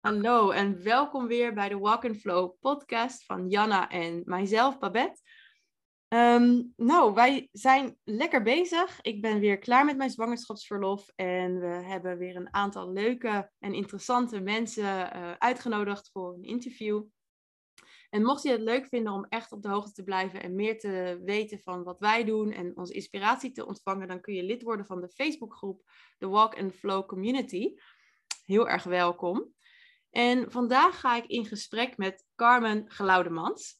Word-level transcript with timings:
Hallo 0.00 0.50
en 0.50 0.82
welkom 0.82 1.26
weer 1.26 1.54
bij 1.54 1.68
de 1.68 1.78
Walk 1.78 2.04
and 2.04 2.16
Flow 2.16 2.54
podcast 2.60 3.24
van 3.24 3.48
Janna 3.48 3.88
en 3.88 4.22
mijzelf, 4.24 4.78
Babette. 4.78 5.20
Ehm, 6.08 6.62
nou, 6.76 7.14
wij 7.14 7.48
zijn 7.52 7.98
lekker 8.04 8.42
bezig. 8.42 9.00
Ik 9.00 9.22
ben 9.22 9.40
weer 9.40 9.58
klaar 9.58 9.84
met 9.84 9.96
mijn 9.96 10.10
zwangerschapsverlof 10.10 11.08
en 11.14 11.58
we 11.58 11.66
hebben 11.66 12.18
weer 12.18 12.36
een 12.36 12.54
aantal 12.54 12.92
leuke 12.92 13.50
en 13.58 13.74
interessante 13.74 14.40
mensen 14.40 14.84
uh, 14.84 15.32
uitgenodigd 15.38 16.10
voor 16.12 16.34
een 16.34 16.44
interview. 16.44 17.04
En 18.10 18.22
mocht 18.22 18.42
je 18.42 18.50
het 18.50 18.60
leuk 18.60 18.86
vinden 18.86 19.12
om 19.12 19.26
echt 19.28 19.52
op 19.52 19.62
de 19.62 19.68
hoogte 19.68 19.92
te 19.92 20.04
blijven 20.04 20.42
en 20.42 20.54
meer 20.54 20.78
te 20.78 21.20
weten 21.24 21.58
van 21.58 21.82
wat 21.82 21.98
wij 21.98 22.24
doen 22.24 22.52
en 22.52 22.76
onze 22.76 22.92
inspiratie 22.92 23.52
te 23.52 23.66
ontvangen, 23.66 24.08
dan 24.08 24.20
kun 24.20 24.34
je 24.34 24.42
lid 24.42 24.62
worden 24.62 24.86
van 24.86 25.00
de 25.00 25.08
Facebookgroep 25.08 25.90
The 26.18 26.28
Walk 26.28 26.58
and 26.58 26.74
Flow 26.74 27.06
Community. 27.06 27.74
Heel 28.44 28.68
erg 28.68 28.84
welkom. 28.84 29.58
En 30.10 30.50
vandaag 30.50 31.00
ga 31.00 31.16
ik 31.16 31.26
in 31.26 31.46
gesprek 31.46 31.96
met 31.96 32.24
Carmen 32.36 32.84
Geloudemans. 32.86 33.78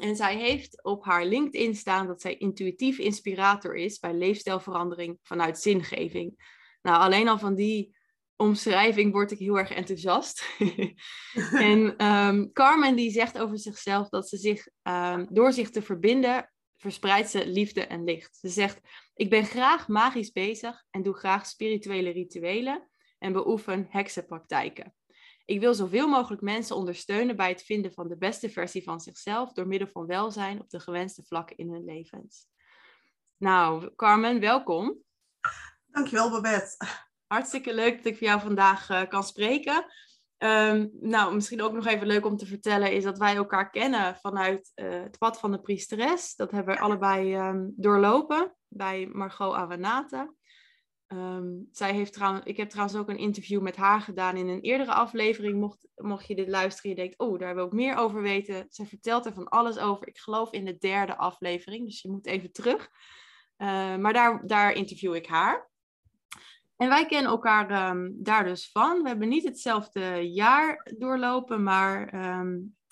En 0.00 0.16
zij 0.16 0.36
heeft 0.36 0.84
op 0.84 1.04
haar 1.04 1.24
LinkedIn 1.24 1.74
staan 1.74 2.06
dat 2.06 2.20
zij 2.20 2.36
intuïtief 2.36 2.98
inspirator 2.98 3.76
is 3.76 3.98
bij 3.98 4.14
leefstijlverandering 4.14 5.18
vanuit 5.22 5.58
zingeving. 5.58 6.52
Nou, 6.82 7.02
alleen 7.02 7.28
al 7.28 7.38
van 7.38 7.54
die 7.54 7.96
omschrijving 8.36 9.12
word 9.12 9.30
ik 9.30 9.38
heel 9.38 9.58
erg 9.58 9.70
enthousiast. 9.70 10.56
en 11.52 12.06
um, 12.06 12.52
Carmen 12.52 12.96
die 12.96 13.10
zegt 13.10 13.38
over 13.38 13.58
zichzelf 13.58 14.08
dat 14.08 14.28
ze 14.28 14.36
zich 14.36 14.68
um, 14.82 15.26
door 15.30 15.52
zich 15.52 15.70
te 15.70 15.82
verbinden 15.82 16.52
verspreidt 16.76 17.30
ze 17.30 17.46
liefde 17.46 17.86
en 17.86 18.04
licht. 18.04 18.36
Ze 18.36 18.48
zegt: 18.48 18.80
Ik 19.14 19.30
ben 19.30 19.44
graag 19.44 19.88
magisch 19.88 20.32
bezig 20.32 20.84
en 20.90 21.02
doe 21.02 21.14
graag 21.14 21.46
spirituele 21.46 22.10
rituelen 22.10 22.88
en 23.18 23.32
beoefen 23.32 23.86
heksenpraktijken. 23.90 24.94
Ik 25.44 25.60
wil 25.60 25.74
zoveel 25.74 26.08
mogelijk 26.08 26.42
mensen 26.42 26.76
ondersteunen 26.76 27.36
bij 27.36 27.48
het 27.48 27.62
vinden 27.62 27.92
van 27.92 28.08
de 28.08 28.16
beste 28.16 28.50
versie 28.50 28.82
van 28.82 29.00
zichzelf 29.00 29.52
door 29.52 29.66
middel 29.66 29.88
van 29.88 30.06
welzijn 30.06 30.60
op 30.60 30.70
de 30.70 30.80
gewenste 30.80 31.22
vlakken 31.22 31.56
in 31.56 31.72
hun 31.72 31.84
levens. 31.84 32.46
Nou, 33.36 33.94
Carmen, 33.94 34.40
welkom. 34.40 34.98
Dankjewel, 35.86 36.30
Babette. 36.30 36.86
Hartstikke 37.26 37.74
leuk 37.74 37.96
dat 37.96 38.06
ik 38.06 38.16
voor 38.16 38.26
jou 38.26 38.40
vandaag 38.40 38.90
uh, 38.90 39.02
kan 39.08 39.24
spreken. 39.24 39.86
Um, 40.38 40.90
nou, 41.00 41.34
misschien 41.34 41.62
ook 41.62 41.72
nog 41.72 41.86
even 41.86 42.06
leuk 42.06 42.26
om 42.26 42.36
te 42.36 42.46
vertellen 42.46 42.92
is 42.92 43.04
dat 43.04 43.18
wij 43.18 43.36
elkaar 43.36 43.70
kennen 43.70 44.16
vanuit 44.16 44.72
uh, 44.74 45.02
het 45.02 45.18
pad 45.18 45.38
van 45.38 45.52
de 45.52 45.60
priesteres. 45.60 46.34
Dat 46.34 46.50
hebben 46.50 46.74
we 46.74 46.80
allebei 46.80 47.36
um, 47.36 47.72
doorlopen 47.76 48.54
bij 48.68 49.06
Margot 49.12 49.54
Awanata. 49.54 50.32
Um, 51.08 51.68
zij 51.70 51.92
heeft 51.92 52.12
trouwens, 52.12 52.44
ik 52.44 52.56
heb 52.56 52.68
trouwens 52.68 52.98
ook 52.98 53.08
een 53.08 53.18
interview 53.18 53.60
met 53.60 53.76
haar 53.76 54.00
gedaan 54.00 54.36
in 54.36 54.48
een 54.48 54.60
eerdere 54.60 54.92
aflevering. 54.92 55.60
Mocht, 55.60 55.78
mocht 55.94 56.26
je 56.26 56.34
dit 56.34 56.48
luisteren, 56.48 56.90
je 56.90 56.96
denkt, 56.96 57.18
oh, 57.18 57.38
daar 57.38 57.54
we 57.54 57.60
ook 57.60 57.72
meer 57.72 57.96
over 57.96 58.22
weten. 58.22 58.66
Zij 58.68 58.86
vertelt 58.86 59.26
er 59.26 59.32
van 59.32 59.48
alles 59.48 59.78
over. 59.78 60.08
Ik 60.08 60.18
geloof 60.18 60.52
in 60.52 60.64
de 60.64 60.78
derde 60.78 61.16
aflevering, 61.16 61.86
dus 61.86 62.02
je 62.02 62.10
moet 62.10 62.26
even 62.26 62.52
terug. 62.52 62.88
Uh, 63.58 63.96
maar 63.96 64.12
daar, 64.12 64.46
daar 64.46 64.72
interview 64.72 65.14
ik 65.14 65.26
haar. 65.26 65.70
En 66.76 66.88
wij 66.88 67.06
kennen 67.06 67.30
elkaar 67.30 67.90
um, 67.90 68.16
daar 68.22 68.44
dus 68.44 68.70
van. 68.70 69.02
We 69.02 69.08
hebben 69.08 69.28
niet 69.28 69.44
hetzelfde 69.44 70.32
jaar 70.32 70.92
doorlopen, 70.98 71.62
maar 71.62 72.12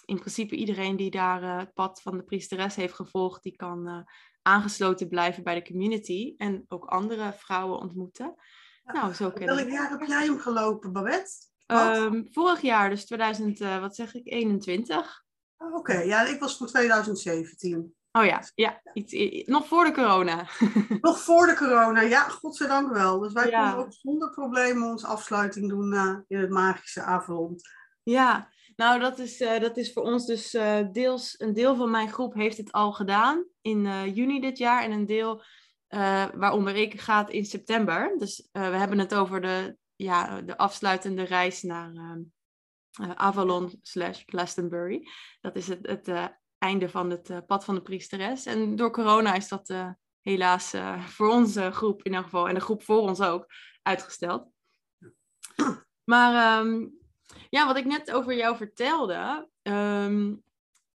in 0.05 0.19
principe 0.19 0.57
iedereen 0.57 0.97
die 0.97 1.11
daar 1.11 1.43
uh, 1.43 1.59
het 1.59 1.75
pad 1.75 2.03
van 2.03 2.17
de 2.17 2.23
priesteres 2.23 2.77
heeft 2.77 2.95
gevolgd, 2.95 3.43
die 3.43 3.57
kan 3.57 3.89
uh, 3.89 3.99
aangesloten 4.43 5.09
blijven 5.09 5.43
bij 5.43 5.55
de 5.55 5.65
community 5.65 6.35
en 6.37 6.65
ook 6.69 6.85
andere 6.85 7.33
vrouwen 7.33 7.79
ontmoeten. 7.79 8.35
Ja, 8.85 8.93
nou, 8.93 9.13
zo 9.13 9.31
kennen 9.31 9.57
Welk 9.57 9.71
jaar 9.71 9.91
heb 9.91 10.03
jij 10.09 10.25
hem 10.25 10.39
gelopen, 10.39 10.93
Babette? 10.93 11.51
Um, 11.67 12.29
vorig 12.31 12.61
jaar, 12.61 12.91
dus 12.91 13.05
2000, 13.05 13.61
uh, 13.61 13.81
wat 13.81 13.95
zeg 13.95 14.15
ik, 14.15 14.27
21. 14.27 15.25
Oh, 15.57 15.69
Oké, 15.69 15.79
okay. 15.79 16.07
ja, 16.07 16.27
ik 16.27 16.41
was 16.41 16.57
voor 16.57 16.67
2017. 16.67 17.95
Oh 18.13 18.25
ja, 18.25 18.43
ja 18.55 18.81
iets, 18.93 19.47
nog 19.47 19.67
voor 19.67 19.85
de 19.85 19.93
corona. 19.93 20.47
nog 21.01 21.21
voor 21.21 21.47
de 21.47 21.55
corona, 21.55 22.01
ja, 22.01 22.29
godzijdank 22.29 22.93
wel. 22.93 23.19
Dus 23.19 23.33
wij 23.33 23.51
ja. 23.51 23.69
konden 23.69 23.87
ook 23.87 23.93
zonder 23.93 24.31
problemen 24.31 24.89
onze 24.89 25.07
afsluiting 25.07 25.69
doen 25.69 25.93
uh, 25.93 26.17
in 26.27 26.39
het 26.39 26.51
magische 26.51 27.03
avond. 27.03 27.69
Ja, 28.03 28.49
nou 28.77 29.01
dat 29.01 29.19
is, 29.19 29.41
uh, 29.41 29.61
dat 29.61 29.77
is 29.77 29.93
voor 29.93 30.03
ons 30.03 30.27
dus 30.27 30.55
uh, 30.55 30.79
deels, 30.93 31.35
een 31.39 31.53
deel 31.53 31.77
van 31.77 31.91
mijn 31.91 32.09
groep 32.09 32.35
heeft 32.35 32.57
het 32.57 32.73
al 32.73 32.93
gedaan 32.93 33.47
in 33.61 34.13
juni 34.13 34.41
dit 34.41 34.59
jaar 34.59 34.83
en 34.83 34.91
een 34.93 35.07
deel 35.07 35.43
waaronder 36.35 36.77
ik 36.77 37.01
gaat 37.01 37.31
in 37.31 37.45
september. 37.45 38.15
Dus 38.19 38.49
we 38.53 38.61
hebben 38.61 38.99
het 38.99 39.15
over 39.15 39.41
de, 39.41 39.77
ja, 39.97 40.41
de 40.41 40.57
afsluitende 40.57 41.23
reis 41.23 41.63
naar 41.63 41.93
Avalon 43.15 43.79
slash 43.83 44.23
Glastonbury. 44.27 45.09
Dat 45.41 45.57
is 45.57 45.69
het, 45.69 45.87
het 45.87 46.35
einde 46.59 46.89
van 46.89 47.11
het 47.11 47.47
pad 47.47 47.65
van 47.65 47.75
de 47.75 47.83
priesteres. 47.83 48.47
En 48.47 48.77
door 48.77 48.91
corona 48.91 49.35
is 49.35 49.49
dat 49.49 49.75
helaas 50.21 50.75
voor 50.99 51.29
onze 51.29 51.71
groep 51.71 52.03
in 52.03 52.15
elk 52.15 52.25
geval, 52.25 52.49
en 52.49 52.55
de 52.55 52.61
groep 52.61 52.83
voor 52.83 53.01
ons 53.01 53.21
ook, 53.21 53.47
uitgesteld. 53.83 54.51
Maar 56.05 56.61
um, 56.61 57.02
ja, 57.51 57.67
wat 57.67 57.77
ik 57.77 57.85
net 57.85 58.13
over 58.13 58.35
jou 58.37 58.57
vertelde, 58.57 59.49
um, 59.63 60.43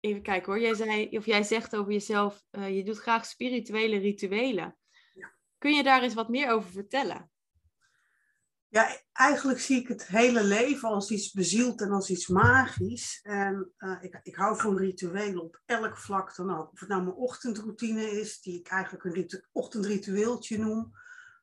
even 0.00 0.22
kijken 0.22 0.52
hoor, 0.52 0.62
jij, 0.62 0.74
zei, 0.74 1.08
of 1.16 1.26
jij 1.26 1.42
zegt 1.42 1.76
over 1.76 1.92
jezelf, 1.92 2.42
je 2.50 2.82
doet 2.84 2.98
graag 2.98 3.26
spirituele 3.26 3.98
rituelen. 3.98 4.76
Ja. 5.12 5.34
Kun 5.58 5.74
je 5.74 5.82
daar 5.82 6.02
eens 6.02 6.14
wat 6.14 6.28
meer 6.28 6.50
over 6.50 6.70
vertellen? 6.70 7.30
Ja, 8.68 9.00
eigenlijk 9.12 9.60
zie 9.60 9.80
ik 9.80 9.88
het 9.88 10.06
hele 10.06 10.44
leven 10.44 10.88
als 10.88 11.10
iets 11.10 11.32
bezield 11.32 11.80
en 11.80 11.90
als 11.90 12.10
iets 12.10 12.26
magisch. 12.26 13.20
En 13.22 13.72
uh, 13.78 13.96
ik, 14.00 14.20
ik 14.22 14.34
hou 14.34 14.56
van 14.56 14.76
rituelen 14.76 15.42
op 15.42 15.62
elk 15.64 15.96
vlak 15.98 16.36
dan 16.36 16.56
ook. 16.56 16.72
Of 16.72 16.80
het 16.80 16.88
nou 16.88 17.02
mijn 17.02 17.14
ochtendroutine 17.14 18.10
is, 18.10 18.40
die 18.40 18.58
ik 18.58 18.68
eigenlijk 18.68 19.04
een 19.04 19.12
ritu 19.12 19.44
ochtendritueeltje 19.52 20.58
noem. 20.58 20.92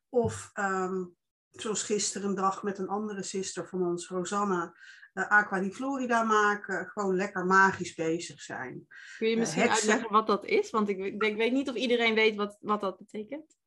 Of 0.10 0.52
um, 0.54 1.16
zoals 1.52 1.84
gisteren 1.84 2.30
een 2.30 2.36
dag 2.36 2.64
met 2.64 2.78
een 2.78 2.88
andere 2.88 3.24
sister 3.24 3.68
van 3.68 3.84
ons, 3.84 4.08
Rosanna, 4.08 4.74
uh, 5.14 5.28
Aqua 5.30 5.60
di 5.60 5.72
Florida 5.72 6.24
maken. 6.24 6.90
Gewoon 6.90 7.16
lekker 7.16 7.46
magisch 7.46 7.94
bezig 7.94 8.42
zijn. 8.42 8.88
Kun 9.18 9.30
je 9.30 9.38
misschien 9.38 9.64
uh, 9.64 9.72
uitleggen 9.72 10.12
wat 10.12 10.28
dat 10.28 10.46
is? 10.46 10.70
Want 10.70 10.90
ik, 10.90 10.98
ik, 11.22 11.36
weet 11.36 11.52
niet 11.52 11.70
of 11.70 11.76
iedereen 11.76 12.14
weet 12.14 12.36
wat, 12.36 12.58
wat 12.60 12.82
dat 12.82 12.98
betekent. 12.98 13.58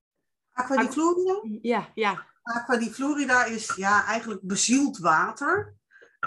Aqua 0.52 0.76
di 0.76 0.88
Florida? 0.88 1.40
Ja, 1.62 1.90
ja. 1.94 2.26
Aqua 2.42 2.76
di 2.76 2.90
Florida 2.90 3.44
is 3.44 3.74
ja, 3.74 4.06
eigenlijk 4.06 4.40
bezield 4.42 4.98
water, 4.98 5.74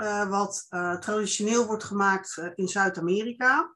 uh, 0.01 0.29
wat 0.29 0.67
traditioneel 0.99 1.65
wordt 1.65 1.83
gemaakt 1.83 2.51
in 2.55 2.67
Zuid-Amerika. 2.67 3.75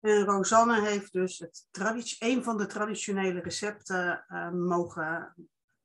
En 0.00 0.24
Rosanne 0.24 0.80
heeft 0.80 1.12
dus 1.12 1.38
het 1.38 1.66
een 2.18 2.44
van 2.44 2.56
de 2.56 2.66
traditionele 2.66 3.40
recepten 3.40 4.24
mogen, 4.52 5.34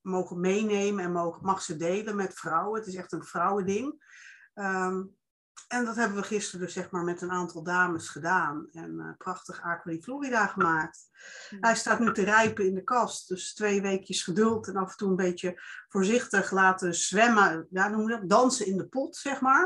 mogen 0.06 0.40
meenemen 0.40 1.04
en 1.04 1.12
mogen, 1.12 1.46
mag 1.46 1.62
ze 1.62 1.76
delen 1.76 2.16
met 2.16 2.34
vrouwen. 2.34 2.80
Het 2.80 2.88
is 2.88 2.96
echt 2.96 3.12
een 3.12 3.24
vrouwending. 3.24 4.04
Um, 4.54 5.16
en 5.68 5.86
dat 5.86 5.96
hebben 5.96 6.18
we 6.18 6.24
gisteren 6.24 6.66
dus 6.66 6.74
zeg 6.74 6.90
maar 6.92 7.04
met 7.04 7.22
een 7.22 7.32
aantal 7.32 7.64
dames 7.64 8.10
gedaan. 8.10 8.68
En 8.72 8.94
uh, 8.94 9.10
prachtig 9.18 9.62
Aqua 9.62 9.92
di 9.92 10.02
Florida 10.02 10.48
gemaakt. 10.48 11.10
Hij 11.60 11.76
staat 11.76 12.00
nu 12.00 12.14
te 12.14 12.24
rijpen 12.24 12.66
in 12.66 12.74
de 12.74 12.84
kast. 12.84 13.28
Dus 13.28 13.54
twee 13.54 13.82
weekjes 13.82 14.24
geduld 14.24 14.68
en 14.68 14.76
af 14.76 14.92
en 14.92 14.98
toe 14.98 15.10
een 15.10 15.16
beetje 15.16 15.62
voorzichtig 15.88 16.52
laten 16.52 16.96
zwemmen. 16.96 17.68
Ja, 17.70 17.88
noem 17.88 18.08
dat? 18.08 18.30
Dansen 18.30 18.66
in 18.66 18.78
de 18.78 18.88
pot, 18.88 19.16
zeg 19.16 19.42
maar. 19.42 19.64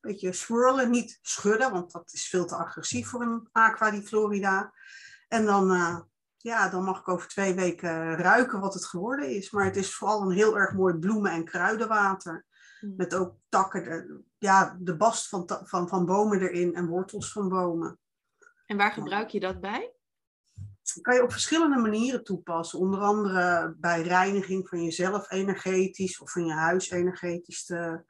Een 0.00 0.10
beetje 0.10 0.32
swirlen, 0.32 0.90
niet 0.90 1.18
schudden, 1.20 1.70
want 1.70 1.92
dat 1.92 2.12
is 2.12 2.28
veel 2.28 2.46
te 2.46 2.56
agressief 2.56 3.08
voor 3.08 3.22
een 3.22 3.48
Aqua 3.52 3.90
di 3.90 4.02
Florida. 4.02 4.72
En 5.28 5.44
dan, 5.44 5.72
uh, 5.72 5.98
ja, 6.42 6.68
dan 6.68 6.84
mag 6.84 6.98
ik 6.98 7.08
over 7.08 7.28
twee 7.28 7.54
weken 7.54 8.16
ruiken 8.16 8.60
wat 8.60 8.74
het 8.74 8.84
geworden 8.84 9.28
is. 9.28 9.50
Maar 9.50 9.64
het 9.64 9.76
is 9.76 9.94
vooral 9.94 10.22
een 10.22 10.36
heel 10.36 10.58
erg 10.58 10.72
mooi 10.72 10.94
bloemen- 10.94 11.32
en 11.32 11.44
kruidenwater. 11.44 12.46
Mm. 12.80 12.94
Met 12.96 13.14
ook 13.14 13.36
takken, 13.48 13.84
de, 13.84 14.22
ja, 14.38 14.76
de 14.80 14.96
bast 14.96 15.28
van, 15.28 15.60
van, 15.64 15.88
van 15.88 16.06
bomen 16.06 16.40
erin 16.40 16.74
en 16.74 16.86
wortels 16.86 17.32
van 17.32 17.48
bomen. 17.48 17.98
En 18.66 18.76
waar 18.76 18.92
gebruik 18.92 19.28
je 19.28 19.40
dat 19.40 19.60
bij? 19.60 19.92
Dat 20.82 21.02
kan 21.02 21.14
je 21.14 21.22
op 21.22 21.32
verschillende 21.32 21.76
manieren 21.76 22.24
toepassen. 22.24 22.78
Onder 22.78 23.00
andere 23.00 23.74
bij 23.78 24.02
reiniging 24.02 24.68
van 24.68 24.82
jezelf 24.84 25.30
energetisch 25.30 26.20
of 26.20 26.32
van 26.32 26.46
je 26.46 26.52
huis 26.52 26.90
energetisch 26.90 27.64
te, 27.64 28.04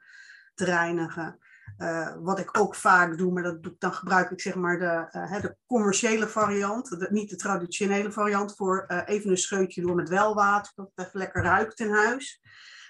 te 0.53 0.65
reinigen. 0.65 1.39
Uh, 1.77 2.15
wat 2.19 2.39
ik 2.39 2.57
ook 2.57 2.75
vaak 2.75 3.17
doe, 3.17 3.31
maar 3.31 3.43
dat 3.43 3.63
doe, 3.63 3.75
dan 3.77 3.93
gebruik 3.93 4.29
ik 4.31 4.41
zeg 4.41 4.55
maar 4.55 4.79
de, 4.79 5.19
uh, 5.19 5.41
de 5.41 5.57
commerciële 5.65 6.27
variant, 6.27 6.89
de, 6.89 7.07
niet 7.09 7.29
de 7.29 7.35
traditionele 7.35 8.11
variant, 8.11 8.55
voor 8.55 8.85
uh, 8.87 9.01
even 9.05 9.29
een 9.29 9.37
scheutje 9.37 9.81
door 9.81 9.95
met 9.95 10.09
welwater, 10.09 10.71
dat 10.75 10.91
het 10.95 11.05
even 11.05 11.19
lekker 11.19 11.43
ruikt 11.43 11.79
in 11.79 11.93
huis. 11.93 12.41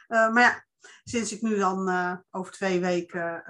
maar 0.08 0.42
ja, 0.42 0.66
sinds 1.04 1.32
ik 1.32 1.42
nu 1.42 1.58
dan 1.58 1.90
over 2.30 2.52
twee 2.52 2.80
weken 2.80 3.44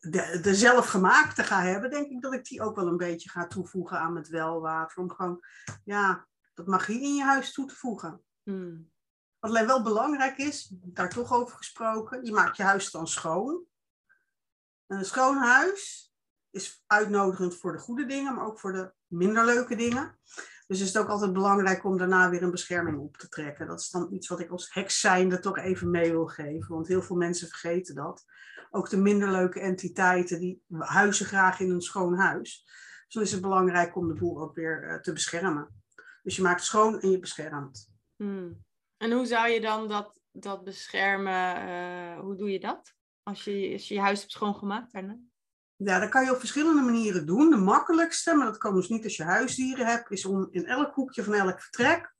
de, 0.00 0.38
de 0.42 0.54
zelfgemaakte 0.54 1.44
ga 1.44 1.62
hebben, 1.62 1.90
denk 1.90 2.10
ik 2.10 2.22
dat 2.22 2.32
ik 2.32 2.44
die 2.44 2.62
ook 2.62 2.76
wel 2.76 2.86
een 2.86 2.96
beetje 2.96 3.30
ga 3.30 3.46
toevoegen 3.46 3.98
aan 3.98 4.16
het 4.16 4.28
welwater. 4.28 4.98
Om 4.98 5.10
gewoon 5.10 5.40
ja, 5.84 6.26
dat 6.54 6.66
magie 6.66 7.02
in 7.02 7.14
je 7.14 7.22
huis 7.22 7.52
toe 7.52 7.66
te 7.66 7.74
voegen. 7.74 8.22
Hmm. 8.42 8.90
Wat 9.38 9.50
alleen 9.50 9.66
wel 9.66 9.82
belangrijk 9.82 10.36
is, 10.36 10.72
daar 10.74 11.08
toch 11.08 11.32
over 11.32 11.56
gesproken, 11.56 12.24
je 12.24 12.32
maakt 12.32 12.56
je 12.56 12.62
huis 12.62 12.90
dan 12.90 13.08
schoon. 13.08 13.66
En 14.88 14.98
een 14.98 15.04
schoon 15.04 15.36
huis 15.36 16.12
is 16.50 16.84
uitnodigend 16.86 17.56
voor 17.56 17.72
de 17.72 17.78
goede 17.78 18.06
dingen, 18.06 18.34
maar 18.34 18.46
ook 18.46 18.60
voor 18.60 18.72
de 18.72 18.92
minder 19.06 19.44
leuke 19.44 19.76
dingen. 19.76 20.18
Dus 20.66 20.80
is 20.80 20.86
het 20.86 20.98
ook 20.98 21.08
altijd 21.08 21.32
belangrijk 21.32 21.84
om 21.84 21.98
daarna 21.98 22.30
weer 22.30 22.42
een 22.42 22.50
bescherming 22.50 22.98
op 22.98 23.16
te 23.16 23.28
trekken. 23.28 23.66
Dat 23.66 23.80
is 23.80 23.90
dan 23.90 24.12
iets 24.12 24.28
wat 24.28 24.40
ik 24.40 24.50
als 24.50 24.74
heks 24.74 25.00
zijnde 25.00 25.38
toch 25.38 25.58
even 25.58 25.90
mee 25.90 26.10
wil 26.10 26.26
geven. 26.26 26.74
Want 26.74 26.88
heel 26.88 27.02
veel 27.02 27.16
mensen 27.16 27.48
vergeten 27.48 27.94
dat. 27.94 28.24
Ook 28.70 28.90
de 28.90 28.96
minder 28.96 29.30
leuke 29.30 29.60
entiteiten, 29.60 30.40
die 30.40 30.62
huizen 30.78 31.26
graag 31.26 31.60
in 31.60 31.70
een 31.70 31.80
schoon 31.80 32.14
huis. 32.14 32.64
Dus 33.04 33.14
dan 33.14 33.22
is 33.22 33.32
het 33.32 33.40
belangrijk 33.40 33.96
om 33.96 34.08
de 34.08 34.14
boel 34.14 34.40
ook 34.40 34.54
weer 34.54 34.88
uh, 34.88 35.00
te 35.00 35.12
beschermen. 35.12 35.82
Dus 36.22 36.36
je 36.36 36.42
maakt 36.42 36.64
schoon 36.64 37.00
en 37.00 37.10
je 37.10 37.18
beschermt. 37.18 37.90
Hmm. 38.16 38.64
En 38.96 39.12
hoe 39.12 39.26
zou 39.26 39.48
je 39.48 39.60
dan 39.60 39.88
dat, 39.88 40.20
dat 40.32 40.64
beschermen, 40.64 41.68
uh, 41.68 42.20
hoe 42.20 42.36
doe 42.36 42.50
je 42.50 42.60
dat? 42.60 42.96
Als 43.28 43.44
je, 43.44 43.70
als 43.72 43.88
je 43.88 43.94
je 43.94 44.00
huis 44.00 44.20
hebt 44.20 44.32
schoongemaakt 44.32 44.92
daarna? 44.92 45.18
Ja, 45.76 45.98
dat 45.98 46.08
kan 46.08 46.24
je 46.24 46.32
op 46.32 46.38
verschillende 46.38 46.82
manieren 46.82 47.26
doen. 47.26 47.50
De 47.50 47.56
makkelijkste, 47.56 48.34
maar 48.34 48.46
dat 48.46 48.58
kan 48.58 48.74
dus 48.74 48.88
niet 48.88 49.04
als 49.04 49.16
je 49.16 49.24
huisdieren 49.24 49.86
hebt, 49.86 50.10
is 50.10 50.24
om 50.24 50.48
in 50.50 50.66
elk 50.66 50.94
hoekje 50.94 51.24
van 51.24 51.34
elk 51.34 51.62
vertrek 51.62 52.14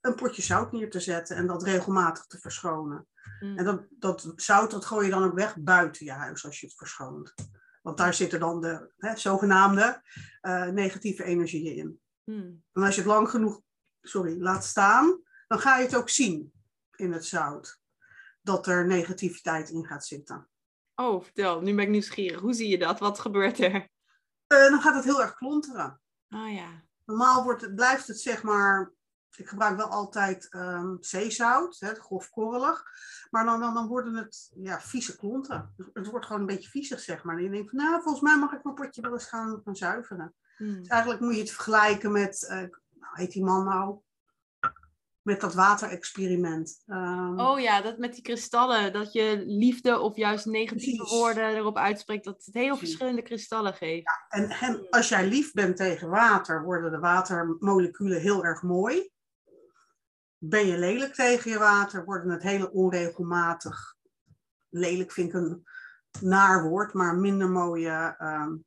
een 0.00 0.14
potje 0.14 0.42
zout 0.42 0.72
neer 0.72 0.90
te 0.90 1.00
zetten 1.00 1.36
en 1.36 1.46
dat 1.46 1.62
regelmatig 1.62 2.26
te 2.26 2.38
verschonen. 2.38 3.06
Mm. 3.40 3.58
En 3.58 3.64
dat, 3.64 3.86
dat 3.98 4.32
zout 4.36 4.70
dat 4.70 4.84
gooi 4.84 5.04
je 5.06 5.12
dan 5.12 5.24
ook 5.24 5.34
weg 5.34 5.56
buiten 5.56 6.04
je 6.04 6.12
huis 6.12 6.44
als 6.44 6.60
je 6.60 6.66
het 6.66 6.76
verschoont. 6.76 7.34
Want 7.82 7.96
daar 7.96 8.14
zitten 8.14 8.40
dan 8.40 8.60
de 8.60 8.92
hè, 8.96 9.16
zogenaamde 9.16 10.02
uh, 10.42 10.66
negatieve 10.66 11.24
energieën 11.24 11.76
in. 11.76 12.00
Mm. 12.24 12.62
En 12.72 12.82
als 12.82 12.94
je 12.94 13.00
het 13.00 13.10
lang 13.10 13.30
genoeg 13.30 13.60
sorry, 14.00 14.40
laat 14.40 14.64
staan, 14.64 15.22
dan 15.46 15.58
ga 15.58 15.76
je 15.76 15.84
het 15.84 15.96
ook 15.96 16.08
zien 16.08 16.52
in 16.96 17.12
het 17.12 17.24
zout. 17.24 17.82
Dat 18.44 18.66
er 18.66 18.86
negativiteit 18.86 19.70
in 19.70 19.86
gaat 19.86 20.06
zitten. 20.06 20.48
Oh, 20.94 21.22
vertel. 21.22 21.60
Nu 21.60 21.74
ben 21.74 21.84
ik 21.84 21.90
nieuwsgierig. 21.90 22.40
Hoe 22.40 22.54
zie 22.54 22.68
je 22.68 22.78
dat? 22.78 22.98
Wat 22.98 23.18
gebeurt 23.18 23.58
er? 23.58 23.74
Uh, 23.74 23.88
dan 24.48 24.80
gaat 24.80 24.94
het 24.94 25.04
heel 25.04 25.22
erg 25.22 25.34
klonteren. 25.34 26.00
Oh 26.28 26.52
ja. 26.52 26.82
Normaal 27.04 27.44
wordt 27.44 27.62
het, 27.62 27.74
blijft 27.74 28.06
het 28.06 28.20
zeg 28.20 28.42
maar... 28.42 28.92
Ik 29.36 29.48
gebruik 29.48 29.76
wel 29.76 29.88
altijd 29.88 30.54
um, 30.54 30.96
zeezout, 31.00 31.76
hè, 31.78 31.94
grofkorrelig. 31.94 32.84
Maar 33.30 33.44
dan, 33.44 33.60
dan, 33.60 33.74
dan 33.74 33.86
worden 33.86 34.14
het 34.14 34.52
ja, 34.56 34.80
vieze 34.80 35.16
klonten. 35.16 35.74
Het 35.92 36.06
wordt 36.06 36.26
gewoon 36.26 36.40
een 36.40 36.46
beetje 36.46 36.70
viezig, 36.70 37.00
zeg 37.00 37.24
maar. 37.24 37.36
En 37.36 37.42
je 37.42 37.50
denkt 37.50 37.70
van, 37.70 37.78
nou, 37.78 38.02
volgens 38.02 38.22
mij 38.22 38.38
mag 38.38 38.52
ik 38.52 38.64
mijn 38.64 38.74
potje 38.74 39.02
wel 39.02 39.12
eens 39.12 39.28
gaan, 39.28 39.60
gaan 39.64 39.76
zuiveren. 39.76 40.34
Hmm. 40.56 40.78
Dus 40.78 40.86
eigenlijk 40.86 41.20
moet 41.20 41.34
je 41.34 41.40
het 41.40 41.50
vergelijken 41.50 42.12
met, 42.12 42.48
uh, 42.50 42.62
heet 43.12 43.32
die 43.32 43.44
man 43.44 43.64
nou? 43.64 43.98
Met 45.24 45.40
dat 45.40 45.54
waterexperiment. 45.54 46.82
Um, 46.86 47.40
oh 47.40 47.60
ja, 47.60 47.80
dat 47.80 47.98
met 47.98 48.14
die 48.14 48.22
kristallen, 48.22 48.92
dat 48.92 49.12
je 49.12 49.42
liefde 49.46 49.98
of 49.98 50.16
juist 50.16 50.46
negatieve 50.46 50.96
precies. 50.96 51.18
woorden 51.18 51.54
erop 51.54 51.76
uitspreekt, 51.76 52.24
dat 52.24 52.44
het 52.44 52.54
heel 52.54 52.66
precies. 52.66 52.80
verschillende 52.80 53.22
kristallen 53.22 53.74
geeft. 53.74 54.02
Ja, 54.02 54.38
en, 54.38 54.50
en, 54.50 54.86
als 54.90 55.08
jij 55.08 55.28
lief 55.28 55.52
bent 55.52 55.76
tegen 55.76 56.08
water, 56.08 56.62
worden 56.62 56.90
de 56.90 56.98
watermoleculen 56.98 58.20
heel 58.20 58.44
erg 58.44 58.62
mooi. 58.62 59.10
Ben 60.38 60.66
je 60.66 60.78
lelijk 60.78 61.14
tegen 61.14 61.50
je 61.50 61.58
water, 61.58 62.04
worden 62.04 62.30
het 62.30 62.42
hele 62.42 62.72
onregelmatig. 62.72 63.94
Lelijk 64.68 65.12
vind 65.12 65.28
ik 65.28 65.34
een 65.34 65.64
naar 66.20 66.68
woord, 66.68 66.92
maar 66.92 67.16
minder 67.16 67.48
mooie 67.48 68.16
um, 68.18 68.64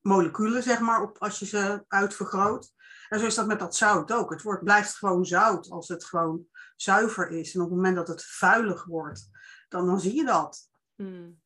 moleculen, 0.00 0.62
zeg 0.62 0.80
maar, 0.80 1.02
op, 1.02 1.18
als 1.18 1.38
je 1.38 1.46
ze 1.46 1.84
uitvergroot. 1.88 2.72
En 3.10 3.18
zo 3.18 3.26
is 3.26 3.34
dat 3.34 3.46
met 3.46 3.58
dat 3.58 3.76
zout 3.76 4.12
ook. 4.12 4.30
Het 4.30 4.42
wordt, 4.42 4.64
blijft 4.64 4.96
gewoon 4.96 5.24
zout 5.24 5.70
als 5.70 5.88
het 5.88 6.04
gewoon 6.04 6.46
zuiver 6.76 7.30
is. 7.30 7.54
En 7.54 7.60
op 7.60 7.66
het 7.66 7.76
moment 7.76 7.96
dat 7.96 8.08
het 8.08 8.24
vuilig 8.24 8.84
wordt, 8.84 9.30
dan, 9.68 9.86
dan 9.86 10.00
zie 10.00 10.14
je 10.14 10.24
dat. 10.24 10.70
Mm. 10.96 11.40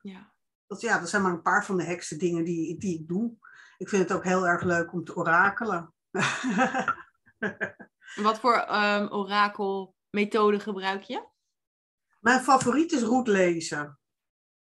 Ja. 0.00 0.32
Dat, 0.66 0.80
ja, 0.80 0.98
dat 0.98 1.08
zijn 1.08 1.22
maar 1.22 1.32
een 1.32 1.42
paar 1.42 1.64
van 1.64 1.76
de 1.76 1.84
heksen 1.84 2.18
dingen 2.18 2.44
die, 2.44 2.78
die 2.78 3.00
ik 3.00 3.08
doe. 3.08 3.36
Ik 3.78 3.88
vind 3.88 4.02
het 4.08 4.12
ook 4.12 4.24
heel 4.24 4.46
erg 4.46 4.62
leuk 4.62 4.92
om 4.92 5.04
te 5.04 5.16
orakelen. 5.16 5.94
Wat 8.14 8.40
voor 8.40 8.68
um, 8.68 9.12
orakelmethode 9.12 10.60
gebruik 10.60 11.02
je? 11.02 11.28
Mijn 12.20 12.40
favoriet 12.40 12.92
is 12.92 13.02
roetlezen. 13.02 13.98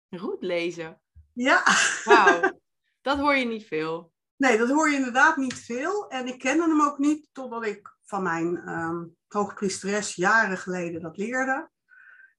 Roetlezen? 0.08 1.00
Ja. 1.32 1.62
Wauw, 2.04 2.60
dat 3.00 3.18
hoor 3.18 3.34
je 3.34 3.44
niet 3.44 3.66
veel. 3.66 4.12
Nee, 4.38 4.58
dat 4.58 4.68
hoor 4.68 4.90
je 4.90 4.96
inderdaad 4.96 5.36
niet 5.36 5.54
veel. 5.54 6.08
En 6.10 6.26
ik 6.26 6.38
kende 6.38 6.62
hem 6.62 6.82
ook 6.82 6.98
niet 6.98 7.28
totdat 7.32 7.66
ik 7.66 7.96
van 8.02 8.22
mijn 8.22 8.68
um, 8.68 9.16
hoogpriesteres 9.26 10.14
jaren 10.14 10.58
geleden 10.58 11.00
dat 11.00 11.16
leerde. 11.16 11.70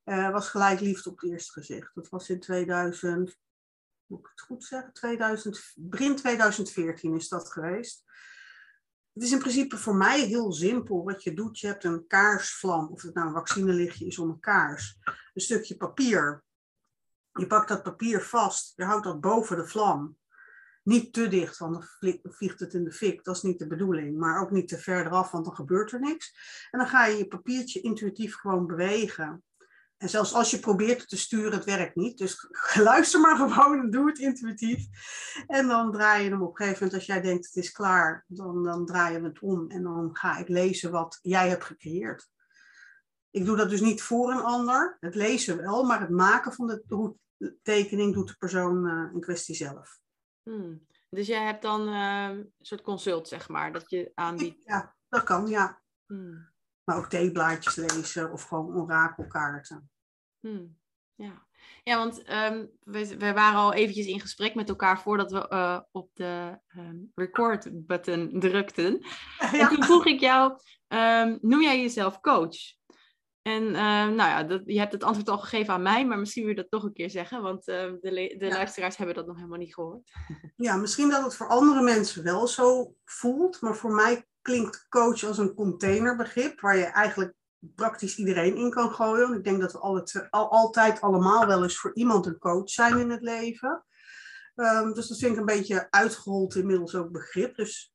Uh, 0.05 0.31
was 0.31 0.49
gelijk 0.49 0.79
liefde 0.79 1.09
op 1.09 1.19
het 1.19 1.31
eerste 1.31 1.51
gezicht. 1.51 1.95
Dat 1.95 2.09
was 2.09 2.29
in 2.29 2.39
2000, 2.39 3.37
moet 4.05 4.19
ik 4.19 4.27
het 4.31 4.41
goed 4.41 4.63
zeggen? 4.63 4.93
2000, 4.93 5.73
begin 5.75 6.15
2014 6.15 7.15
is 7.15 7.27
dat 7.27 7.51
geweest. 7.51 8.03
Het 9.13 9.23
is 9.23 9.31
in 9.31 9.39
principe 9.39 9.77
voor 9.77 9.95
mij 9.95 10.19
heel 10.19 10.51
simpel 10.51 11.03
wat 11.03 11.23
je 11.23 11.33
doet. 11.33 11.59
Je 11.59 11.67
hebt 11.67 11.83
een 11.83 12.07
kaarsvlam, 12.07 12.87
of 12.87 13.01
het 13.01 13.13
nou 13.13 13.27
een 13.27 13.33
vaccinelichtje 13.33 14.05
is 14.05 14.19
om 14.19 14.29
een 14.29 14.39
kaars. 14.39 14.99
Een 15.33 15.41
stukje 15.41 15.77
papier. 15.77 16.43
Je 17.31 17.47
pakt 17.47 17.67
dat 17.67 17.83
papier 17.83 18.21
vast, 18.21 18.73
je 18.75 18.83
houdt 18.83 19.03
dat 19.03 19.21
boven 19.21 19.57
de 19.57 19.67
vlam 19.67 20.18
niet 20.83 21.13
te 21.13 21.27
dicht, 21.27 21.57
want 21.57 21.73
dan 21.73 22.11
vliegt 22.23 22.59
het 22.59 22.73
in 22.73 22.83
de 22.83 22.91
fik. 22.91 23.23
Dat 23.23 23.35
is 23.35 23.41
niet 23.41 23.59
de 23.59 23.67
bedoeling. 23.67 24.17
Maar 24.17 24.41
ook 24.41 24.51
niet 24.51 24.67
te 24.67 24.77
ver 24.77 25.05
eraf, 25.05 25.31
want 25.31 25.45
dan 25.45 25.55
gebeurt 25.55 25.91
er 25.91 25.99
niks. 25.99 26.35
En 26.71 26.79
dan 26.79 26.87
ga 26.87 27.05
je 27.05 27.17
je 27.17 27.27
papiertje 27.27 27.81
intuïtief 27.81 28.35
gewoon 28.35 28.67
bewegen. 28.67 29.43
En 29.97 30.09
zelfs 30.09 30.33
als 30.33 30.51
je 30.51 30.59
probeert 30.59 31.09
te 31.09 31.17
sturen, 31.17 31.51
het 31.51 31.65
werkt 31.65 31.95
niet. 31.95 32.17
Dus 32.17 32.47
luister 32.89 33.19
maar 33.19 33.35
gewoon 33.35 33.79
en 33.79 33.89
doe 33.89 34.07
het 34.07 34.19
intuïtief. 34.19 34.85
En 35.47 35.67
dan 35.67 35.91
draai 35.91 36.23
je 36.23 36.29
hem 36.29 36.41
op 36.41 36.49
een 36.49 36.55
gegeven 36.55 36.83
moment, 36.83 36.93
als 36.93 37.05
jij 37.05 37.21
denkt 37.21 37.45
het 37.45 37.55
is 37.55 37.71
klaar, 37.71 38.25
dan, 38.27 38.63
dan 38.63 38.85
draai 38.85 39.13
je 39.13 39.23
het 39.23 39.39
om. 39.39 39.69
En 39.69 39.83
dan 39.83 40.09
ga 40.13 40.37
ik 40.37 40.47
lezen 40.47 40.91
wat 40.91 41.19
jij 41.21 41.49
hebt 41.49 41.63
gecreëerd. 41.63 42.29
Ik 43.31 43.45
doe 43.45 43.57
dat 43.57 43.69
dus 43.69 43.81
niet 43.81 44.01
voor 44.01 44.31
een 44.31 44.43
ander. 44.43 44.97
Het 44.99 45.15
lezen 45.15 45.57
wel, 45.57 45.83
maar 45.83 45.99
het 45.99 46.09
maken 46.09 46.53
van 46.53 46.67
de 46.67 46.83
tekening 47.61 48.13
doet 48.13 48.27
de 48.27 48.35
persoon 48.37 48.87
uh, 48.87 49.13
in 49.13 49.19
kwestie 49.19 49.55
zelf. 49.55 49.99
Hmm. 50.43 50.87
Dus 51.09 51.27
jij 51.27 51.43
hebt 51.43 51.61
dan 51.61 51.87
uh, 51.89 52.29
een 52.29 52.53
soort 52.59 52.81
consult, 52.81 53.27
zeg 53.27 53.49
maar, 53.49 53.71
dat 53.71 53.89
je 53.89 54.11
aanbiedt? 54.15 54.63
Ja, 54.63 54.95
dat 55.09 55.23
kan, 55.23 55.47
ja. 55.47 55.81
Hmm. 56.05 56.49
Maar 56.83 56.97
ook 56.97 57.09
theeblaadjes 57.09 57.75
lezen 57.75 58.31
of 58.31 58.43
gewoon 58.43 58.75
orakelkaarten. 58.75 59.89
Hmm. 60.39 60.77
Ja. 61.15 61.47
ja, 61.83 61.97
want 61.97 62.17
um, 62.29 62.71
we, 62.79 63.17
we, 63.17 63.33
waren 63.33 63.59
al 63.59 63.73
eventjes 63.73 64.05
in 64.05 64.19
gesprek 64.19 64.55
met 64.55 64.69
elkaar 64.69 65.01
voordat 65.01 65.31
we 65.31 65.47
uh, 65.49 65.79
op 65.91 66.09
de 66.13 66.59
um, 66.77 67.11
record-button 67.15 68.39
drukten. 68.39 68.99
Ja. 69.51 69.59
En 69.59 69.67
toen 69.67 69.83
vroeg 69.83 70.05
ik 70.05 70.19
jou, 70.19 70.59
um, 70.87 71.37
noem 71.41 71.61
jij 71.61 71.81
jezelf 71.81 72.19
coach? 72.19 72.78
En 73.49 73.63
uh, 73.63 73.73
nou 74.15 74.15
ja, 74.15 74.43
dat, 74.43 74.61
je 74.65 74.79
hebt 74.79 74.91
het 74.91 75.03
antwoord 75.03 75.29
al 75.29 75.37
gegeven 75.37 75.73
aan 75.73 75.81
mij, 75.81 76.05
maar 76.05 76.19
misschien 76.19 76.43
wil 76.43 76.51
je 76.51 76.61
dat 76.61 76.71
toch 76.71 76.83
een 76.83 76.93
keer 76.93 77.09
zeggen, 77.09 77.41
want 77.41 77.67
uh, 77.67 77.75
de, 78.01 78.35
de 78.37 78.47
luisteraars 78.47 78.97
hebben 78.97 79.15
dat 79.15 79.27
nog 79.27 79.35
helemaal 79.35 79.57
niet 79.57 79.73
gehoord. 79.73 80.11
Ja, 80.55 80.75
misschien 80.75 81.09
dat 81.09 81.23
het 81.23 81.35
voor 81.35 81.47
andere 81.47 81.81
mensen 81.81 82.23
wel 82.23 82.47
zo 82.47 82.95
voelt, 83.05 83.61
maar 83.61 83.75
voor 83.75 83.91
mij 83.91 84.25
klinkt 84.41 84.85
coach 84.89 85.23
als 85.23 85.37
een 85.37 85.53
containerbegrip 85.53 86.59
waar 86.59 86.77
je 86.77 86.83
eigenlijk 86.83 87.33
praktisch 87.59 88.17
iedereen 88.17 88.55
in 88.55 88.69
kan 88.69 88.91
gooien. 88.91 89.33
Ik 89.33 89.43
denk 89.43 89.61
dat 89.61 89.71
we 89.71 89.79
alle, 89.79 90.27
al, 90.29 90.51
altijd 90.51 91.01
allemaal 91.01 91.47
wel 91.47 91.63
eens 91.63 91.77
voor 91.77 91.95
iemand 91.95 92.25
een 92.25 92.37
coach 92.37 92.69
zijn 92.69 92.97
in 92.97 93.09
het 93.09 93.21
leven. 93.21 93.85
Um, 94.55 94.93
dus 94.93 95.07
dat 95.07 95.17
vind 95.17 95.31
ik 95.31 95.39
een 95.39 95.45
beetje 95.45 95.87
uitgehold 95.89 96.55
inmiddels 96.55 96.95
ook 96.95 97.11
begrip. 97.11 97.55
Dus 97.55 97.93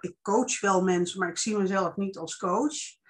ik 0.00 0.16
coach 0.22 0.60
wel 0.60 0.82
mensen, 0.82 1.18
maar 1.18 1.28
ik 1.28 1.38
zie 1.38 1.56
mezelf 1.56 1.96
niet 1.96 2.18
als 2.18 2.36
coach. 2.36 3.00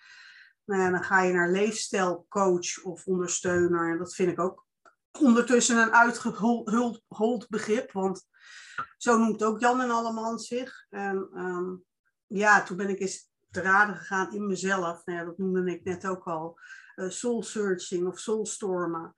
Nou 0.64 0.80
ja, 0.82 0.90
dan 0.90 1.04
ga 1.04 1.22
je 1.22 1.32
naar 1.32 1.50
leefstijlcoach 1.50 2.82
of 2.82 3.06
ondersteuner. 3.06 3.90
En 3.90 3.98
dat 3.98 4.14
vind 4.14 4.32
ik 4.32 4.40
ook 4.40 4.66
ondertussen 5.20 5.76
een 5.76 5.92
uitgehold 5.92 7.48
begrip. 7.48 7.92
Want 7.92 8.26
zo 8.96 9.18
noemt 9.18 9.44
ook 9.44 9.60
Jan 9.60 9.80
en 9.80 9.90
Alleman 9.90 10.38
zich. 10.38 10.86
En 10.90 11.30
um, 11.34 11.84
ja, 12.26 12.62
toen 12.62 12.76
ben 12.76 12.88
ik 12.88 13.00
eens 13.00 13.30
te 13.50 13.60
raden 13.60 13.96
gegaan 13.96 14.34
in 14.34 14.46
mezelf. 14.46 15.04
Nou 15.04 15.18
ja, 15.18 15.24
dat 15.24 15.38
noemde 15.38 15.72
ik 15.72 15.84
net 15.84 16.06
ook 16.06 16.24
al. 16.24 16.58
Uh, 16.96 17.10
soul 17.10 17.42
searching 17.42 18.06
of 18.06 18.18
soulstormen. 18.18 19.14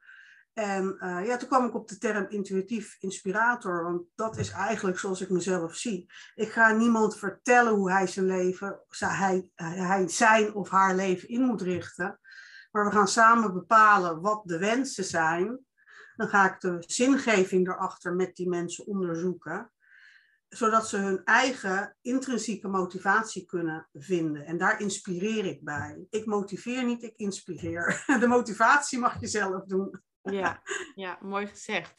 En 0.54 0.96
uh, 0.98 1.26
ja, 1.26 1.36
toen 1.36 1.48
kwam 1.48 1.66
ik 1.66 1.74
op 1.74 1.88
de 1.88 1.98
term 1.98 2.26
intuïtief 2.28 2.96
inspirator, 3.00 3.82
want 3.82 4.02
dat 4.14 4.36
is 4.36 4.50
eigenlijk 4.50 4.98
zoals 4.98 5.20
ik 5.20 5.30
mezelf 5.30 5.74
zie. 5.74 6.10
Ik 6.34 6.52
ga 6.52 6.72
niemand 6.72 7.18
vertellen 7.18 7.72
hoe 7.72 7.90
hij 7.90 8.06
zijn 8.06 8.26
leven, 8.26 8.80
hij, 8.98 9.48
hij 9.54 10.08
zijn 10.08 10.54
of 10.54 10.70
haar 10.70 10.94
leven 10.94 11.28
in 11.28 11.42
moet 11.42 11.62
richten, 11.62 12.20
maar 12.70 12.84
we 12.84 12.90
gaan 12.90 13.08
samen 13.08 13.52
bepalen 13.52 14.20
wat 14.20 14.42
de 14.44 14.58
wensen 14.58 15.04
zijn. 15.04 15.58
Dan 16.16 16.28
ga 16.28 16.54
ik 16.54 16.60
de 16.60 16.76
zingeving 16.86 17.68
erachter 17.68 18.14
met 18.14 18.36
die 18.36 18.48
mensen 18.48 18.86
onderzoeken, 18.86 19.72
zodat 20.48 20.88
ze 20.88 20.96
hun 20.96 21.24
eigen 21.24 21.96
intrinsieke 22.00 22.68
motivatie 22.68 23.44
kunnen 23.44 23.88
vinden. 23.92 24.46
En 24.46 24.58
daar 24.58 24.80
inspireer 24.80 25.44
ik 25.44 25.64
bij. 25.64 26.06
Ik 26.10 26.26
motiveer 26.26 26.84
niet, 26.84 27.02
ik 27.02 27.16
inspireer. 27.16 28.04
De 28.20 28.26
motivatie 28.26 28.98
mag 28.98 29.20
je 29.20 29.26
zelf 29.26 29.64
doen. 29.64 30.02
Ja, 30.32 30.62
ja, 30.94 31.18
mooi 31.20 31.46
gezegd. 31.46 31.94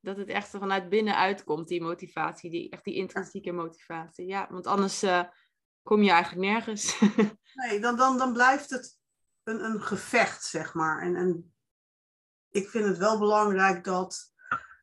dat 0.00 0.16
het 0.16 0.28
echt 0.28 0.48
vanuit 0.48 0.88
binnenuit 0.88 1.44
komt, 1.44 1.68
die 1.68 1.82
motivatie, 1.82 2.50
die, 2.50 2.70
echt 2.70 2.84
die 2.84 2.94
intrinsieke 2.94 3.52
motivatie. 3.52 4.26
Ja, 4.26 4.48
want 4.50 4.66
anders 4.66 5.02
uh, 5.02 5.24
kom 5.82 6.02
je 6.02 6.10
eigenlijk 6.10 6.50
nergens. 6.50 7.00
nee, 7.60 7.80
dan, 7.80 7.96
dan, 7.96 8.18
dan 8.18 8.32
blijft 8.32 8.70
het 8.70 8.98
een, 9.42 9.64
een 9.64 9.82
gevecht, 9.82 10.44
zeg 10.44 10.74
maar. 10.74 11.02
En, 11.02 11.16
en 11.16 11.54
ik 12.50 12.68
vind 12.68 12.84
het 12.84 12.98
wel 12.98 13.18
belangrijk 13.18 13.84
dat, 13.84 14.32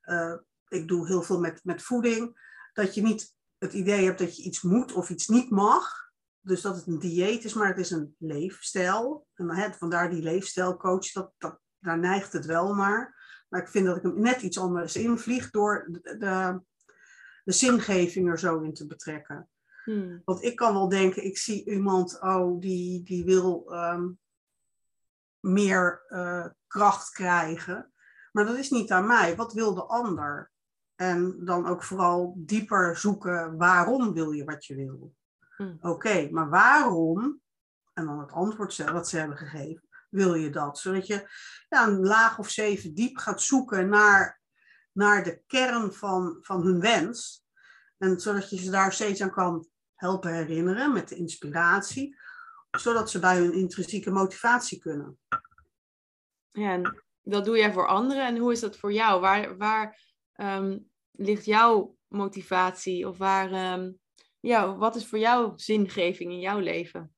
uh, 0.06 0.36
ik 0.68 0.88
doe 0.88 1.08
heel 1.08 1.22
veel 1.22 1.40
met, 1.40 1.64
met 1.64 1.82
voeding, 1.82 2.44
dat 2.74 2.96
je 2.96 3.02
niet 3.02 3.36
het 3.58 3.74
idee 3.74 4.06
hebt 4.06 4.20
dat 4.20 4.38
je 4.38 4.44
iets 4.44 4.62
moet 4.62 4.94
of 4.94 5.10
iets 5.10 5.28
niet 5.28 5.50
mag. 5.50 6.04
Dus 6.42 6.62
dat 6.62 6.76
het 6.76 6.88
een 6.88 7.00
dieet 7.00 7.44
is, 7.44 7.54
maar 7.54 7.68
het 7.68 7.78
is 7.78 7.92
een 7.92 8.16
leefstijl. 8.20 9.28
En 9.34 9.74
vandaar 9.74 10.10
die 10.10 10.22
leefstijlcoach, 10.22 11.12
dat, 11.12 11.34
dat, 11.38 11.60
daar 11.86 12.00
neigt 12.00 12.34
het 12.34 12.46
wel 12.46 12.76
naar. 12.76 13.16
Maar 13.50 13.62
ik 13.62 13.68
vind 13.68 13.86
dat 13.86 13.98
ik 13.98 14.02
hem 14.02 14.22
net 14.22 14.42
iets 14.42 14.60
anders 14.60 14.96
invlieg 14.96 15.50
door 15.50 15.88
de, 15.92 16.18
de, 16.18 16.62
de 17.44 17.52
zingeving 17.52 18.30
er 18.30 18.40
zo 18.40 18.60
in 18.60 18.74
te 18.74 18.88
betrekken. 18.88 19.50
Hmm. 19.84 20.22
Want 20.26 20.44
ik 20.44 20.56
kan 20.56 20.74
wel 20.74 20.90
denken, 20.90 21.26
ik 21.26 21.38
zie 21.38 21.66
iemand, 21.70 22.22
oh, 22.22 22.60
die, 22.60 23.04
die 23.04 23.26
wil 23.26 23.74
ehm, 23.74 24.10
meer 25.40 26.06
uh, 26.10 26.46
kracht 26.68 27.12
krijgen. 27.12 27.92
Maar 28.32 28.46
dat 28.46 28.58
is 28.58 28.70
niet 28.70 28.92
aan 28.92 29.08
mij. 29.08 29.36
Wat 29.36 29.54
wil 29.54 29.74
de 29.74 29.84
ander? 29.84 30.52
En 30.96 31.46
dan 31.46 31.68
ook 31.68 31.84
vooral 31.84 32.34
dieper 32.38 32.98
zoeken, 32.98 33.58
waarom 33.58 34.14
wil 34.14 34.32
je 34.32 34.44
wat 34.44 34.66
je 34.66 34.76
wil? 34.76 35.14
Hmm. 35.56 35.78
Oké, 35.82 36.30
maar 36.32 36.50
waarom? 36.50 37.42
En 37.94 38.06
dan 38.06 38.20
het 38.20 38.32
antwoord 38.32 38.78
wat 38.92 39.10
ze 39.10 39.18
hebben 39.18 39.38
gegeven 39.38 39.85
wil 40.16 40.34
je 40.34 40.50
dat? 40.50 40.80
Zodat 40.80 41.08
je 41.08 41.30
ja, 41.70 41.88
een 41.88 42.06
laag 42.06 42.40
of 42.40 42.50
zeven 42.50 42.94
diep 42.94 43.18
gaat 43.18 43.42
zoeken 43.42 43.90
naar, 43.90 44.42
naar 44.92 45.24
de 45.24 45.42
kern 45.48 45.94
van, 45.94 46.38
van 46.42 46.62
hun 46.62 46.80
wens. 46.80 47.46
En 47.98 48.20
zodat 48.20 48.50
je 48.50 48.58
ze 48.58 48.72
daar 48.72 48.94
steeds 48.94 49.22
aan 49.22 49.32
kan 49.32 49.68
helpen 49.96 50.34
herinneren 50.34 50.94
met 50.94 51.10
de 51.10 51.16
inspiratie. 51.16 52.16
Zodat 52.72 53.10
ze 53.10 53.20
bij 53.20 53.38
hun 53.38 53.54
intrinsieke 53.54 54.12
motivatie 54.12 54.80
kunnen. 54.80 55.20
Ja, 56.52 56.72
en 56.72 57.04
dat 57.22 57.46
doe 57.46 57.58
jij 57.58 57.74
voor 57.74 57.88
anderen. 57.88 58.26
En 58.26 58.38
hoe 58.38 58.52
is 58.52 58.60
dat 58.60 58.78
voor 58.78 58.94
jou? 58.94 59.22
Waar, 59.22 59.58
waar 59.58 60.00
ehm, 60.34 60.80
ligt 61.12 61.46
jouw 61.46 61.98
motivatie? 62.08 63.08
Of 63.08 63.18
waar, 63.18 63.74
um, 63.74 64.00
wat 64.78 64.96
is 64.96 65.08
voor 65.08 65.20
jou 65.20 65.54
zingeving 65.56 66.32
in 66.32 66.40
jouw 66.40 66.60
leven? 66.60 67.15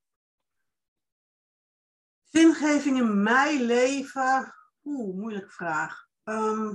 Zingeving 2.29 2.98
in 2.98 3.24
mijn 3.24 3.62
leven? 3.62 4.55
Oeh, 4.84 5.15
moeilijke 5.15 5.50
vraag. 5.50 6.07
Ehm, 6.24 6.74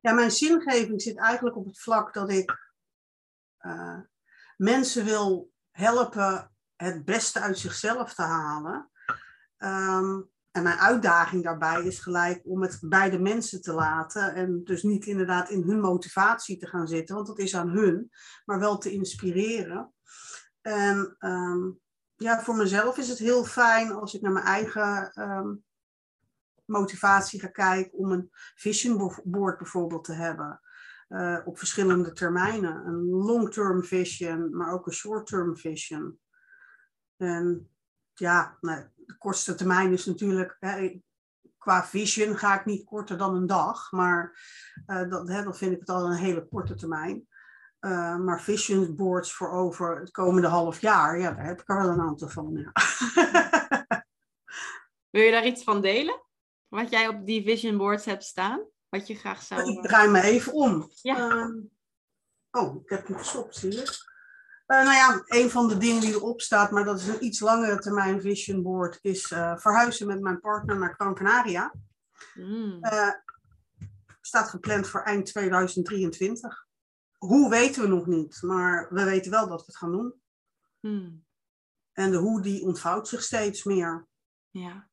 ja, 0.00 0.12
mijn 0.12 0.30
zingeving 0.30 1.02
zit 1.02 1.18
eigenlijk 1.18 1.56
op 1.56 1.66
het 1.66 1.80
vlak 1.80 2.14
dat 2.14 2.30
ik 2.30 2.72
uh, 3.60 4.00
mensen 4.56 5.04
wil 5.04 5.52
helpen 5.70 6.54
het 6.76 7.04
beste 7.04 7.40
uit 7.40 7.58
zichzelf 7.58 8.14
te 8.14 8.22
halen. 8.22 8.90
Um, 9.58 10.30
en 10.50 10.62
mijn 10.62 10.78
uitdaging 10.78 11.44
daarbij 11.44 11.84
is 11.84 11.98
gelijk 11.98 12.40
om 12.44 12.62
het 12.62 12.78
bij 12.80 13.10
de 13.10 13.18
mensen 13.18 13.62
te 13.62 13.72
laten. 13.72 14.34
En 14.34 14.64
dus 14.64 14.82
niet 14.82 15.06
inderdaad 15.06 15.50
in 15.50 15.62
hun 15.62 15.80
motivatie 15.80 16.56
te 16.56 16.66
gaan 16.66 16.88
zitten, 16.88 17.14
want 17.14 17.26
dat 17.26 17.38
is 17.38 17.56
aan 17.56 17.68
hun, 17.68 18.10
maar 18.44 18.58
wel 18.58 18.78
te 18.78 18.92
inspireren. 18.92 19.92
En 20.60 21.16
um, 21.18 21.80
ja, 22.22 22.42
voor 22.42 22.56
mezelf 22.56 22.98
is 22.98 23.08
het 23.08 23.18
heel 23.18 23.44
fijn 23.44 23.92
als 23.92 24.14
ik 24.14 24.20
naar 24.20 24.32
mijn 24.32 24.44
eigen 24.44 25.12
ehm, 25.12 25.54
motivatie 26.64 27.40
ga 27.40 27.48
kijken 27.48 27.98
om 27.98 28.12
een 28.12 28.30
vision 28.54 29.20
board 29.24 29.58
bijvoorbeeld 29.58 30.04
te 30.04 30.12
hebben. 30.12 30.60
Uh, 31.08 31.38
op 31.44 31.58
verschillende 31.58 32.12
termijnen. 32.12 32.86
Een 32.86 33.04
long-term 33.04 33.84
vision, 33.84 34.56
maar 34.56 34.72
ook 34.72 34.86
een 34.86 34.92
short-term 34.92 35.56
vision. 35.56 36.18
En 37.16 37.70
ja, 38.14 38.58
nou, 38.60 38.84
de 38.94 39.16
kortste 39.18 39.54
termijn 39.54 39.92
is 39.92 40.06
natuurlijk, 40.06 40.56
hè, 40.60 41.00
qua 41.58 41.84
vision 41.84 42.36
ga 42.36 42.58
ik 42.58 42.64
niet 42.64 42.84
korter 42.84 43.18
dan 43.18 43.34
een 43.34 43.46
dag, 43.46 43.92
maar 43.92 44.38
uh, 44.86 45.10
dat, 45.10 45.28
hè, 45.28 45.42
dan 45.42 45.54
vind 45.54 45.72
ik 45.72 45.80
het 45.80 45.88
al 45.88 46.06
een 46.06 46.16
hele 46.16 46.48
korte 46.48 46.74
termijn. 46.74 47.28
Uh, 47.80 48.16
maar 48.16 48.42
vision 48.42 48.96
boards 48.96 49.32
voor 49.32 49.50
over 49.50 50.00
het 50.00 50.10
komende 50.10 50.48
half 50.48 50.80
jaar, 50.80 51.18
ja, 51.18 51.32
daar 51.32 51.46
heb 51.46 51.60
ik 51.60 51.68
er 51.68 51.76
wel 51.76 51.88
een 51.88 52.00
aantal 52.00 52.28
van. 52.28 52.52
Ja. 52.52 52.72
Wil 55.10 55.22
je 55.22 55.30
daar 55.30 55.46
iets 55.46 55.64
van 55.64 55.80
delen? 55.80 56.22
Wat 56.68 56.90
jij 56.90 57.08
op 57.08 57.26
die 57.26 57.42
vision 57.42 57.76
boards 57.76 58.04
hebt 58.04 58.24
staan? 58.24 58.64
Wat 58.88 59.06
je 59.06 59.14
graag 59.14 59.42
zou... 59.42 59.70
Ik 59.70 59.82
draai 59.82 60.08
me 60.08 60.22
even 60.22 60.52
om. 60.52 60.90
Ja. 61.02 61.30
Uh, 61.30 61.56
oh, 62.50 62.82
ik 62.82 62.90
heb 62.90 63.06
hem 63.06 63.16
gestopt, 63.16 63.56
zie 63.56 63.72
je. 63.72 64.08
Uh, 64.66 64.84
nou 64.84 64.92
ja, 64.92 65.22
een 65.24 65.50
van 65.50 65.68
de 65.68 65.76
dingen 65.76 66.00
die 66.00 66.14
erop 66.14 66.40
staat, 66.40 66.70
maar 66.70 66.84
dat 66.84 67.00
is 67.00 67.06
een 67.06 67.24
iets 67.24 67.40
langere 67.40 67.78
termijn 67.78 68.20
vision 68.20 68.62
board, 68.62 68.98
is 69.02 69.30
uh, 69.30 69.56
verhuizen 69.56 70.06
met 70.06 70.20
mijn 70.20 70.40
partner 70.40 70.78
naar 70.78 70.94
Gran 70.94 71.14
Canaria. 71.14 71.74
Mm. 72.34 72.80
staat 74.20 74.48
gepland 74.48 74.88
voor 74.88 75.02
eind 75.02 75.26
2023 75.26 76.68
hoe 77.26 77.50
weten 77.50 77.82
we 77.82 77.88
nog 77.88 78.06
niet, 78.06 78.42
maar 78.42 78.88
we 78.90 79.04
weten 79.04 79.30
wel 79.30 79.48
dat 79.48 79.58
we 79.58 79.66
het 79.66 79.76
gaan 79.76 79.92
doen. 79.92 80.14
Hmm. 80.80 81.24
En 81.92 82.10
de 82.10 82.16
hoe 82.16 82.42
die 82.42 82.62
ontvouwt 82.62 83.08
zich 83.08 83.22
steeds 83.22 83.64
meer. 83.64 84.08
Ja. 84.50 84.88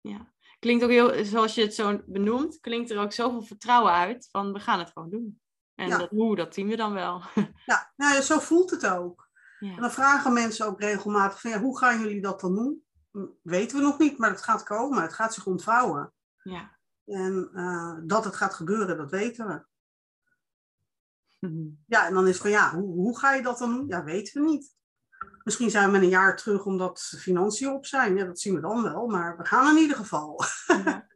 ja. 0.00 0.32
Klinkt 0.58 0.84
ook 0.84 0.90
heel, 0.90 1.24
zoals 1.24 1.54
je 1.54 1.62
het 1.62 1.74
zo 1.74 2.00
benoemt, 2.06 2.60
klinkt 2.60 2.90
er 2.90 2.98
ook 2.98 3.12
zoveel 3.12 3.42
vertrouwen 3.42 3.92
uit 3.92 4.28
van 4.30 4.52
we 4.52 4.60
gaan 4.60 4.78
het 4.78 4.90
gewoon 4.90 5.10
doen. 5.10 5.40
En 5.74 5.90
dat 5.90 6.10
hoe, 6.10 6.36
dat 6.36 6.54
zien 6.54 6.68
we 6.68 6.76
dan 6.76 6.92
wel. 6.92 7.22
Ja, 7.66 7.92
nou, 7.96 8.22
zo 8.22 8.38
voelt 8.38 8.70
het 8.70 8.86
ook. 8.86 9.28
Ja. 9.58 9.74
En 9.74 9.80
dan 9.80 9.90
vragen 9.90 10.32
mensen 10.32 10.66
ook 10.66 10.80
regelmatig 10.80 11.40
van 11.40 11.50
ja, 11.50 11.60
hoe 11.60 11.78
gaan 11.78 12.00
jullie 12.00 12.22
dat 12.22 12.40
dan 12.40 12.54
doen? 12.54 12.84
Hm, 13.10 13.26
weten 13.42 13.76
we 13.76 13.82
nog 13.82 13.98
niet, 13.98 14.18
maar 14.18 14.30
het 14.30 14.42
gaat 14.42 14.62
komen. 14.62 15.02
Het 15.02 15.12
gaat 15.12 15.34
zich 15.34 15.46
ontvouwen. 15.46 16.12
Ja. 16.42 16.78
En 17.04 17.50
uh, 17.52 17.98
dat 18.02 18.24
het 18.24 18.36
gaat 18.36 18.54
gebeuren, 18.54 18.96
dat 18.96 19.10
weten 19.10 19.46
we. 19.46 19.64
Ja, 21.86 22.06
en 22.06 22.14
dan 22.14 22.28
is 22.28 22.36
van 22.38 22.50
ja, 22.50 22.74
hoe, 22.74 22.94
hoe 22.94 23.18
ga 23.18 23.34
je 23.34 23.42
dat 23.42 23.58
dan 23.58 23.74
doen? 23.74 23.88
Ja, 23.88 24.04
weten 24.04 24.42
we 24.42 24.48
niet. 24.48 24.74
Misschien 25.44 25.70
zijn 25.70 25.86
we 25.86 25.92
met 25.92 26.02
een 26.02 26.08
jaar 26.08 26.36
terug 26.36 26.64
omdat 26.64 27.14
financiën 27.18 27.72
op 27.72 27.86
zijn. 27.86 28.16
Ja, 28.16 28.24
dat 28.24 28.40
zien 28.40 28.54
we 28.54 28.60
dan 28.60 28.82
wel, 28.82 29.06
maar 29.06 29.36
we 29.36 29.46
gaan 29.46 29.76
in 29.76 29.82
ieder 29.82 29.96
geval. 29.96 30.40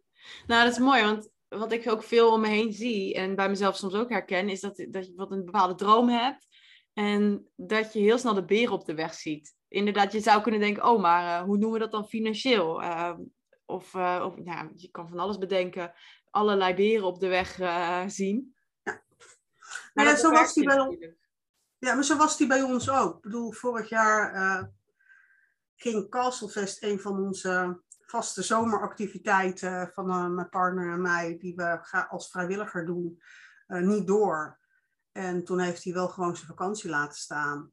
Nou, 0.47 0.65
dat 0.65 0.73
is 0.73 0.79
mooi, 0.79 1.03
want 1.03 1.31
wat 1.49 1.73
ik 1.73 1.91
ook 1.91 2.03
veel 2.03 2.33
om 2.33 2.41
me 2.41 2.49
heen 2.49 2.73
zie 2.73 3.15
en 3.15 3.35
bij 3.35 3.49
mezelf 3.49 3.77
soms 3.77 3.95
ook 3.95 4.09
herken, 4.09 4.49
is 4.49 4.61
dat, 4.61 4.87
dat 4.91 5.07
je 5.07 5.13
wat 5.17 5.31
een 5.31 5.45
bepaalde 5.45 5.75
droom 5.75 6.09
hebt 6.09 6.47
en 6.93 7.49
dat 7.57 7.93
je 7.93 7.99
heel 7.99 8.19
snel 8.19 8.35
de 8.35 8.45
beer 8.45 8.73
op 8.73 8.85
de 8.85 8.95
weg 8.95 9.15
ziet. 9.15 9.55
Inderdaad, 9.69 10.13
je 10.13 10.21
zou 10.21 10.43
kunnen 10.43 10.61
denken, 10.61 10.89
oh, 10.89 11.01
maar 11.01 11.41
uh, 11.41 11.47
hoe 11.47 11.57
noemen 11.57 11.73
we 11.73 11.79
dat 11.79 11.93
dan 11.93 12.09
financieel? 12.09 12.83
Uh, 12.83 13.19
of, 13.65 13.95
uh, 13.95 14.23
of 14.25 14.35
ja, 14.45 14.71
je 14.75 14.91
kan 14.91 15.09
van 15.09 15.19
alles 15.19 15.39
bedenken, 15.39 15.93
allerlei 16.31 16.75
beren 16.75 17.07
op 17.07 17.21
de 17.21 17.29
weg 17.29 17.59
zien. 18.11 18.54
Maar 19.95 20.05
ja, 20.05 20.17
zo 20.17 20.31
was 20.31 20.55
die 20.55 20.65
bij 20.65 20.79
ons. 20.79 20.97
Ja, 21.79 21.95
maar 21.95 22.05
zo 22.05 22.17
was 22.17 22.37
die 22.37 22.47
bij 22.47 22.63
ons 22.63 22.91
ook. 22.91 23.17
Ik 23.17 23.23
bedoel, 23.23 23.53
vorig 23.53 23.89
jaar 23.89 24.35
uh, 24.35 24.63
ging 25.77 26.11
Castlefest 26.11 26.83
een 26.83 27.01
van 27.01 27.19
onze 27.19 27.83
vaste 28.01 28.43
zomeractiviteiten 28.43 29.91
van 29.93 30.09
uh, 30.09 30.27
mijn 30.27 30.49
partner 30.49 30.93
en 30.93 31.03
mij, 31.03 31.37
die 31.39 31.55
we 31.55 32.07
als 32.09 32.31
vrijwilliger 32.31 32.87
doen, 32.87 33.23
uh, 33.69 33.81
niet 33.81 34.07
door. 34.07 34.59
En 35.13 35.45
toen 35.45 35.59
heeft 35.59 35.85
hij 35.85 35.93
wel 35.93 36.09
gewoon 36.09 36.37
zijn 36.37 36.49
vakantie 36.49 36.91
laten 36.91 37.19
staan. 37.19 37.73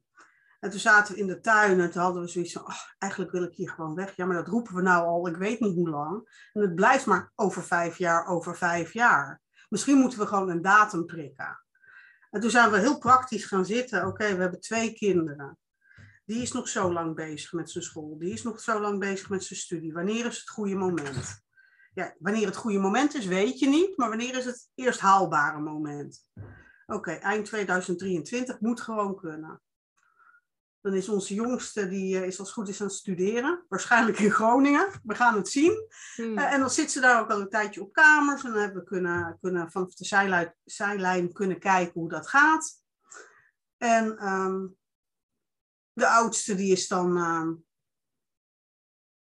En 0.60 0.70
toen 0.70 0.80
zaten 0.80 1.14
we 1.14 1.20
in 1.20 1.26
de 1.26 1.40
tuin 1.40 1.80
en 1.80 1.90
toen 1.90 2.02
hadden 2.02 2.22
we 2.22 2.28
zoiets 2.28 2.52
van, 2.52 2.66
eigenlijk 2.98 3.32
wil 3.32 3.42
ik 3.42 3.54
hier 3.54 3.70
gewoon 3.70 3.94
weg. 3.94 4.16
Ja, 4.16 4.26
maar 4.26 4.36
dat 4.36 4.48
roepen 4.48 4.74
we 4.74 4.82
nou 4.82 5.06
al, 5.06 5.28
ik 5.28 5.36
weet 5.36 5.60
niet 5.60 5.74
hoe 5.74 5.88
lang. 5.88 6.48
En 6.52 6.60
het 6.60 6.74
blijft 6.74 7.06
maar 7.06 7.32
over 7.34 7.62
vijf 7.62 7.98
jaar, 7.98 8.26
over 8.26 8.56
vijf 8.56 8.92
jaar. 8.92 9.40
Misschien 9.68 9.98
moeten 9.98 10.18
we 10.18 10.26
gewoon 10.26 10.50
een 10.50 10.62
datum 10.62 11.06
prikken. 11.06 11.64
En 12.32 12.40
toen 12.40 12.50
zijn 12.50 12.70
we 12.70 12.78
heel 12.78 12.98
praktisch 12.98 13.44
gaan 13.44 13.64
zitten. 13.64 14.06
Oké, 14.06 14.34
we 14.34 14.40
hebben 14.40 14.60
twee 14.60 14.92
kinderen. 14.92 15.58
Die 16.24 16.42
is 16.42 16.52
nog 16.52 16.68
zo 16.68 16.92
lang 16.92 17.14
bezig 17.14 17.52
met 17.52 17.70
zijn 17.70 17.84
school. 17.84 18.18
Die 18.18 18.32
is 18.32 18.42
nog 18.42 18.60
zo 18.60 18.80
lang 18.80 18.98
bezig 18.98 19.28
met 19.28 19.44
zijn 19.44 19.58
studie. 19.58 19.92
Wanneer 19.92 20.26
is 20.26 20.38
het 20.38 20.48
goede 20.48 20.74
moment? 20.74 21.42
Ja, 21.94 22.14
wanneer 22.18 22.46
het 22.46 22.56
goede 22.56 22.78
moment 22.78 23.14
is, 23.14 23.26
weet 23.26 23.58
je 23.58 23.68
niet. 23.68 23.96
Maar 23.96 24.08
wanneer 24.08 24.36
is 24.36 24.44
het 24.44 24.68
eerst 24.74 25.00
haalbare 25.00 25.60
moment? 25.60 26.26
Oké, 26.86 27.10
eind 27.10 27.44
2023 27.44 28.60
moet 28.60 28.80
gewoon 28.80 29.16
kunnen. 29.16 29.60
Dan 30.82 30.94
is 30.94 31.08
onze 31.08 31.34
jongste, 31.34 31.88
die 31.88 32.16
eh, 32.16 32.26
is 32.26 32.38
als 32.38 32.48
het 32.48 32.56
goed 32.56 32.68
is 32.68 32.80
aan 32.80 32.86
het 32.86 32.96
studeren. 32.96 33.64
Waarschijnlijk 33.68 34.18
in 34.18 34.30
Groningen. 34.30 34.88
We 35.02 35.14
gaan 35.14 35.36
het 35.36 35.48
zien. 35.48 35.86
Hmm. 36.14 36.38
Eh, 36.38 36.52
en 36.52 36.60
dan 36.60 36.70
zit 36.70 36.90
ze 36.90 37.00
daar 37.00 37.20
ook 37.20 37.30
al 37.30 37.40
een 37.40 37.48
tijdje 37.48 37.82
op 37.82 37.92
kamers. 37.92 38.44
En 38.44 38.50
dan 38.50 38.60
hebben 38.60 38.82
we 38.82 38.88
kunnen, 38.88 39.38
kunnen 39.40 39.70
vanaf 39.70 39.94
de 39.94 40.04
zijlijn, 40.04 40.54
zijlijn 40.64 41.32
kunnen 41.32 41.58
kijken 41.58 42.00
hoe 42.00 42.08
dat 42.08 42.28
gaat. 42.28 42.82
En 43.76 44.18
ehm, 44.18 44.66
de 45.92 46.08
oudste, 46.08 46.54
die 46.54 46.72
is 46.72 46.88
dan 46.88 47.16
uh, 47.16 47.48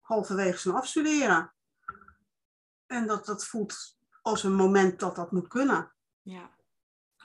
halverwege 0.00 0.59
zijn 0.59 0.75
afstuderen. 0.75 1.54
En 2.87 3.07
dat, 3.07 3.26
dat 3.26 3.47
voelt 3.47 3.99
als 4.23 4.42
een 4.42 4.54
moment 4.54 5.00
dat 5.00 5.16
dat 5.16 5.33
moet 5.33 5.49
kunnen. 5.49 5.92
Ja. 6.23 6.50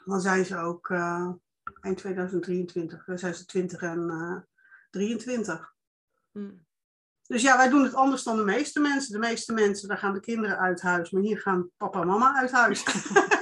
Dan 0.05 0.21
zijn 0.21 0.45
ze 0.45 0.57
ook 0.57 0.89
uh, 0.89 1.31
eind 1.81 1.97
2023, 1.97 3.05
dan 3.05 3.19
zijn 3.19 3.35
ze 3.35 3.45
20 3.45 3.81
en 3.81 3.99
uh, 3.99 4.41
23. 4.89 5.73
Mm. 6.31 6.65
Dus 7.27 7.41
ja, 7.41 7.57
wij 7.57 7.69
doen 7.69 7.83
het 7.83 7.93
anders 7.93 8.23
dan 8.23 8.37
de 8.37 8.43
meeste 8.43 8.79
mensen. 8.79 9.13
De 9.13 9.27
meeste 9.27 9.53
mensen, 9.53 9.87
daar 9.87 9.97
gaan 9.97 10.13
de 10.13 10.19
kinderen 10.19 10.57
uit 10.57 10.81
huis, 10.81 11.09
maar 11.09 11.21
hier 11.21 11.39
gaan 11.39 11.69
papa 11.77 12.01
en 12.01 12.07
mama 12.07 12.35
uit 12.35 12.51
huis. 12.51 12.83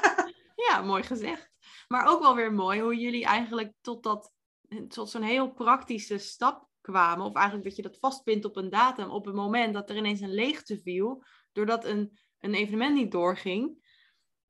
ja, 0.69 0.81
mooi 0.81 1.03
gezegd. 1.03 1.51
Maar 1.87 2.07
ook 2.07 2.21
wel 2.21 2.35
weer 2.35 2.53
mooi 2.53 2.81
hoe 2.81 2.95
jullie 2.95 3.25
eigenlijk 3.25 3.73
tot, 3.81 4.03
dat, 4.03 4.31
tot 4.87 5.09
zo'n 5.09 5.21
heel 5.21 5.51
praktische 5.51 6.17
stap 6.17 6.67
kwamen. 6.81 7.25
Of 7.25 7.35
eigenlijk 7.35 7.65
dat 7.65 7.75
je 7.75 7.81
dat 7.81 7.97
vastpint 7.99 8.45
op 8.45 8.55
een 8.55 8.69
datum, 8.69 9.09
op 9.09 9.25
het 9.25 9.35
moment 9.35 9.73
dat 9.73 9.89
er 9.89 9.95
ineens 9.95 10.21
een 10.21 10.33
leegte 10.33 10.79
viel, 10.79 11.23
doordat 11.51 11.85
een, 11.85 12.19
een 12.39 12.53
evenement 12.53 12.95
niet 12.95 13.11
doorging. 13.11 13.82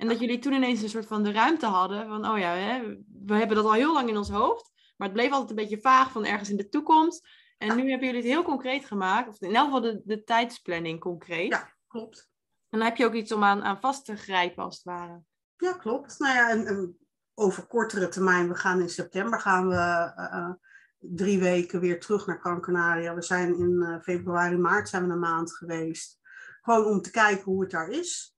En 0.04 0.10
dat 0.10 0.20
jullie 0.20 0.40
toen 0.40 0.54
ineens 0.54 0.82
een 0.82 0.90
soort 0.90 1.06
van 1.06 1.24
de 1.24 1.32
ruimte 1.32 1.66
hadden 1.66 2.08
van, 2.08 2.28
oh 2.28 2.38
ja, 2.38 2.54
hè, 2.54 2.98
we 3.26 3.36
hebben 3.36 3.56
dat 3.56 3.66
al 3.66 3.74
heel 3.74 3.94
lang 3.94 4.10
in 4.10 4.18
ons 4.18 4.30
hoofd, 4.30 4.72
maar 4.98 5.08
het 5.08 5.18
bleef 5.18 5.32
altijd 5.32 5.50
een 5.50 5.56
beetje 5.56 5.82
vaag 5.82 6.12
van 6.12 6.26
ergens 6.26 6.50
in 6.50 6.58
de 6.58 6.70
toekomst. 6.70 7.28
En 7.58 7.76
nu 7.76 7.90
hebben 7.90 8.08
jullie 8.08 8.22
het 8.22 8.32
heel 8.32 8.44
concreet 8.44 8.86
gemaakt, 8.86 9.28
of 9.28 9.42
in 9.42 9.56
elk 9.56 9.66
geval 9.66 9.82
de, 9.82 10.02
de 10.06 10.24
tijdsplanning 10.24 11.00
concreet. 11.00 11.52
Ja, 11.52 11.74
klopt. 11.88 12.30
En 12.70 12.80
dan 12.80 12.88
heb 12.88 12.98
je 12.98 13.06
ook 13.06 13.14
iets 13.14 13.32
om 13.32 13.44
aan, 13.44 13.64
aan 13.64 13.80
vast 13.80 14.06
te 14.06 14.16
grijpen, 14.16 14.64
als 14.64 14.76
het 14.76 14.84
ware. 14.84 15.24
Ja, 15.58 15.74
klopt. 15.74 16.20
Nou 16.20 16.36
ja, 16.36 16.50
en, 16.50 16.66
en 16.66 16.98
over 17.34 17.68
kortere 17.68 18.08
termijn, 18.08 18.48
we 18.48 18.56
gaan 18.56 18.82
in 18.82 18.90
september 18.90 19.40
gaan 19.40 19.68
we 19.68 19.76
uh, 19.76 20.52
drie 20.98 21.40
weken 21.40 21.80
weer 21.80 22.00
terug 22.00 22.26
naar 22.26 22.40
Gran 22.40 22.62
Canaria. 22.62 23.16
We 23.16 23.22
zijn 23.22 23.58
in 23.58 23.72
uh, 23.72 24.02
februari, 24.02 24.58
maart 24.58 24.90
zijn 24.90 25.08
we 25.08 25.14
een 25.14 25.20
maand 25.20 25.56
geweest. 25.56 26.20
Gewoon 26.62 26.86
om 26.86 27.02
te 27.02 27.12
kijken 27.12 27.44
hoe 27.44 27.62
het 27.62 27.72
daar 27.72 27.90
is. 27.90 28.33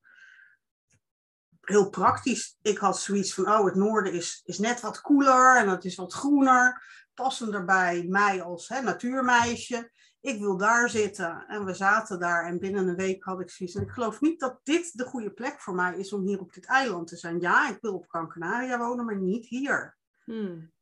Heel 1.65 1.89
praktisch. 1.89 2.57
Ik 2.61 2.77
had 2.77 2.99
zoiets 2.99 3.33
van, 3.33 3.47
oh, 3.47 3.65
het 3.65 3.75
noorden 3.75 4.13
is, 4.13 4.41
is 4.45 4.57
net 4.57 4.81
wat 4.81 5.01
koeler 5.01 5.55
en 5.57 5.69
het 5.69 5.85
is 5.85 5.95
wat 5.95 6.13
groener. 6.13 6.83
Passender 7.13 7.65
bij 7.65 8.05
mij 8.09 8.41
als 8.41 8.67
hè, 8.67 8.81
natuurmeisje. 8.81 9.91
Ik 10.21 10.39
wil 10.39 10.57
daar 10.57 10.89
zitten. 10.89 11.45
En 11.47 11.65
we 11.65 11.73
zaten 11.73 12.19
daar 12.19 12.45
en 12.45 12.59
binnen 12.59 12.87
een 12.87 12.95
week 12.95 13.23
had 13.23 13.39
ik 13.39 13.49
zoiets. 13.49 13.75
En 13.75 13.83
ik 13.83 13.91
geloof 13.91 14.21
niet 14.21 14.39
dat 14.39 14.59
dit 14.63 14.97
de 14.97 15.05
goede 15.05 15.31
plek 15.31 15.61
voor 15.61 15.75
mij 15.75 15.97
is 15.97 16.13
om 16.13 16.27
hier 16.27 16.39
op 16.39 16.53
dit 16.53 16.65
eiland 16.65 17.07
te 17.07 17.17
zijn. 17.17 17.39
Ja, 17.39 17.69
ik 17.69 17.77
wil 17.81 17.93
op 17.93 18.09
Gran 18.09 18.29
Canaria 18.29 18.77
wonen, 18.77 19.05
maar 19.05 19.21
niet 19.21 19.45
hier. 19.45 19.97
Hmm. 20.23 20.73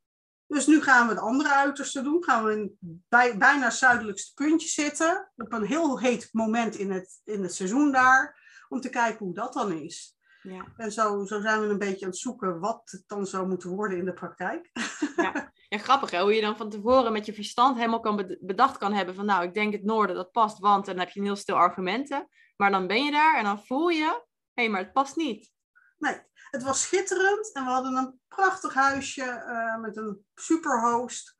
Dus 0.47 0.67
nu 0.67 0.81
gaan 0.81 1.07
we 1.07 1.13
het 1.13 1.21
andere 1.21 1.53
uiterste 1.53 2.01
doen. 2.01 2.23
Gaan 2.23 2.43
we 2.43 2.51
in 2.51 2.77
bij, 3.09 3.37
bijna 3.37 3.63
het 3.63 3.73
zuidelijkste 3.73 4.33
puntje 4.33 4.67
zitten. 4.67 5.31
Op 5.35 5.53
een 5.53 5.65
heel 5.65 5.99
heet 5.99 6.29
moment 6.31 6.75
in 6.75 6.91
het, 6.91 7.21
in 7.23 7.43
het 7.43 7.53
seizoen 7.53 7.91
daar. 7.91 8.41
Om 8.69 8.81
te 8.81 8.89
kijken 8.89 9.25
hoe 9.25 9.33
dat 9.33 9.53
dan 9.53 9.71
is. 9.71 10.12
Ja. 10.43 10.65
En 10.77 10.91
zo, 10.91 11.25
zo 11.25 11.41
zijn 11.41 11.62
we 11.62 11.67
een 11.67 11.77
beetje 11.77 12.05
aan 12.05 12.12
het 12.12 12.19
zoeken 12.19 12.59
wat 12.59 12.81
het 12.85 13.03
dan 13.07 13.25
zou 13.25 13.47
moeten 13.47 13.69
worden 13.69 13.97
in 13.97 14.05
de 14.05 14.13
praktijk. 14.13 14.69
Ja, 15.15 15.51
ja 15.69 15.77
grappig 15.77 16.12
hè? 16.12 16.21
hoe 16.21 16.33
je 16.33 16.41
dan 16.41 16.57
van 16.57 16.69
tevoren 16.69 17.12
met 17.12 17.25
je 17.25 17.33
verstand 17.33 17.75
helemaal 17.75 18.00
kan 18.00 18.38
bedacht 18.41 18.77
kan 18.77 18.93
hebben 18.93 19.15
van 19.15 19.25
nou, 19.25 19.43
ik 19.43 19.53
denk 19.53 19.73
het 19.73 19.83
noorden, 19.83 20.15
dat 20.15 20.31
past, 20.31 20.59
want 20.59 20.88
en 20.88 20.95
dan 20.95 21.03
heb 21.03 21.13
je 21.13 21.19
een 21.19 21.25
heel 21.25 21.35
stil 21.35 21.55
argumenten. 21.55 22.27
Maar 22.55 22.71
dan 22.71 22.88
ben 22.88 23.03
je 23.03 23.12
daar 23.12 23.38
en 23.38 23.43
dan 23.43 23.65
voel 23.65 23.89
je, 23.89 24.05
hé, 24.53 24.63
hey, 24.63 24.69
maar 24.69 24.81
het 24.81 24.93
past 24.93 25.15
niet. 25.15 25.51
Nee, 25.97 26.21
het 26.33 26.63
was 26.63 26.81
schitterend 26.81 27.51
en 27.51 27.63
we 27.63 27.69
hadden 27.69 27.95
een 27.95 28.19
prachtig 28.27 28.73
huisje 28.73 29.23
uh, 29.23 29.81
met 29.81 29.97
een 29.97 30.25
superhost. 30.35 31.35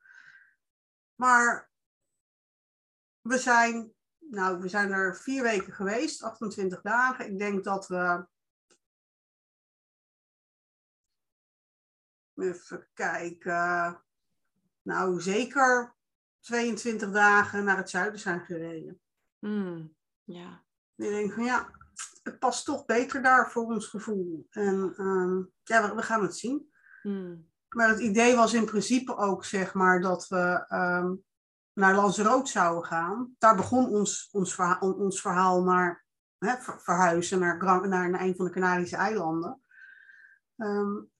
Maar 1.14 1.70
we 3.20 3.38
zijn, 3.38 3.94
nou, 4.18 4.60
we 4.60 4.68
zijn 4.68 4.90
er 4.90 5.16
vier 5.16 5.42
weken 5.42 5.72
geweest, 5.72 6.22
28 6.22 6.80
dagen. 6.80 7.26
Ik 7.26 7.38
denk 7.38 7.64
dat 7.64 7.86
we. 7.86 8.26
Even 12.36 12.88
kijken. 12.94 14.02
Nou, 14.82 15.20
zeker 15.20 15.94
22 16.40 17.10
dagen 17.10 17.64
naar 17.64 17.76
het 17.76 17.90
zuiden 17.90 18.20
zijn 18.20 18.40
gereden. 18.40 19.00
Mm, 19.38 19.94
ja. 20.24 20.64
Ik 20.96 21.08
denk 21.08 21.32
van 21.32 21.44
ja, 21.44 21.70
het 22.22 22.38
past 22.38 22.64
toch 22.64 22.84
beter 22.84 23.22
daar 23.22 23.50
voor 23.50 23.64
ons 23.64 23.86
gevoel. 23.86 24.46
En 24.50 24.94
um, 24.98 25.52
ja, 25.62 25.88
we, 25.88 25.94
we, 25.94 26.02
gaan 26.02 26.22
het 26.22 26.36
zien. 26.36 26.70
Hmm. 27.02 27.52
Maar 27.68 27.88
het 27.88 28.00
idee 28.00 28.36
was 28.36 28.54
in 28.54 28.64
principe 28.64 29.16
ook, 29.16 29.44
zeg 29.44 29.74
maar, 29.74 30.00
dat 30.00 30.28
we 30.28 30.66
um, 30.68 31.24
naar 31.72 31.94
Lanzarote 31.94 32.50
zouden 32.50 32.84
gaan. 32.84 33.34
Daar 33.38 33.56
begon 33.56 33.88
ons, 33.88 34.28
ons, 34.32 34.54
verhaal, 34.54 34.92
ons 34.92 35.20
verhaal 35.20 35.62
naar 35.62 36.04
hè, 36.38 36.54
verhuizen 36.60 37.38
naar, 37.38 37.56
naar, 37.88 38.10
naar, 38.10 38.20
een 38.20 38.36
van 38.36 38.44
de 38.44 38.50
Canarische 38.50 38.96
eilanden. 38.96 39.60
Um, 40.56 41.10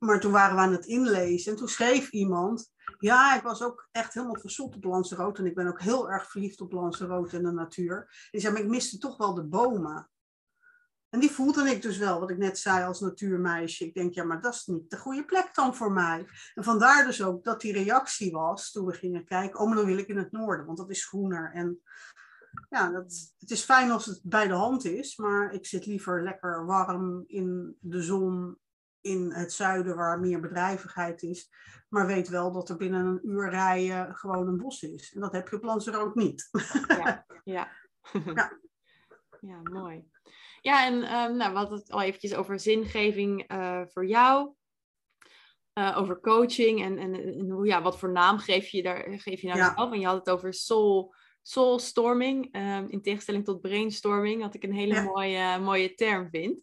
maar 0.00 0.20
toen 0.20 0.32
waren 0.32 0.54
we 0.56 0.62
aan 0.62 0.72
het 0.72 0.86
inlezen 0.86 1.52
en 1.52 1.58
toen 1.58 1.68
schreef 1.68 2.10
iemand... 2.10 2.72
Ja, 2.98 3.36
ik 3.36 3.42
was 3.42 3.62
ook 3.62 3.88
echt 3.92 4.14
helemaal 4.14 4.40
verzot 4.40 4.74
op 4.74 4.84
Lanzarote. 4.84 5.40
En 5.40 5.46
ik 5.46 5.54
ben 5.54 5.66
ook 5.66 5.80
heel 5.80 6.10
erg 6.10 6.30
verliefd 6.30 6.60
op 6.60 6.72
Lanzarote 6.72 7.36
en 7.36 7.42
de 7.42 7.50
natuur. 7.50 8.28
Die 8.30 8.40
zei, 8.40 8.52
maar 8.52 8.62
ik 8.62 8.68
miste 8.68 8.98
toch 8.98 9.16
wel 9.16 9.34
de 9.34 9.44
bomen. 9.44 10.10
En 11.08 11.20
die 11.20 11.30
voelde 11.30 11.70
ik 11.70 11.82
dus 11.82 11.98
wel, 11.98 12.20
wat 12.20 12.30
ik 12.30 12.38
net 12.38 12.58
zei 12.58 12.84
als 12.84 13.00
natuurmeisje. 13.00 13.84
Ik 13.84 13.94
denk, 13.94 14.14
ja, 14.14 14.24
maar 14.24 14.40
dat 14.40 14.54
is 14.54 14.66
niet 14.66 14.90
de 14.90 14.96
goede 14.98 15.24
plek 15.24 15.54
dan 15.54 15.76
voor 15.76 15.92
mij. 15.92 16.26
En 16.54 16.64
vandaar 16.64 17.06
dus 17.06 17.22
ook 17.22 17.44
dat 17.44 17.60
die 17.60 17.72
reactie 17.72 18.32
was 18.32 18.70
toen 18.70 18.86
we 18.86 18.92
gingen 18.92 19.24
kijken. 19.24 19.60
Oh, 19.60 19.66
maar 19.66 19.76
dan 19.76 19.86
wil 19.86 19.98
ik 19.98 20.08
in 20.08 20.18
het 20.18 20.32
noorden, 20.32 20.66
want 20.66 20.78
dat 20.78 20.90
is 20.90 21.06
groener. 21.06 21.52
En 21.54 21.82
ja, 22.68 22.90
dat, 22.90 23.32
het 23.38 23.50
is 23.50 23.62
fijn 23.62 23.90
als 23.90 24.06
het 24.06 24.20
bij 24.22 24.46
de 24.46 24.54
hand 24.54 24.84
is, 24.84 25.16
maar 25.16 25.52
ik 25.52 25.66
zit 25.66 25.86
liever 25.86 26.22
lekker 26.22 26.66
warm 26.66 27.24
in 27.26 27.76
de 27.80 28.02
zon 28.02 28.58
in 29.00 29.32
het 29.32 29.52
zuiden 29.52 29.96
waar 29.96 30.20
meer 30.20 30.40
bedrijvigheid 30.40 31.22
is. 31.22 31.50
Maar 31.88 32.06
weet 32.06 32.28
wel 32.28 32.52
dat 32.52 32.68
er 32.68 32.76
binnen 32.76 33.06
een 33.06 33.20
uur 33.22 33.50
rijden 33.50 34.14
gewoon 34.14 34.48
een 34.48 34.56
bos 34.56 34.82
is. 34.82 35.12
En 35.14 35.20
dat 35.20 35.32
heb 35.32 35.48
je 35.48 35.56
op 35.56 35.62
Lanzarote 35.62 36.18
niet. 36.18 36.48
Ja, 36.88 37.26
ja. 37.44 37.70
ja. 38.34 38.58
ja 39.40 39.60
mooi. 39.62 40.08
Ja, 40.60 40.86
en 40.86 40.94
um, 40.94 41.36
nou, 41.36 41.52
we 41.52 41.58
hadden 41.58 41.78
het 41.78 41.90
al 41.90 42.02
eventjes 42.02 42.34
over 42.34 42.60
zingeving 42.60 43.52
uh, 43.52 43.82
voor 43.86 44.06
jou. 44.06 44.54
Uh, 45.74 45.96
over 45.98 46.20
coaching 46.20 46.82
en, 46.82 46.98
en, 46.98 47.14
en, 47.14 47.50
hoe, 47.50 47.66
ja, 47.66 47.82
wat 47.82 47.98
voor 47.98 48.12
naam 48.12 48.38
geef 48.38 48.68
je, 48.68 48.82
daar, 48.82 49.04
geef 49.08 49.40
je 49.40 49.46
nou 49.46 49.58
ja. 49.58 49.74
zelf? 49.74 49.92
En 49.92 50.00
je 50.00 50.06
had 50.06 50.18
het 50.18 50.30
over 50.30 50.54
soul, 50.54 51.14
soulstorming. 51.42 52.56
Um, 52.56 52.88
in 52.88 53.02
tegenstelling 53.02 53.44
tot 53.44 53.60
brainstorming, 53.60 54.42
wat 54.42 54.54
ik 54.54 54.62
een 54.62 54.74
hele 54.74 54.94
ja. 54.94 55.02
mooie, 55.02 55.58
mooie 55.58 55.94
term 55.94 56.28
vind. 56.30 56.62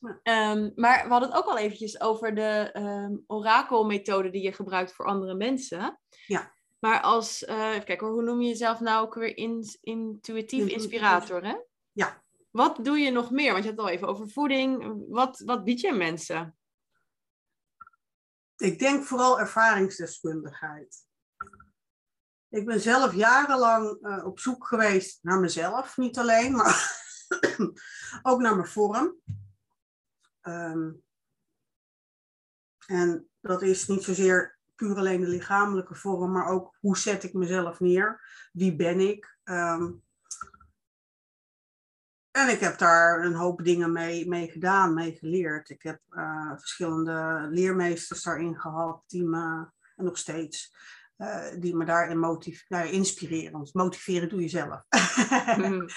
Um, 0.00 0.72
maar 0.74 1.04
we 1.04 1.10
hadden 1.10 1.28
het 1.28 1.38
ook 1.38 1.46
al 1.46 1.58
eventjes 1.58 2.00
over 2.00 2.34
de 2.34 2.70
um, 2.76 3.24
orakelmethode 3.26 4.30
die 4.30 4.42
je 4.42 4.52
gebruikt 4.52 4.92
voor 4.92 5.06
andere 5.06 5.34
mensen. 5.34 6.00
Ja. 6.26 6.52
Maar 6.78 7.00
als, 7.00 7.42
uh, 7.42 7.70
even 7.70 7.84
kijken, 7.84 8.06
hoe 8.06 8.22
noem 8.22 8.40
je 8.40 8.48
jezelf 8.48 8.80
nou 8.80 9.06
ook 9.06 9.14
weer 9.14 9.36
in, 9.36 9.64
intuïtief 9.80 10.66
inspirator, 10.66 11.44
hè? 11.44 11.56
Ja. 11.92 12.22
Wat 12.50 12.84
doe 12.84 12.98
je 12.98 13.10
nog 13.10 13.30
meer? 13.30 13.52
Want 13.52 13.64
je 13.64 13.70
had 13.70 13.78
het 13.78 13.86
al 13.86 13.92
even 13.92 14.08
over 14.08 14.28
voeding. 14.28 15.04
Wat, 15.08 15.42
wat 15.44 15.64
bied 15.64 15.80
je 15.80 15.92
mensen? 15.92 16.56
Ik 18.56 18.78
denk 18.78 19.04
vooral 19.04 19.40
ervaringsdeskundigheid. 19.40 21.06
Ik 22.48 22.66
ben 22.66 22.80
zelf 22.80 23.14
jarenlang 23.14 23.98
uh, 24.00 24.26
op 24.26 24.38
zoek 24.38 24.66
geweest 24.66 25.18
naar 25.22 25.40
mezelf, 25.40 25.96
niet 25.96 26.18
alleen, 26.18 26.52
maar 26.56 27.06
ook 28.22 28.40
naar 28.40 28.56
mijn 28.56 28.68
vorm. 28.68 29.16
Um, 30.48 31.02
en 32.86 33.28
dat 33.40 33.62
is 33.62 33.86
niet 33.86 34.02
zozeer 34.02 34.58
puur 34.74 34.96
alleen 34.96 35.20
de 35.20 35.26
lichamelijke 35.26 35.94
vorm, 35.94 36.32
maar 36.32 36.46
ook 36.46 36.76
hoe 36.80 36.98
zet 36.98 37.24
ik 37.24 37.32
mezelf 37.32 37.80
neer? 37.80 38.22
Wie 38.52 38.76
ben 38.76 39.00
ik? 39.00 39.38
Um, 39.44 40.02
en 42.30 42.48
ik 42.48 42.60
heb 42.60 42.78
daar 42.78 43.24
een 43.24 43.34
hoop 43.34 43.64
dingen 43.64 43.92
mee, 43.92 44.28
mee 44.28 44.50
gedaan, 44.50 44.94
mee 44.94 45.14
geleerd. 45.14 45.70
Ik 45.70 45.82
heb 45.82 46.00
uh, 46.10 46.52
verschillende 46.56 47.48
leermeesters 47.50 48.22
daarin 48.22 48.60
gehad, 48.60 49.02
die 49.06 49.24
me, 49.24 49.66
en 49.96 50.04
nog 50.04 50.18
steeds, 50.18 50.74
uh, 51.16 51.46
die 51.58 51.76
me 51.76 51.84
daarin 51.84 52.18
motiv 52.18 52.68
nou, 52.68 52.88
inspireren. 52.88 53.52
Want 53.52 53.74
motiveren 53.74 54.28
doe 54.28 54.40
je 54.40 54.48
zelf. 54.48 54.82
mm. 55.56 55.88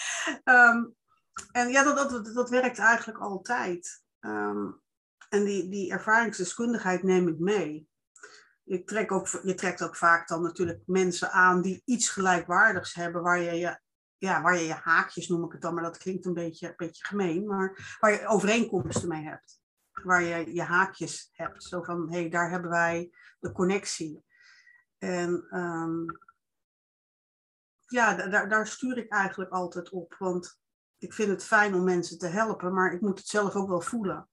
um, 0.44 0.96
en 1.60 1.70
ja, 1.70 1.84
dat, 1.84 2.10
dat, 2.10 2.34
dat 2.34 2.50
werkt 2.50 2.80
eigenlijk 2.80 3.20
altijd. 3.20 4.04
Um, 4.22 4.82
en 5.30 5.44
die, 5.44 5.70
die 5.70 5.92
ervaringsdeskundigheid 5.92 7.04
neem 7.04 7.28
ik 7.28 7.40
mee. 7.40 7.90
Je 8.64 8.84
trekt, 8.84 9.12
ook, 9.12 9.28
je 9.28 9.54
trekt 9.54 9.84
ook 9.84 9.96
vaak 9.96 10.28
dan 10.28 10.42
natuurlijk 10.42 10.82
mensen 10.86 11.32
aan 11.32 11.62
die 11.62 11.82
iets 11.86 12.10
gelijkwaardigs 12.10 12.94
hebben, 12.94 13.22
waar 13.22 13.40
je 13.40 13.52
je 13.52 13.80
ja, 14.22 14.42
waar 14.42 14.58
je 14.58 14.66
je 14.66 14.74
haakjes 14.74 15.28
noem 15.28 15.46
ik 15.46 15.52
het 15.52 15.62
dan, 15.62 15.74
maar 15.74 15.84
dat 15.84 15.98
klinkt 15.98 16.26
een 16.26 16.34
beetje, 16.34 16.68
een 16.68 16.74
beetje 16.78 17.06
gemeen, 17.06 17.48
maar 17.48 17.98
waar 18.00 18.12
je 18.12 18.28
overeenkomsten 18.28 19.08
mee 19.08 19.24
hebt. 19.24 19.60
Waar 19.92 20.22
je 20.22 20.54
je 20.54 20.62
haakjes 20.62 21.30
hebt. 21.32 21.64
Zo 21.64 21.84
van, 21.84 22.12
hé, 22.12 22.20
hey, 22.20 22.30
daar 22.30 22.50
hebben 22.50 22.70
wij 22.70 23.12
de 23.40 23.52
connectie. 23.52 24.26
En 24.98 25.58
um, 25.58 26.06
ja, 27.86 28.16
daar, 28.16 28.50
daar 28.50 28.68
stuur 28.68 28.98
ik 28.98 29.12
eigenlijk 29.12 29.52
altijd 29.52 29.90
op. 29.90 30.16
Want 30.20 30.60
ik 31.02 31.14
vind 31.14 31.30
het 31.30 31.44
fijn 31.44 31.74
om 31.74 31.84
mensen 31.84 32.18
te 32.18 32.28
helpen, 32.28 32.74
maar 32.74 32.94
ik 32.94 33.02
moet 33.02 33.18
het 33.18 33.28
zelf 33.28 33.56
ook 33.56 33.68
wel 33.68 33.82
voelen. 33.82 34.30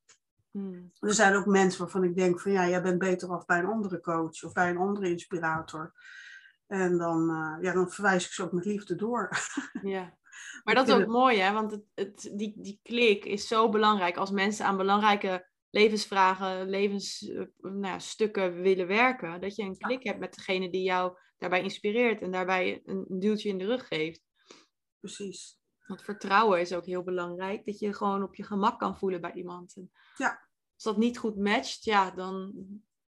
Hmm. 0.50 0.92
Er 1.00 1.14
zijn 1.14 1.34
ook 1.34 1.46
mensen 1.46 1.80
waarvan 1.80 2.04
ik 2.04 2.16
denk 2.16 2.40
van 2.40 2.52
ja, 2.52 2.68
jij 2.68 2.82
bent 2.82 2.98
beter 2.98 3.28
af 3.28 3.46
bij 3.46 3.58
een 3.58 3.66
andere 3.66 4.00
coach 4.00 4.44
of 4.44 4.52
bij 4.52 4.70
een 4.70 4.76
andere 4.76 5.08
inspirator. 5.10 5.92
En 6.66 6.98
dan, 6.98 7.30
uh, 7.30 7.56
ja, 7.62 7.72
dan 7.72 7.90
verwijs 7.90 8.24
ik 8.24 8.32
ze 8.32 8.42
ook 8.42 8.52
met 8.52 8.64
liefde 8.64 8.94
door. 8.94 9.28
Ja, 9.82 10.16
maar 10.64 10.74
dat 10.74 10.88
is 10.88 10.94
ook 10.94 11.06
mooi 11.06 11.38
hè, 11.38 11.52
want 11.52 11.70
het, 11.70 11.84
het, 11.94 12.30
die, 12.34 12.54
die 12.56 12.80
klik 12.82 13.24
is 13.24 13.48
zo 13.48 13.68
belangrijk 13.68 14.16
als 14.16 14.30
mensen 14.30 14.66
aan 14.66 14.76
belangrijke 14.76 15.48
levensvragen, 15.70 16.68
levensstukken 16.68 18.42
uh, 18.44 18.50
nou, 18.50 18.62
willen 18.62 18.86
werken. 18.86 19.40
Dat 19.40 19.56
je 19.56 19.62
een 19.62 19.78
klik 19.78 20.02
hebt 20.02 20.18
met 20.18 20.34
degene 20.34 20.70
die 20.70 20.82
jou 20.82 21.18
daarbij 21.38 21.62
inspireert 21.62 22.20
en 22.20 22.30
daarbij 22.30 22.82
een 22.84 23.06
duwtje 23.08 23.48
in 23.48 23.58
de 23.58 23.66
rug 23.66 23.86
geeft. 23.86 24.22
Precies. 25.00 25.57
Want 25.88 26.02
vertrouwen 26.02 26.60
is 26.60 26.72
ook 26.72 26.86
heel 26.86 27.02
belangrijk. 27.02 27.64
Dat 27.64 27.78
je 27.78 27.94
gewoon 27.94 28.22
op 28.22 28.34
je 28.34 28.42
gemak 28.42 28.78
kan 28.78 28.98
voelen 28.98 29.20
bij 29.20 29.32
iemand. 29.32 29.76
En 29.76 29.90
ja. 30.16 30.46
Als 30.74 30.82
dat 30.82 30.96
niet 30.96 31.18
goed 31.18 31.36
matcht, 31.36 31.84
ja, 31.84 32.10
dan 32.10 32.54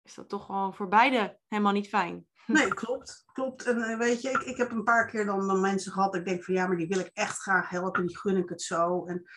is 0.03 0.15
dat 0.15 0.29
toch 0.29 0.47
gewoon 0.47 0.75
voor 0.75 0.89
beide 0.89 1.39
helemaal 1.49 1.73
niet 1.73 1.89
fijn. 1.89 2.27
Nee, 2.47 2.75
klopt. 2.75 3.25
Klopt. 3.33 3.65
En 3.65 3.83
eh, 3.83 3.99
weet 3.99 4.23
je, 4.23 4.31
ik, 4.31 4.41
ik 4.41 4.57
heb 4.57 4.71
een 4.71 4.85
paar 4.85 5.07
keer 5.07 5.27
dan, 5.27 5.47
dan 5.47 5.61
mensen 5.61 5.93
gehad. 5.93 6.15
Ik 6.15 6.25
denk 6.25 6.45
van 6.45 6.55
ja, 6.55 6.67
maar 6.67 6.77
die 6.77 6.89
wil 6.89 6.99
ik 6.99 7.11
echt 7.13 7.39
graag 7.39 7.69
helpen. 7.69 8.07
Die 8.07 8.19
gun 8.19 8.37
ik 8.37 8.49
het 8.49 8.63
zo. 8.63 9.07
En 9.07 9.31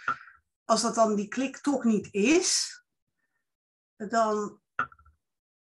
als 0.65 0.81
dat 0.81 0.95
dan 0.95 1.15
die 1.15 1.27
klik 1.27 1.57
toch 1.57 1.83
niet 1.83 2.13
is, 2.13 2.83
dan 3.95 4.59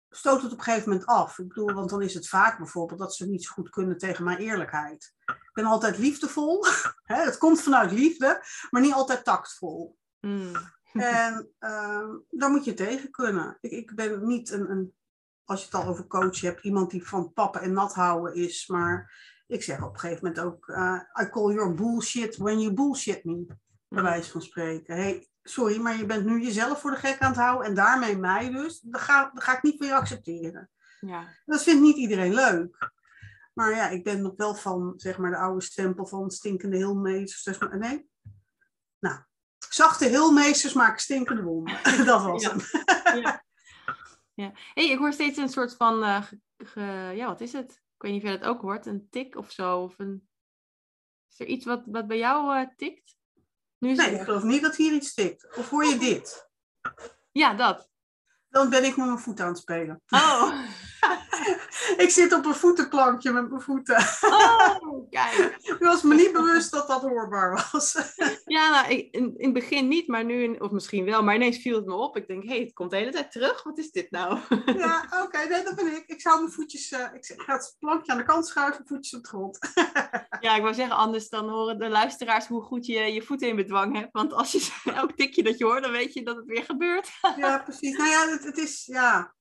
stoot 0.10 0.42
het 0.42 0.52
op 0.52 0.58
een 0.58 0.64
gegeven 0.64 0.90
moment 0.90 1.08
af. 1.08 1.40
Ik 1.40 1.48
bedoel, 1.48 1.74
want 1.74 1.90
dan 1.90 2.02
is 2.02 2.14
het 2.14 2.28
vaak 2.28 2.58
bijvoorbeeld 2.58 3.00
dat 3.00 3.16
ze 3.16 3.30
niet 3.30 3.44
zo 3.44 3.52
goed 3.54 3.70
kunnen 3.70 3.98
tegen 3.98 4.24
mijn 4.24 4.38
eerlijkheid. 4.38 5.14
Ik 5.56 5.64
ben 5.64 5.72
altijd 5.72 5.98
liefdevol. 5.98 6.66
het 7.04 7.38
komt 7.38 7.62
vanuit 7.62 7.92
liefde, 7.92 8.44
maar 8.70 8.82
niet 8.82 8.94
altijd 8.94 9.24
tactvol. 9.24 9.98
Mm. 10.20 10.52
En 10.94 11.50
uh, 11.60 12.14
daar 12.30 12.50
moet 12.50 12.66
je 12.66 12.74
tegen 12.74 13.12
kunnen. 13.12 13.58
Ik, 13.62 13.72
ik 13.72 13.96
ben 13.96 14.28
niet 14.28 14.50
een, 14.50 14.70
een, 14.72 14.94
als 15.44 15.60
je 15.60 15.66
het 15.66 15.76
al 15.76 15.88
over 15.90 16.08
coach 16.08 16.42
hebt, 16.42 16.64
iemand 16.64 16.92
die 16.92 17.08
van 17.08 17.34
pappen 17.34 17.62
en 17.62 17.74
nat 17.74 17.94
houden 17.94 18.36
is. 18.36 18.68
Maar 18.68 19.14
ik 19.48 19.64
zeg 19.64 19.84
op 19.84 19.94
een 19.94 20.00
gegeven 20.00 20.28
moment 20.28 20.46
ook, 20.46 20.68
uh, 20.68 21.02
I 21.22 21.30
call 21.30 21.54
your 21.54 21.74
bullshit 21.74 22.38
when 22.38 22.60
you 22.60 22.74
bullshit 22.74 23.24
me. 23.24 23.46
Bij 23.88 24.02
mm. 24.02 24.04
wijze 24.04 24.32
van 24.32 24.42
spreken. 24.42 24.96
Hey, 24.96 25.28
sorry, 25.44 25.80
maar 25.80 25.98
je 25.98 26.06
bent 26.06 26.26
nu 26.26 26.42
jezelf 26.42 26.82
voor 26.82 26.92
de 26.92 26.98
gek 26.98 27.20
aan 27.20 27.32
het 27.32 27.40
houden 27.40 27.68
en 27.68 27.76
daarmee 27.76 28.18
mij 28.18 28.52
dus. 28.52 28.80
Dat 28.80 29.02
ga, 29.02 29.32
dat 29.34 29.44
ga 29.44 29.56
ik 29.56 29.64
niet 29.64 29.84
je 29.84 29.94
accepteren. 29.94 30.70
Ja. 31.00 31.28
Dat 31.46 31.64
vindt 31.64 31.82
niet 31.82 31.98
iedereen 31.98 32.34
leuk. 32.34 32.94
Maar 33.56 33.76
ja, 33.76 33.90
ik 33.90 34.04
ben 34.04 34.22
nog 34.22 34.34
wel 34.36 34.56
van, 34.56 34.94
zeg 34.96 35.18
maar, 35.18 35.32
de 35.32 35.38
oude 35.38 35.62
stempel 35.62 36.06
van 36.06 36.32
stinkende 36.32 36.78
heelmeesters. 36.78 37.58
Nee? 37.60 38.10
Nou, 39.00 39.20
zachte 39.70 40.06
heelmeesters 40.06 40.74
maken 40.74 41.02
stinkende 41.02 41.44
wonden. 41.44 41.80
dat 42.06 42.24
was 42.24 42.44
ja. 42.44 42.50
hem. 42.50 42.60
ja. 43.22 43.44
ja. 44.34 44.52
Hey, 44.74 44.90
ik 44.90 44.98
hoor 44.98 45.14
steeds 45.14 45.38
een 45.38 45.50
soort 45.50 45.76
van, 45.76 46.04
uh, 46.04 46.24
ge, 46.58 47.12
ja, 47.16 47.26
wat 47.26 47.42
is 47.42 47.54
het? 47.54 47.72
Ik 47.72 48.02
weet 48.02 48.12
niet 48.12 48.24
of 48.24 48.30
je 48.30 48.38
dat 48.38 48.48
ook 48.48 48.62
hoort, 48.62 48.86
een 48.86 49.08
tik 49.10 49.36
of 49.36 49.52
zo. 49.52 49.80
Of 49.80 50.00
een... 50.00 50.28
Is 51.32 51.40
er 51.40 51.48
iets 51.48 51.66
wat, 51.66 51.84
wat 51.86 52.08
bij 52.08 52.18
jou 52.18 52.60
uh, 52.60 52.68
tikt? 52.76 53.18
Nu 53.78 53.96
nee, 53.96 54.12
ik 54.12 54.22
geloof 54.22 54.44
niet 54.44 54.62
dat 54.62 54.76
hier 54.76 54.94
iets 54.94 55.10
stikt. 55.10 55.58
Of 55.58 55.70
hoor 55.70 55.86
je 55.86 55.98
dit? 55.98 56.50
Ja, 57.32 57.54
dat. 57.54 57.90
Dan 58.50 58.70
ben 58.70 58.84
ik 58.84 58.98
met 58.98 59.06
mijn 59.06 59.20
voet 59.20 59.40
aan 59.40 59.48
het 59.48 59.58
spelen. 59.58 60.02
Oh. 60.10 60.60
ik 62.04 62.10
zit 62.10 62.34
op 62.34 62.46
een 62.46 62.56
voetenplankje 62.56 63.32
met 63.32 63.50
mijn 63.50 63.62
voeten. 63.62 63.96
Oh, 64.22 65.10
kijk. 65.10 65.56
Ik 65.76 65.78
was 65.80 66.02
me 66.02 66.16
niet 66.16 66.32
bewust 66.32 66.72
dat 66.72 66.88
dat 66.88 67.02
hoorbaar 67.02 67.68
was. 67.72 68.14
ja, 68.46 68.70
nou, 68.70 68.94
in, 68.94 69.10
in 69.12 69.34
het 69.38 69.54
begin 69.54 69.88
niet, 69.88 70.08
maar 70.08 70.26
nu, 70.26 70.56
of 70.56 70.72
misschien 70.72 71.06
wel, 71.06 71.24
maar 71.24 71.36
ineens 71.36 71.58
viel 71.58 71.76
het 71.76 71.86
me 71.86 71.94
op. 71.94 72.18
Ik 72.18 72.28
denk, 72.28 72.44
hé, 72.44 72.50
hey, 72.50 72.60
het 72.60 72.74
komt 72.74 72.92
de 72.92 72.98
hele 72.98 73.12
tijd 73.12 73.32
terug. 73.32 73.64
Wat 73.64 73.78
is 73.78 73.92
dit 73.92 74.12
nou? 74.12 74.40
ja, 74.66 75.08
oké, 75.24 75.38
nee, 75.38 75.64
dat 75.64 75.76
ben 75.76 75.96
ik. 75.96 76.04
Ik 76.08 76.22
zou 76.22 76.40
mijn 76.40 76.52
voetjes, 76.52 76.92
uh, 76.92 77.00
ik 77.14 77.34
ga 77.38 77.54
het 77.54 77.76
plankje 77.80 78.12
aan 78.12 78.18
de 78.18 78.24
kant 78.24 78.48
schuiven, 78.48 78.86
voetjes 78.88 79.16
op 79.16 79.24
de 79.24 79.28
grond. 79.28 79.60
ja, 80.40 80.56
ik 80.56 80.62
wou 80.62 80.74
zeggen, 80.74 80.96
anders 80.96 81.30
dan 81.30 81.50
horen 81.50 81.80
de 81.80 81.90
luisteraars 81.90 82.48
hoe 82.48 82.62
goed 82.62 82.86
je 82.86 83.00
je 83.00 83.22
voeten 83.22 83.48
in 83.48 83.56
bedwang 83.56 83.96
hebt. 83.96 84.12
Want 84.12 84.34
als 84.34 84.52
je 84.52 84.92
elk 84.94 85.12
tikje 85.12 85.44
dat 85.44 85.58
je 85.58 85.66
hoort, 85.66 85.84
dan 85.84 85.92
weet 85.92 86.14
je 86.14 86.24
dat 86.24 86.36
het 86.36 86.46
weer 86.46 86.64
gebeurt. 86.64 87.10
ja, 87.38 87.58
precies. 87.58 87.98
Nou 87.98 88.10
ja, 88.10 88.30
het, 88.30 88.44
het 88.44 88.58
is, 88.58 88.86
ja, 88.86 89.34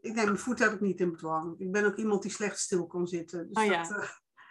ik 0.00 0.14
neem 0.14 0.24
mijn 0.24 0.38
voet 0.38 0.58
heb 0.58 0.72
ik 0.72 0.80
niet 0.80 1.00
in 1.00 1.10
bedwang. 1.10 1.54
Ik 1.58 1.72
ben 1.72 1.84
ook 1.84 1.96
iemand 1.96 2.22
die 2.22 2.30
slecht 2.30 2.58
stil 2.58 2.86
kan 2.86 3.06
zitten. 3.06 3.48
Dus 3.48 3.64
oh 3.64 3.70
ja. 3.70 3.82
dat, 3.82 3.90
uh, 3.90 4.08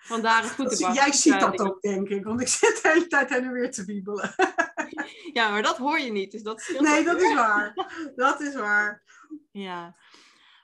Vandaar 0.08 0.42
het 0.42 0.52
voetenbank. 0.52 0.96
Jij 1.04 1.12
ziet 1.12 1.40
dat 1.40 1.60
ook, 1.60 1.82
denk 1.82 2.10
ik. 2.10 2.24
Want 2.24 2.42
ik 2.42 2.48
zit 2.48 2.80
de 2.82 2.90
hele 2.90 3.08
tijd 3.08 3.30
heen 3.30 3.44
en 3.44 3.52
weer 3.52 3.72
te 3.72 3.86
wiebelen. 3.86 4.36
ja, 5.34 5.50
maar 5.50 5.62
dat 5.62 5.78
hoor 5.78 6.00
je 6.00 6.12
niet. 6.12 6.32
Dus 6.32 6.44
dat 6.44 6.62
scheelt 6.62 6.82
nee, 6.82 7.04
dat 7.04 7.22
is 7.22 7.34
waar. 7.34 7.74
Dat 8.16 8.42
is 8.42 8.56
waar. 8.56 9.04
Ja. 9.52 9.96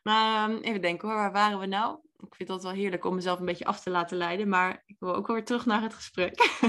Maar 0.03 0.49
um, 0.49 0.57
even 0.57 0.81
denken 0.81 1.07
hoor, 1.07 1.17
waar 1.17 1.31
waren 1.31 1.59
we 1.59 1.65
nou? 1.65 1.97
Ik 2.19 2.35
vind 2.35 2.49
dat 2.49 2.63
wel 2.63 2.71
heerlijk 2.71 3.05
om 3.05 3.15
mezelf 3.15 3.39
een 3.39 3.45
beetje 3.45 3.65
af 3.65 3.79
te 3.79 3.89
laten 3.89 4.17
leiden. 4.17 4.49
Maar 4.49 4.83
ik 4.85 4.95
wil 4.99 5.15
ook 5.15 5.27
weer 5.27 5.45
terug 5.45 5.65
naar 5.65 5.81
het 5.81 5.93
gesprek. 5.93 6.59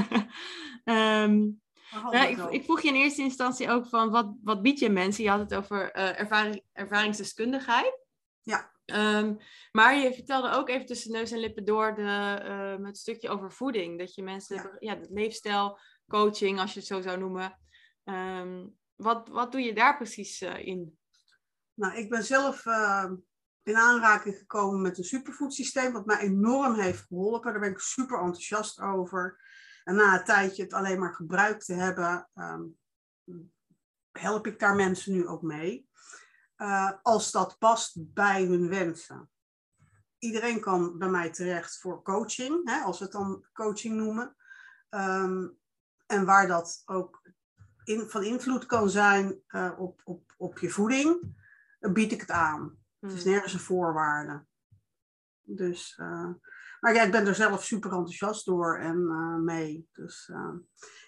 um, 0.84 1.60
ja, 2.10 2.26
ik, 2.26 2.38
ik, 2.50 2.64
vroeg 2.64 2.80
je 2.80 2.88
in 2.88 2.94
eerste 2.94 3.22
instantie 3.22 3.70
ook 3.70 3.86
van 3.86 4.10
wat, 4.10 4.32
wat 4.42 4.62
bied 4.62 4.78
je 4.78 4.90
mensen? 4.90 5.24
Je 5.24 5.30
had 5.30 5.40
het 5.40 5.54
over 5.54 5.96
uh, 5.96 6.20
ervaring, 6.20 6.62
ervaringsdeskundigheid. 6.72 8.03
Ja. 8.44 8.72
Um, 8.86 9.38
maar 9.72 9.96
je 9.96 10.14
vertelde 10.14 10.50
ook 10.50 10.68
even 10.68 10.86
tussen 10.86 11.12
neus 11.12 11.30
en 11.30 11.38
lippen 11.38 11.64
door 11.64 11.94
de, 11.94 12.02
uh, 12.80 12.86
het 12.86 12.98
stukje 12.98 13.28
over 13.28 13.52
voeding. 13.52 13.98
Dat 13.98 14.14
je 14.14 14.22
mensen, 14.22 14.56
ja, 14.56 14.76
ja 14.78 15.06
leefstijl, 15.10 15.78
coaching, 16.08 16.60
als 16.60 16.72
je 16.72 16.78
het 16.78 16.88
zo 16.88 17.00
zou 17.00 17.18
noemen. 17.18 17.58
Um, 18.04 18.76
wat, 18.94 19.28
wat 19.28 19.52
doe 19.52 19.60
je 19.60 19.74
daar 19.74 19.96
precies 19.96 20.42
uh, 20.42 20.66
in? 20.66 20.98
Nou, 21.74 21.94
ik 21.96 22.10
ben 22.10 22.24
zelf 22.24 22.64
uh, 22.64 23.10
in 23.62 23.76
aanraking 23.76 24.36
gekomen 24.36 24.82
met 24.82 24.98
een 24.98 25.04
superfoodsysteem, 25.04 25.92
wat 25.92 26.06
mij 26.06 26.18
enorm 26.18 26.74
heeft 26.74 27.06
geholpen. 27.06 27.52
Daar 27.52 27.60
ben 27.60 27.70
ik 27.70 27.78
super 27.78 28.18
enthousiast 28.18 28.80
over. 28.80 29.40
En 29.84 29.94
na 29.94 30.18
een 30.18 30.24
tijdje 30.24 30.62
het 30.62 30.72
alleen 30.72 30.98
maar 30.98 31.14
gebruikt 31.14 31.64
te 31.64 31.74
hebben, 31.74 32.28
um, 32.34 32.78
help 34.12 34.46
ik 34.46 34.58
daar 34.58 34.74
mensen 34.74 35.12
nu 35.12 35.26
ook 35.26 35.42
mee. 35.42 35.88
Uh, 36.58 36.90
als 37.02 37.30
dat 37.30 37.58
past 37.58 38.14
bij 38.14 38.44
hun 38.44 38.68
wensen. 38.68 39.30
Iedereen 40.18 40.60
kan 40.60 40.98
bij 40.98 41.08
mij 41.08 41.30
terecht 41.30 41.78
voor 41.78 42.02
coaching, 42.02 42.70
hè, 42.70 42.80
als 42.80 42.98
we 42.98 43.04
het 43.04 43.12
dan 43.12 43.44
coaching 43.52 43.96
noemen. 43.96 44.36
Um, 44.90 45.58
en 46.06 46.24
waar 46.24 46.46
dat 46.46 46.82
ook 46.84 47.22
in, 47.84 48.08
van 48.08 48.22
invloed 48.22 48.66
kan 48.66 48.90
zijn 48.90 49.42
uh, 49.48 49.72
op, 49.78 50.00
op, 50.04 50.34
op 50.36 50.58
je 50.58 50.70
voeding, 50.70 51.36
bied 51.78 52.12
ik 52.12 52.20
het 52.20 52.30
aan. 52.30 52.78
Het 52.98 53.12
is 53.12 53.24
nergens 53.24 53.52
een 53.52 53.60
voorwaarde. 53.60 54.44
Dus, 55.42 55.96
maar 56.80 56.94
ja, 56.94 57.02
ik 57.02 57.10
ben 57.10 57.26
er 57.26 57.34
zelf 57.34 57.64
super 57.64 57.90
enthousiast 57.90 58.46
door 58.46 58.78
en 58.78 59.44
mee. 59.44 59.88
Dus 59.92 60.30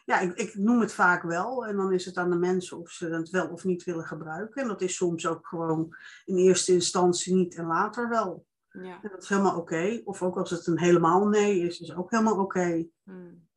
ja, 0.06 0.20
ik, 0.20 0.34
ik, 0.34 0.54
noem 0.54 0.80
het 0.80 0.92
vaak 0.92 1.22
wel. 1.22 1.66
En 1.66 1.76
dan 1.76 1.92
is 1.92 2.04
het 2.04 2.16
aan 2.16 2.30
de 2.30 2.36
mensen 2.36 2.78
of 2.78 2.90
ze 2.90 3.06
het 3.06 3.30
wel 3.30 3.48
of 3.48 3.64
niet 3.64 3.84
willen 3.84 4.04
gebruiken. 4.04 4.62
En 4.62 4.68
dat 4.68 4.80
is 4.80 4.96
soms 4.96 5.26
ook 5.26 5.46
gewoon 5.46 5.96
in 6.24 6.36
eerste 6.36 6.72
instantie 6.72 7.34
niet 7.34 7.54
en 7.54 7.66
later 7.66 8.08
wel. 8.08 8.46
Ja. 8.68 8.98
En 9.02 9.10
dat 9.10 9.22
is 9.22 9.28
helemaal 9.28 9.56
oké. 9.56 9.60
Okay. 9.60 10.02
Of 10.04 10.22
ook 10.22 10.36
als 10.36 10.50
het 10.50 10.66
een 10.66 10.78
helemaal 10.78 11.26
nee 11.26 11.60
is, 11.60 11.80
is 11.80 11.94
ook 11.94 12.10
helemaal 12.10 12.32
oké. 12.32 12.42
Okay. 12.42 12.88
Hmm. 13.04 13.48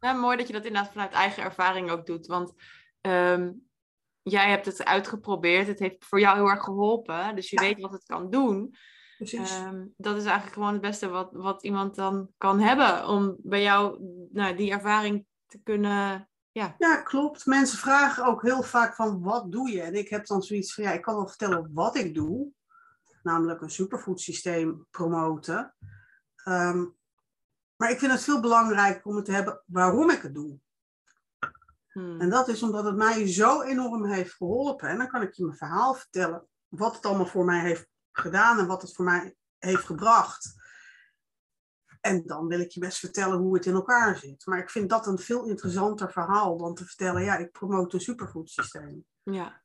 Ja. 0.00 0.12
mooi 0.12 0.36
dat 0.36 0.46
je 0.46 0.52
dat 0.52 0.64
inderdaad 0.64 0.92
vanuit 0.92 1.12
eigen 1.12 1.42
ervaring 1.42 1.90
ook 1.90 2.06
doet. 2.06 2.26
Want 2.26 2.52
um, 3.00 3.68
jij 4.22 4.50
hebt 4.50 4.66
het 4.66 4.84
uitgeprobeerd. 4.84 5.66
Het 5.66 5.78
heeft 5.78 6.04
voor 6.04 6.20
jou 6.20 6.36
heel 6.36 6.48
erg 6.48 6.62
geholpen. 6.62 7.34
Dus 7.34 7.50
je 7.50 7.60
ja. 7.60 7.66
weet 7.66 7.80
wat 7.80 7.92
het 7.92 8.04
kan 8.04 8.30
doen. 8.30 8.74
Um, 9.18 9.94
dat 9.96 10.16
is 10.16 10.24
eigenlijk 10.24 10.52
gewoon 10.52 10.72
het 10.72 10.80
beste 10.80 11.08
wat, 11.08 11.32
wat 11.32 11.62
iemand 11.62 11.94
dan 11.94 12.28
kan 12.38 12.60
hebben. 12.60 13.08
Om 13.08 13.36
bij 13.38 13.62
jou 13.62 13.98
nou, 14.32 14.56
die 14.56 14.70
ervaring 14.70 15.26
te 15.54 15.62
kunnen. 15.62 16.28
Ja. 16.52 16.74
ja, 16.78 16.96
klopt. 16.96 17.46
Mensen 17.46 17.78
vragen 17.78 18.24
ook 18.24 18.42
heel 18.42 18.62
vaak 18.62 18.94
van 18.94 19.22
wat 19.22 19.52
doe 19.52 19.70
je? 19.70 19.82
En 19.82 19.94
ik 19.94 20.08
heb 20.08 20.26
dan 20.26 20.42
zoiets 20.42 20.74
van 20.74 20.84
ja, 20.84 20.90
ik 20.90 21.02
kan 21.02 21.14
wel 21.14 21.28
vertellen 21.28 21.70
wat 21.72 21.96
ik 21.96 22.14
doe. 22.14 22.52
Namelijk 23.22 23.60
een 23.60 23.70
superfood 23.70 24.20
systeem 24.20 24.86
promoten. 24.90 25.74
Um, 26.48 26.96
maar 27.76 27.90
ik 27.90 27.98
vind 27.98 28.12
het 28.12 28.22
veel 28.22 28.40
belangrijker 28.40 29.04
om 29.04 29.16
het 29.16 29.24
te 29.24 29.32
hebben 29.32 29.62
waarom 29.66 30.10
ik 30.10 30.22
het 30.22 30.34
doe. 30.34 30.58
Hmm. 31.92 32.20
En 32.20 32.30
dat 32.30 32.48
is 32.48 32.62
omdat 32.62 32.84
het 32.84 32.96
mij 32.96 33.28
zo 33.28 33.62
enorm 33.62 34.04
heeft 34.04 34.34
geholpen. 34.34 34.88
En 34.88 34.98
dan 34.98 35.08
kan 35.08 35.22
ik 35.22 35.32
je 35.32 35.44
mijn 35.44 35.56
verhaal 35.56 35.94
vertellen. 35.94 36.48
Wat 36.68 36.94
het 36.94 37.06
allemaal 37.06 37.26
voor 37.26 37.44
mij 37.44 37.60
heeft 37.60 37.88
gedaan 38.12 38.58
en 38.58 38.66
wat 38.66 38.82
het 38.82 38.94
voor 38.94 39.04
mij 39.04 39.36
heeft 39.58 39.84
gebracht. 39.84 40.54
En 42.04 42.22
dan 42.26 42.46
wil 42.46 42.60
ik 42.60 42.70
je 42.70 42.80
best 42.80 42.98
vertellen 42.98 43.38
hoe 43.38 43.54
het 43.54 43.66
in 43.66 43.74
elkaar 43.74 44.16
zit. 44.16 44.46
Maar 44.46 44.58
ik 44.58 44.70
vind 44.70 44.90
dat 44.90 45.06
een 45.06 45.18
veel 45.18 45.44
interessanter 45.44 46.12
verhaal 46.12 46.56
dan 46.56 46.74
te 46.74 46.84
vertellen, 46.84 47.22
ja, 47.22 47.36
ik 47.36 47.52
promote 47.52 47.96
een 47.96 48.02
superfood 48.02 48.50
systeem. 48.50 49.04
Ja. 49.22 49.62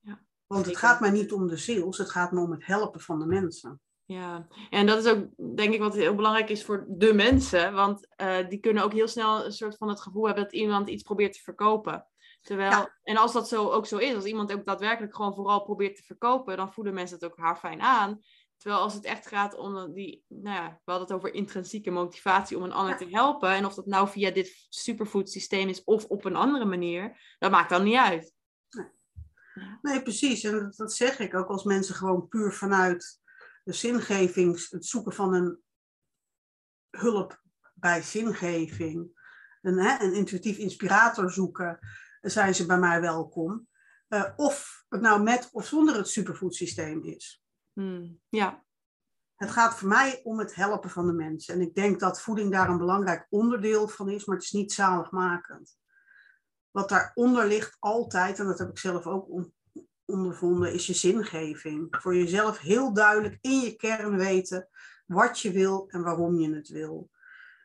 ja. 0.00 0.20
Want 0.46 0.66
het 0.66 0.76
gaat 0.76 1.00
mij 1.00 1.10
niet 1.10 1.32
om 1.32 1.48
de 1.48 1.56
sales, 1.56 1.98
het 1.98 2.10
gaat 2.10 2.32
me 2.32 2.40
om 2.40 2.50
het 2.50 2.66
helpen 2.66 3.00
van 3.00 3.18
de 3.18 3.26
mensen. 3.26 3.80
Ja, 4.04 4.46
en 4.70 4.86
dat 4.86 5.04
is 5.04 5.12
ook 5.12 5.26
denk 5.56 5.74
ik 5.74 5.80
wat 5.80 5.94
heel 5.94 6.14
belangrijk 6.14 6.48
is 6.48 6.64
voor 6.64 6.84
de 6.88 7.14
mensen. 7.14 7.72
Want 7.72 8.06
uh, 8.16 8.48
die 8.48 8.58
kunnen 8.58 8.82
ook 8.82 8.92
heel 8.92 9.08
snel 9.08 9.44
een 9.44 9.52
soort 9.52 9.76
van 9.76 9.88
het 9.88 10.00
gevoel 10.00 10.26
hebben 10.26 10.44
dat 10.44 10.52
iemand 10.52 10.88
iets 10.88 11.02
probeert 11.02 11.32
te 11.32 11.42
verkopen. 11.42 12.06
Terwijl, 12.40 12.88
en 13.02 13.16
als 13.16 13.32
dat 13.32 13.48
zo 13.48 13.70
ook 13.70 13.86
zo 13.86 13.96
is, 13.96 14.14
als 14.14 14.24
iemand 14.24 14.52
ook 14.52 14.64
daadwerkelijk 14.64 15.14
gewoon 15.14 15.34
vooral 15.34 15.62
probeert 15.62 15.96
te 15.96 16.02
verkopen, 16.02 16.56
dan 16.56 16.72
voelen 16.72 16.94
mensen 16.94 17.16
het 17.18 17.24
ook 17.24 17.36
haar 17.36 17.56
fijn 17.56 17.80
aan. 17.80 18.20
Terwijl 18.60 18.82
als 18.82 18.94
het 18.94 19.04
echt 19.04 19.26
gaat 19.26 19.54
om 19.54 19.92
die, 19.92 20.24
nou 20.28 20.56
ja, 20.56 20.68
we 20.68 20.90
hadden 20.90 21.08
het 21.08 21.16
over 21.16 21.34
intrinsieke 21.34 21.90
motivatie 21.90 22.56
om 22.56 22.62
een 22.62 22.72
ander 22.72 22.96
te 22.96 23.08
helpen. 23.10 23.50
En 23.50 23.64
of 23.64 23.74
dat 23.74 23.86
nou 23.86 24.08
via 24.08 24.30
dit 24.30 24.66
superfood 24.68 25.30
systeem 25.30 25.68
is 25.68 25.84
of 25.84 26.04
op 26.04 26.24
een 26.24 26.36
andere 26.36 26.64
manier, 26.64 27.36
dat 27.38 27.50
maakt 27.50 27.70
dan 27.70 27.84
niet 27.84 27.96
uit. 27.96 28.34
Nee, 28.70 28.86
nee 29.82 30.02
precies. 30.02 30.44
En 30.44 30.52
dat, 30.52 30.76
dat, 30.76 30.92
zeg 30.92 31.18
ik 31.18 31.34
ook 31.34 31.48
als 31.48 31.64
mensen 31.64 31.94
gewoon 31.94 32.28
puur 32.28 32.52
vanuit 32.52 33.20
de 33.64 33.72
zingeving, 33.72 34.68
het 34.68 34.86
zoeken 34.86 35.12
van 35.12 35.34
een 35.34 35.58
hulp 36.90 37.42
bij 37.74 38.02
zingeving, 38.02 39.20
een, 39.62 39.78
hè, 39.78 40.04
een 40.04 40.14
intuïtief 40.14 40.56
inspirator 40.56 41.30
zoeken, 41.30 41.78
zijn 42.20 42.54
ze 42.54 42.66
bij 42.66 42.78
mij 42.78 43.00
welkom. 43.00 43.68
Uh, 44.08 44.32
of 44.36 44.84
het 44.88 45.00
nou 45.00 45.22
met 45.22 45.48
of 45.52 45.66
zonder 45.66 45.96
het 45.96 46.08
superfood 46.08 46.54
systeem 46.54 47.04
is. 47.04 47.39
Hmm, 47.80 48.20
ja. 48.28 48.64
Het 49.34 49.50
gaat 49.50 49.78
voor 49.78 49.88
mij 49.88 50.20
om 50.24 50.38
het 50.38 50.54
helpen 50.54 50.90
van 50.90 51.06
de 51.06 51.12
mensen. 51.12 51.54
En 51.54 51.60
ik 51.60 51.74
denk 51.74 52.00
dat 52.00 52.20
voeding 52.20 52.52
daar 52.52 52.68
een 52.68 52.78
belangrijk 52.78 53.26
onderdeel 53.30 53.88
van 53.88 54.08
is, 54.08 54.24
maar 54.24 54.36
het 54.36 54.44
is 54.44 54.50
niet 54.50 54.72
zaligmakend. 54.72 55.78
Wat 56.70 56.88
daaronder 56.88 57.46
ligt 57.46 57.76
altijd, 57.78 58.38
en 58.38 58.46
dat 58.46 58.58
heb 58.58 58.68
ik 58.68 58.78
zelf 58.78 59.06
ook 59.06 59.50
ondervonden, 60.04 60.72
is 60.72 60.86
je 60.86 60.94
zingeving. 60.94 61.88
Voor 61.90 62.16
jezelf 62.16 62.58
heel 62.58 62.92
duidelijk 62.92 63.38
in 63.40 63.60
je 63.60 63.76
kern 63.76 64.16
weten 64.16 64.68
wat 65.06 65.40
je 65.40 65.52
wil 65.52 65.88
en 65.88 66.02
waarom 66.02 66.38
je 66.38 66.54
het 66.54 66.68
wil. 66.68 67.10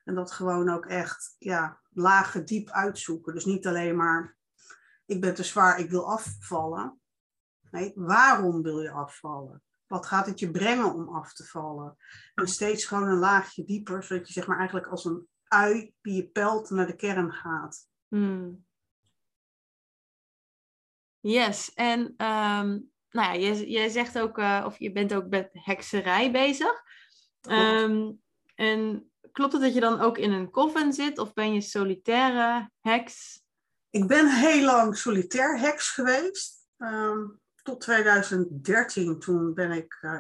En 0.04 0.16
dat 0.16 0.32
gewoon 0.32 0.70
ook 0.70 0.86
echt 0.86 1.36
ja, 1.38 1.82
lagen 1.90 2.46
diep 2.46 2.70
uitzoeken. 2.70 3.34
Dus 3.34 3.46
niet 3.46 3.68
alleen 3.68 3.96
maar, 3.96 4.38
ik 5.06 5.22
ben 5.22 5.34
te 5.34 5.44
zwaar, 5.44 5.80
ik 5.80 5.90
wil 5.90 6.10
afvallen. 6.12 7.00
Nee, 7.72 7.92
waarom 7.96 8.62
wil 8.62 8.82
je 8.82 8.92
afvallen? 8.92 9.64
Wat 9.88 10.06
gaat 10.06 10.26
het 10.26 10.40
je 10.40 10.52
brengen 10.52 10.94
om 10.94 11.16
af 11.16 11.34
te 11.34 11.44
vallen? 11.44 11.98
En 12.36 12.48
steeds 12.48 12.86
gewoon 12.86 13.08
een 13.08 13.18
laagje 13.18 13.66
dieper, 13.66 14.04
zodat 14.04 14.28
je 14.28 14.34
zeg 14.34 14.48
maar 14.48 14.58
eigenlijk 14.58 14.88
als 14.88 15.06
een 15.06 15.28
ui 15.48 15.94
die 16.02 16.16
je 16.16 16.28
pelt 16.28 16.70
naar 16.70 16.88
de 16.88 16.96
kern 16.96 17.32
gaat. 17.32 17.88
Hmm. 18.08 18.66
Yes, 21.20 21.74
en 21.74 22.00
um, 22.00 22.92
nou 23.10 23.34
ja, 23.34 23.36
jij, 23.36 23.68
jij 23.68 23.90
zegt 23.90 24.20
ook, 24.20 24.38
uh, 24.38 24.64
of 24.66 24.80
je 24.80 24.92
bent 24.92 25.14
ook 25.14 25.28
met 25.30 25.50
hekserij 25.52 26.32
bezig. 26.32 26.84
Um, 27.50 28.22
en 28.56 29.12
klopt 29.32 29.54
het 29.54 29.62
dat 29.62 29.74
je 29.74 29.80
dan 29.80 30.02
ook 30.02 30.18
in 30.18 30.32
een 30.32 30.52
coven 30.52 30.94
zit, 30.94 31.18
of 31.18 31.34
ben 31.34 31.54
je 31.54 31.62
solitaire 31.62 32.72
heks? 32.80 33.44
Ik 33.90 34.08
ben 34.08 34.30
heel 34.30 34.66
lang 34.66 34.98
solitair 34.98 35.60
heks 35.60 35.90
geweest. 35.90 36.68
Um, 36.78 37.40
tot 37.66 37.82
2013, 37.82 39.20
toen 39.20 39.54
ben 39.54 39.72
ik, 39.72 39.98
uh, 40.02 40.20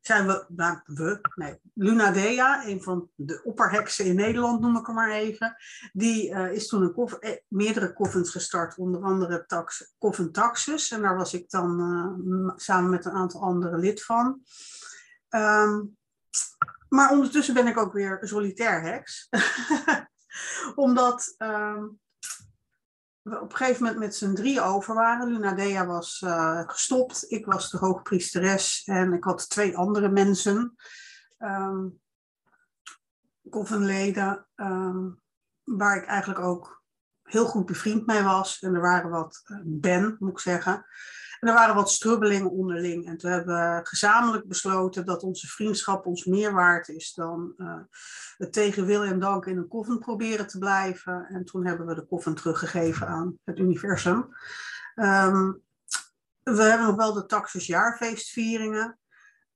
zijn 0.00 0.26
we, 0.26 0.44
nou, 0.48 0.78
we, 0.84 1.20
nee, 1.34 1.60
Luna 1.74 2.10
Dea, 2.10 2.66
een 2.66 2.82
van 2.82 3.10
de 3.14 3.40
opperheksen 3.44 4.04
in 4.04 4.14
Nederland, 4.14 4.60
noem 4.60 4.76
ik 4.76 4.86
hem 4.86 4.94
maar 4.94 5.10
even, 5.10 5.56
die 5.92 6.30
uh, 6.30 6.52
is 6.52 6.68
toen 6.68 6.82
een 6.82 7.18
eh, 7.20 7.36
meerdere 7.48 7.92
coffins 7.92 8.30
gestart, 8.30 8.76
onder 8.76 9.02
andere 9.02 9.46
tax, 9.46 9.94
Coven 9.98 10.32
Taxus, 10.32 10.90
en 10.90 11.02
daar 11.02 11.16
was 11.16 11.34
ik 11.34 11.50
dan 11.50 12.52
samen 12.56 12.90
met 12.90 13.04
een 13.04 13.12
aantal 13.12 13.40
anderen 13.40 13.78
lid 13.78 14.04
van. 14.04 14.42
Um, 15.30 15.96
maar 16.88 17.10
ondertussen 17.10 17.54
ben 17.54 17.66
ik 17.66 17.78
ook 17.78 17.92
weer 17.92 18.18
solitair 18.22 18.82
heks. 18.82 19.28
Omdat 20.74 21.34
um, 21.38 22.00
we 23.28 23.40
op 23.40 23.50
een 23.50 23.56
gegeven 23.56 23.82
moment 23.82 24.00
met 24.00 24.14
z'n 24.14 24.34
drie 24.34 24.60
over 24.60 24.94
waren. 24.94 25.28
Luna 25.28 25.54
Dea 25.54 25.86
was 25.86 26.22
uh, 26.24 26.62
gestopt, 26.66 27.24
ik 27.30 27.46
was 27.46 27.70
de 27.70 27.78
hoogpriesteres 27.78 28.82
en 28.84 29.12
ik 29.12 29.24
had 29.24 29.50
twee 29.50 29.76
andere 29.76 30.08
mensen, 30.08 30.74
um, 31.38 32.00
koffinleden, 33.50 34.46
um, 34.56 35.20
waar 35.64 35.96
ik 35.96 36.04
eigenlijk 36.04 36.40
ook 36.40 36.82
heel 37.22 37.46
goed 37.46 37.66
bevriend 37.66 38.06
mee 38.06 38.22
was. 38.22 38.58
En 38.58 38.74
er 38.74 38.80
waren 38.80 39.10
wat, 39.10 39.42
uh, 39.46 39.58
Ben 39.64 40.16
moet 40.18 40.30
ik 40.30 40.38
zeggen, 40.38 40.86
en 41.40 41.48
er 41.48 41.54
waren 41.54 41.74
wat 41.74 41.90
strubbelingen 41.90 42.50
onderling. 42.50 43.06
En 43.06 43.16
toen 43.16 43.30
hebben 43.30 43.54
we 43.54 43.80
gezamenlijk 43.82 44.48
besloten 44.48 45.06
dat 45.06 45.22
onze 45.22 45.46
vriendschap 45.46 46.06
ons 46.06 46.24
meer 46.24 46.52
waard 46.52 46.88
is 46.88 47.14
dan 47.14 47.54
uh, 47.58 47.78
het 48.36 48.52
tegen 48.52 48.86
wil 48.86 49.04
en 49.04 49.18
dank 49.18 49.46
in 49.46 49.56
een 49.56 49.68
koffen 49.68 49.98
proberen 49.98 50.46
te 50.46 50.58
blijven. 50.58 51.26
En 51.28 51.44
toen 51.44 51.66
hebben 51.66 51.86
we 51.86 51.94
de 51.94 52.06
koffen 52.06 52.34
teruggegeven 52.34 53.06
aan 53.06 53.38
het 53.44 53.58
universum. 53.58 54.28
Um, 54.94 55.64
we 56.42 56.62
hebben 56.62 56.86
nog 56.86 56.96
wel 56.96 57.12
de 57.12 57.26
Taxus 57.26 57.66
jaarfeestvieringen. 57.66 58.98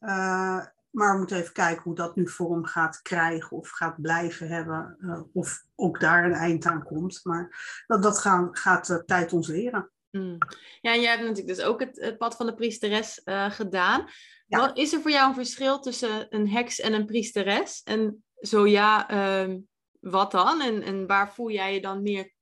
Uh, 0.01 0.65
maar 0.91 1.13
we 1.13 1.19
moeten 1.19 1.37
even 1.37 1.53
kijken 1.53 1.83
hoe 1.83 1.95
dat 1.95 2.17
nu 2.17 2.29
vorm 2.29 2.65
gaat 2.65 3.03
krijgen 3.03 3.57
of 3.57 3.69
gaat 3.69 4.01
blijven 4.01 4.49
hebben. 4.49 4.97
Uh, 5.01 5.21
of 5.33 5.65
ook 5.75 6.01
daar 6.01 6.25
een 6.25 6.33
eind 6.33 6.67
aan 6.67 6.83
komt. 6.83 7.21
Maar 7.23 7.83
dat, 7.87 8.03
dat 8.03 8.19
gaan, 8.19 8.49
gaat 8.53 8.87
de 8.87 9.05
tijd 9.05 9.33
ons 9.33 9.49
leren. 9.49 9.91
Mm. 10.11 10.39
Ja, 10.81 10.95
en 10.95 11.01
jij 11.01 11.11
hebt 11.11 11.23
natuurlijk 11.23 11.57
dus 11.57 11.65
ook 11.65 11.81
het, 11.81 12.01
het 12.01 12.19
pad 12.19 12.37
van 12.37 12.47
de 12.47 12.55
priesteres 12.55 13.21
uh, 13.25 13.51
gedaan. 13.51 14.09
Wat, 14.47 14.77
is 14.77 14.93
er 14.93 15.01
voor 15.01 15.11
jou 15.11 15.29
een 15.29 15.35
verschil 15.35 15.81
tussen 15.81 16.35
een 16.35 16.49
heks 16.49 16.81
en 16.81 16.93
een 16.93 17.07
priesteres? 17.07 17.83
En 17.83 18.25
zo 18.41 18.67
ja, 18.67 19.11
uh, 19.47 19.57
wat 20.01 20.31
dan? 20.31 20.61
En, 20.61 20.83
en 20.83 21.07
waar 21.07 21.35
voel 21.35 21.51
jij 21.51 21.75
je 21.75 21.81
dan 21.81 22.03
meer, 22.03 22.33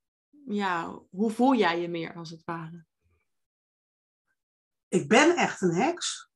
ja, 0.47 1.03
hoe 1.11 1.31
voel 1.31 1.55
jij 1.55 1.81
je 1.81 1.89
meer 1.89 2.15
als 2.15 2.31
het 2.31 2.45
ware? 2.45 2.87
Ik 4.89 5.09
ben 5.09 5.37
echt 5.37 5.61
een 5.61 5.75
heks. 5.75 6.31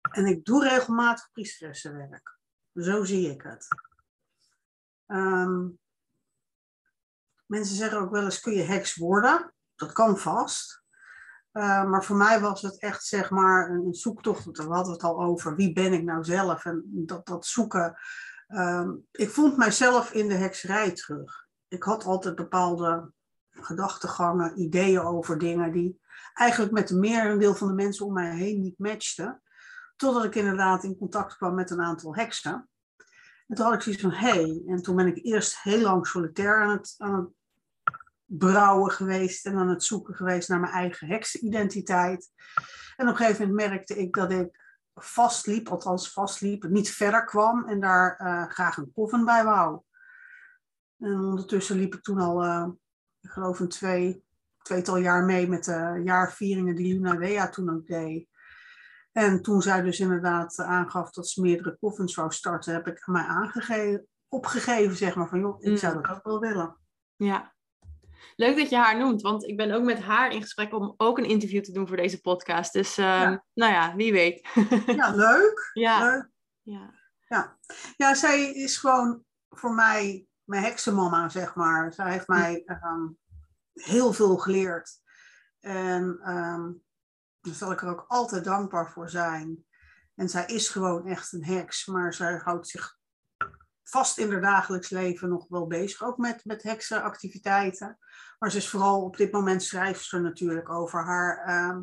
En 0.00 0.26
ik 0.26 0.44
doe 0.44 0.68
regelmatig 0.68 1.30
priesteressenwerk. 1.30 2.38
Zo 2.74 3.04
zie 3.04 3.30
ik 3.30 3.42
het. 3.42 3.66
Um, 5.06 5.78
mensen 7.46 7.76
zeggen 7.76 7.98
ook 7.98 8.10
wel 8.10 8.24
eens, 8.24 8.40
kun 8.40 8.52
je 8.52 8.62
heks 8.62 8.96
worden? 8.96 9.54
Dat 9.80 9.92
kan 9.92 10.18
vast. 10.18 10.82
Uh, 11.52 11.84
maar 11.84 12.04
voor 12.04 12.16
mij 12.16 12.40
was 12.40 12.62
het 12.62 12.78
echt 12.78 13.04
zeg 13.04 13.30
maar 13.30 13.70
een 13.70 13.94
zoektocht. 13.94 14.44
We 14.44 14.62
hadden 14.62 14.92
het 14.92 15.02
al 15.02 15.22
over 15.22 15.56
wie 15.56 15.72
ben 15.72 15.92
ik 15.92 16.02
nou 16.02 16.24
zelf. 16.24 16.64
En 16.64 16.84
dat, 16.86 17.26
dat 17.26 17.46
zoeken. 17.46 17.96
Uh, 18.48 18.90
ik 19.12 19.30
vond 19.30 19.56
mijzelf 19.56 20.12
in 20.12 20.28
de 20.28 20.34
hekserij 20.34 20.92
terug. 20.92 21.48
Ik 21.68 21.82
had 21.82 22.04
altijd 22.04 22.34
bepaalde 22.34 23.12
gedachtegangen, 23.50 24.60
ideeën 24.60 25.00
over 25.00 25.38
dingen 25.38 25.72
die 25.72 26.00
eigenlijk 26.34 26.72
met 26.72 26.88
de 26.88 26.96
merendeel 26.96 27.54
van 27.54 27.68
de 27.68 27.74
mensen 27.74 28.06
om 28.06 28.12
mij 28.12 28.36
heen 28.36 28.60
niet 28.60 28.78
matchten. 28.78 29.42
Totdat 29.96 30.24
ik 30.24 30.34
inderdaad 30.34 30.84
in 30.84 30.98
contact 30.98 31.36
kwam 31.36 31.54
met 31.54 31.70
een 31.70 31.82
aantal 31.82 32.16
heksen. 32.16 32.68
En 33.46 33.56
toen 33.56 33.64
had 33.64 33.74
ik 33.74 33.82
zoiets 33.82 34.02
van, 34.02 34.12
hé, 34.12 34.28
hey. 34.28 34.62
en 34.66 34.82
toen 34.82 34.96
ben 34.96 35.06
ik 35.06 35.24
eerst 35.24 35.62
heel 35.62 35.80
lang 35.80 36.06
solitair 36.06 36.70
het, 36.70 36.94
aan 36.98 37.14
het 37.14 37.28
brouwen 38.38 38.90
geweest 38.90 39.46
en 39.46 39.56
aan 39.56 39.68
het 39.68 39.84
zoeken 39.84 40.14
geweest 40.14 40.48
naar 40.48 40.60
mijn 40.60 40.72
eigen 40.72 41.08
heksenidentiteit. 41.08 42.30
En 42.96 43.06
op 43.06 43.12
een 43.12 43.16
gegeven 43.16 43.48
moment 43.48 43.68
merkte 43.68 43.96
ik 43.96 44.14
dat 44.14 44.32
ik 44.32 44.58
vastliep, 44.94 45.68
althans 45.68 46.12
vastliep, 46.12 46.64
niet 46.68 46.90
verder 46.90 47.24
kwam 47.24 47.68
en 47.68 47.80
daar 47.80 48.20
uh, 48.20 48.48
graag 48.48 48.76
een 48.76 48.92
koffen 48.92 49.24
bij 49.24 49.44
wou. 49.44 49.80
En 50.98 51.20
ondertussen 51.20 51.76
liep 51.76 51.94
ik 51.94 52.02
toen 52.02 52.18
al, 52.18 52.44
uh, 52.44 52.68
ik 53.20 53.30
geloof 53.30 53.60
een 53.60 53.68
twee, 53.68 54.24
tweetal 54.62 54.96
jaar 54.96 55.24
mee 55.24 55.48
met 55.48 55.64
de 55.64 56.00
jaarvieringen 56.04 56.74
die 56.74 56.94
Luna 56.94 57.16
Wea 57.16 57.48
toen 57.48 57.70
ook 57.70 57.86
deed. 57.86 58.28
En 59.12 59.42
toen 59.42 59.62
zij 59.62 59.82
dus 59.82 60.00
inderdaad 60.00 60.58
aangaf 60.58 61.10
dat 61.10 61.28
ze 61.28 61.40
meerdere 61.40 61.76
koffens 61.80 62.14
zou 62.14 62.32
starten, 62.32 62.72
heb 62.72 62.86
ik 62.86 63.06
mij 63.06 63.22
aangegeven, 63.22 64.06
opgegeven, 64.28 64.96
zeg 64.96 65.14
maar, 65.14 65.28
van 65.28 65.40
joh, 65.40 65.62
ik 65.62 65.78
zou 65.78 65.96
mm. 65.96 66.02
dat 66.02 66.16
ook 66.16 66.24
wel 66.24 66.40
willen. 66.40 66.76
Ja, 67.16 67.54
Leuk 68.36 68.56
dat 68.56 68.68
je 68.68 68.76
haar 68.76 68.98
noemt, 68.98 69.22
want 69.22 69.44
ik 69.44 69.56
ben 69.56 69.72
ook 69.72 69.82
met 69.82 70.00
haar 70.00 70.32
in 70.32 70.42
gesprek 70.42 70.74
om 70.74 70.94
ook 70.96 71.18
een 71.18 71.24
interview 71.24 71.62
te 71.62 71.72
doen 71.72 71.88
voor 71.88 71.96
deze 71.96 72.20
podcast. 72.20 72.72
Dus 72.72 72.98
uh, 72.98 73.04
ja. 73.04 73.44
nou 73.54 73.72
ja, 73.72 73.96
wie 73.96 74.12
weet. 74.12 74.48
ja, 74.96 75.10
leuk. 75.14 75.70
Ja. 75.72 76.04
leuk. 76.04 76.30
Ja. 76.62 76.98
Ja. 77.28 77.58
ja, 77.96 78.14
zij 78.14 78.52
is 78.52 78.76
gewoon 78.76 79.24
voor 79.48 79.74
mij 79.74 80.26
mijn 80.44 80.62
heksenmama, 80.62 81.28
zeg 81.28 81.54
maar. 81.54 81.92
Zij 81.92 82.10
heeft 82.12 82.28
mij 82.28 82.62
um, 82.82 83.18
heel 83.72 84.12
veel 84.12 84.36
geleerd. 84.36 85.00
En 85.60 86.02
um, 86.30 86.82
daar 87.40 87.54
zal 87.54 87.72
ik 87.72 87.82
er 87.82 87.88
ook 87.88 88.04
altijd 88.08 88.44
dankbaar 88.44 88.90
voor 88.90 89.10
zijn. 89.10 89.64
En 90.14 90.28
zij 90.28 90.46
is 90.46 90.68
gewoon 90.68 91.06
echt 91.06 91.32
een 91.32 91.44
heks, 91.44 91.86
maar 91.86 92.14
zij 92.14 92.36
houdt 92.36 92.68
zich 92.68 92.98
vast 93.90 94.18
in 94.18 94.30
haar 94.30 94.40
dagelijks 94.40 94.90
leven 94.90 95.28
nog 95.28 95.48
wel 95.48 95.66
bezig, 95.66 96.02
ook 96.02 96.16
met, 96.16 96.44
met 96.44 96.62
heksenactiviteiten. 96.62 97.98
Maar 98.38 98.50
ze 98.50 98.56
is 98.56 98.68
vooral 98.68 99.04
op 99.04 99.16
dit 99.16 99.32
moment 99.32 99.62
schrijft 99.62 100.04
ze 100.04 100.18
natuurlijk 100.18 100.70
over 100.70 101.04
haar 101.04 101.48
uh, 101.48 101.78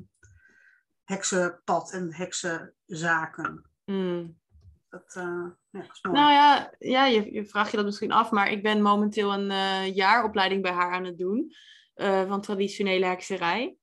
heksenpad 1.04 1.91
en 1.91 2.13
heksen, 2.13 2.74
zaken. 2.86 3.70
Mm. 3.86 4.39
Dat, 4.89 5.15
uh, 5.17 5.46
ja. 5.70 5.86
Nou 6.02 6.32
ja, 6.32 6.74
ja 6.80 7.06
je, 7.06 7.34
je 7.34 7.46
vraagt 7.46 7.72
je 7.72 7.78
dat 7.78 7.86
misschien 7.86 8.12
af, 8.12 8.32
maar 8.32 8.52
ik 8.52 8.63
ben 8.63 8.82
momenteel 8.82 9.34
een 9.34 9.50
uh, 9.50 9.96
jaaropleiding 9.96 10.62
bij 10.62 10.72
haar 10.72 10.91
aan 10.91 11.06
het 11.06 11.17
doen 11.17 11.54
uh, 11.96 12.28
van 12.28 12.41
traditionele 12.41 13.06
hekserij. 13.06 13.78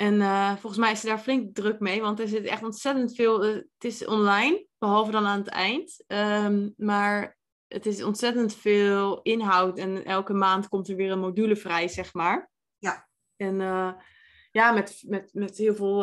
En 0.00 0.20
volgens 0.58 0.76
mij 0.76 0.92
is 0.92 1.00
ze 1.00 1.06
daar 1.06 1.18
flink 1.18 1.54
druk 1.54 1.80
mee, 1.80 2.00
want 2.00 2.20
er 2.20 2.28
zit 2.28 2.44
echt 2.44 2.62
ontzettend 2.62 3.14
veel. 3.14 3.42
het 3.42 3.64
is 3.78 4.06
online, 4.06 4.66
behalve 4.78 5.10
dan 5.10 5.26
aan 5.26 5.38
het 5.38 5.48
eind. 5.48 6.04
Um, 6.06 6.74
maar 6.76 7.38
het 7.66 7.86
is 7.86 8.02
ontzettend 8.02 8.54
veel 8.54 9.22
inhoud 9.22 9.78
en 9.78 10.04
elke 10.04 10.32
maand 10.32 10.68
komt 10.68 10.88
er 10.88 10.96
weer 10.96 11.10
een 11.10 11.18
module 11.18 11.56
vrij, 11.56 11.88
zeg 11.88 12.14
maar. 12.14 12.50
Ja. 12.78 13.08
En 13.36 13.56
ja, 14.50 14.72
met, 14.72 15.02
met, 15.06 15.30
met 15.34 15.56
heel 15.56 15.74
veel 15.74 16.00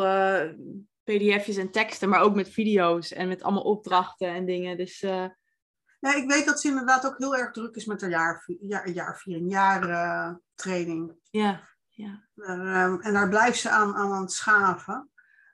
pdf'jes 1.04 1.56
en 1.56 1.70
teksten, 1.70 2.08
maar 2.08 2.20
ook 2.20 2.34
met 2.34 2.48
video's 2.48 3.12
en 3.12 3.28
met 3.28 3.42
allemaal 3.42 3.62
opdrachten 3.62 4.28
en 4.28 4.46
dingen. 4.46 4.76
Dus, 4.76 5.00
ja, 5.00 6.14
ik 6.16 6.28
weet 6.28 6.46
dat 6.46 6.60
ze 6.60 6.68
inderdaad 6.68 7.06
ook 7.06 7.18
heel 7.18 7.36
erg 7.36 7.52
druk 7.52 7.76
is 7.76 7.86
met 7.86 8.00
haar 8.00 8.10
jaar, 8.10 8.44
jaar, 8.60 8.90
jaarviering, 8.90 9.50
jaartraining. 9.50 11.14
ja, 11.30 11.77
ja. 11.98 12.22
Uh, 12.36 13.06
en 13.06 13.12
daar 13.12 13.28
blijft 13.28 13.58
ze 13.58 13.70
aan, 13.70 13.94
aan, 13.94 14.12
aan 14.12 14.20
het 14.20 14.32
schaven. 14.32 15.10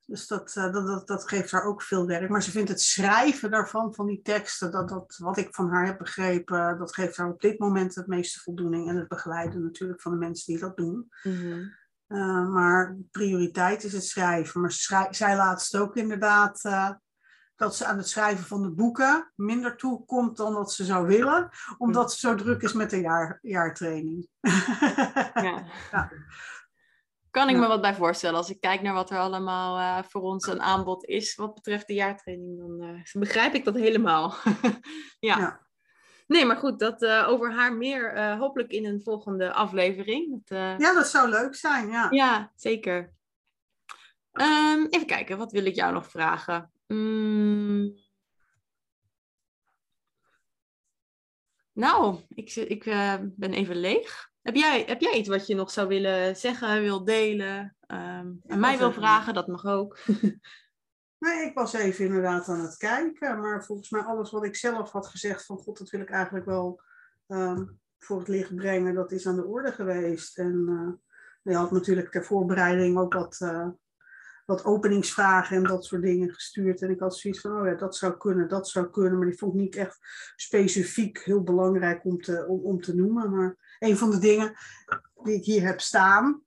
Dus 0.07 0.27
dat, 0.27 0.55
uh, 0.59 0.73
dat, 0.73 0.87
dat, 0.87 1.07
dat 1.07 1.29
geeft 1.29 1.51
haar 1.51 1.65
ook 1.65 1.83
veel 1.83 2.07
werk. 2.07 2.29
Maar 2.29 2.43
ze 2.43 2.51
vindt 2.51 2.69
het 2.69 2.81
schrijven 2.81 3.51
daarvan, 3.51 3.95
van 3.95 4.07
die 4.07 4.23
teksten, 4.23 4.71
dat, 4.71 4.89
dat, 4.89 5.17
wat 5.19 5.37
ik 5.37 5.55
van 5.55 5.71
haar 5.71 5.87
heb 5.87 5.99
begrepen, 5.99 6.79
dat 6.79 6.95
geeft 6.95 7.17
haar 7.17 7.29
op 7.29 7.41
dit 7.41 7.59
moment 7.59 7.95
het 7.95 8.07
meeste 8.07 8.41
voldoening. 8.41 8.89
En 8.89 8.97
het 8.97 9.09
begeleiden 9.09 9.63
natuurlijk 9.63 10.01
van 10.01 10.13
de 10.13 10.19
mensen 10.19 10.53
die 10.53 10.63
dat 10.63 10.77
doen. 10.77 11.13
Mm 11.23 11.33
-hmm. 11.33 11.75
Uh, 12.09 12.49
maar 12.49 12.97
prioriteit 13.11 13.85
is 13.85 13.93
het 13.93 14.05
schrijven. 14.05 14.61
Maar 14.61 14.73
schrij 14.73 15.09
zij 15.11 15.37
laatst 15.37 15.77
ook 15.77 15.97
inderdaad 15.97 16.65
uh, 16.65 16.91
dat 17.57 17.77
ze 17.77 17.85
aan 17.85 17.97
het 17.97 18.09
schrijven 18.09 18.45
van 18.45 18.63
de 18.63 18.71
boeken 18.71 19.33
minder 19.35 19.77
toe 19.77 20.05
komt 20.05 20.37
dan 20.37 20.55
dat 20.55 20.73
ze 20.73 20.85
zou 20.85 21.07
willen, 21.07 21.51
omdat 21.79 22.13
ze 22.13 22.19
zo 22.19 22.35
druk 22.35 22.63
is 22.63 22.73
met 22.73 22.91
de 22.91 23.01
jaar, 23.01 23.39
jaartraining. 23.43 24.29
ja. 25.35 25.65
ja. 25.91 26.13
Kan 27.31 27.49
ik 27.49 27.55
ja. 27.55 27.61
me 27.61 27.67
wat 27.67 27.81
bij 27.81 27.95
voorstellen. 27.95 28.37
Als 28.37 28.51
ik 28.51 28.61
kijk 28.61 28.83
naar 28.83 28.95
wat 28.95 29.11
er 29.11 29.19
allemaal 29.19 29.79
uh, 29.79 30.09
voor 30.09 30.23
ons 30.23 30.47
een 30.47 30.63
aanbod 30.63 31.05
is 31.05 31.35
wat 31.35 31.55
betreft 31.55 31.87
de 31.87 31.95
jaartraining, 31.95 32.59
dan 32.59 33.03
begrijp 33.13 33.55
ik 33.55 33.65
dat 33.65 33.75
helemaal. 33.75 34.35
ja. 35.19 35.39
ja. 35.39 35.63
Nee, 36.27 36.45
maar 36.45 36.57
goed, 36.57 36.79
dat 36.79 37.03
uh, 37.03 37.29
over 37.29 37.53
haar 37.53 37.75
meer 37.75 38.37
hopelijk 38.37 38.71
in 38.71 38.87
een 38.87 39.03
volgende 39.03 39.53
aflevering. 39.53 40.43
Dat. 40.45 40.81
Ja, 40.81 40.95
dat 40.95 41.09
zou 41.09 41.29
leuk 41.29 41.55
zijn, 41.55 41.89
ja. 41.89 42.07
Ja, 42.11 42.53
zeker. 42.55 43.13
Um, 44.33 44.87
even 44.91 45.07
kijken, 45.07 45.39
wat 45.39 45.53
wil 45.53 45.65
ik 45.65 45.75
jou 45.75 45.93
nog 45.93 46.11
vragen? 46.11 46.73
Mm... 46.95 48.03
Nou, 51.73 52.21
ik, 52.29 52.55
ik 52.55 52.85
ben 53.37 53.53
even 53.53 53.77
leeg. 53.77 54.31
Heb 54.43 54.55
jij, 54.55 54.85
heb 54.87 55.01
jij 55.01 55.13
iets 55.13 55.29
wat 55.29 55.47
je 55.47 55.55
nog 55.55 55.71
zou 55.71 55.89
willen 55.89 56.37
zeggen, 56.37 56.83
wil 56.83 57.05
delen? 57.05 57.77
Um, 57.87 58.41
mij 58.43 58.79
wil 58.79 58.93
vragen, 58.93 59.35
dat 59.35 59.47
mag 59.47 59.65
ook. 59.65 59.99
Nee, 61.25 61.45
ik 61.45 61.55
was 61.55 61.73
even 61.73 62.05
inderdaad 62.05 62.49
aan 62.49 62.61
het 62.61 62.77
kijken. 62.77 63.41
Maar 63.41 63.65
volgens 63.65 63.91
mij 63.91 64.03
alles 64.03 64.31
wat 64.31 64.45
ik 64.45 64.57
zelf 64.57 64.91
had 64.91 65.07
gezegd 65.07 65.47
van 65.47 65.59
god, 65.59 65.79
dat 65.79 65.91
wil 65.91 66.01
ik 66.01 66.11
eigenlijk 66.11 66.47
wel 66.47 66.81
um, 67.27 67.81
voor 67.99 68.19
het 68.19 68.29
licht 68.29 68.55
brengen. 68.55 68.95
Dat 68.95 69.13
is 69.13 69.27
aan 69.27 69.37
de 69.37 69.45
orde 69.45 69.73
geweest. 69.73 70.39
En 70.39 70.67
uh, 70.69 70.93
je 71.43 71.59
had 71.59 71.71
natuurlijk 71.71 72.11
ter 72.11 72.25
voorbereiding 72.25 72.99
ook 72.99 73.13
wat, 73.13 73.41
uh, 73.43 73.69
wat 74.45 74.65
openingsvragen 74.65 75.57
en 75.57 75.63
dat 75.63 75.85
soort 75.85 76.03
dingen 76.03 76.35
gestuurd. 76.35 76.83
En 76.83 76.91
ik 76.91 77.01
had 77.01 77.17
zoiets 77.17 77.41
van, 77.41 77.61
oh 77.61 77.67
ja, 77.67 77.75
dat 77.75 77.97
zou 77.97 78.17
kunnen, 78.17 78.49
dat 78.49 78.69
zou 78.69 78.91
kunnen. 78.91 79.19
Maar 79.19 79.27
die 79.27 79.39
vond 79.39 79.55
ik 79.55 79.61
niet 79.61 79.77
echt 79.77 79.99
specifiek 80.37 81.19
heel 81.19 81.43
belangrijk 81.43 82.05
om 82.05 82.21
te, 82.21 82.47
om, 82.47 82.61
om 82.61 82.81
te 82.81 82.95
noemen. 82.95 83.31
Maar 83.31 83.77
een 83.79 83.97
van 83.97 84.11
de 84.11 84.19
dingen 84.19 84.57
die 85.23 85.35
ik 85.35 85.45
hier 85.45 85.63
heb 85.63 85.81
staan, 85.81 86.43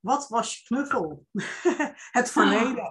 wat 0.00 0.28
was 0.28 0.58
je 0.58 0.64
knuffel? 0.64 1.26
het 2.18 2.30
verleden. 2.30 2.88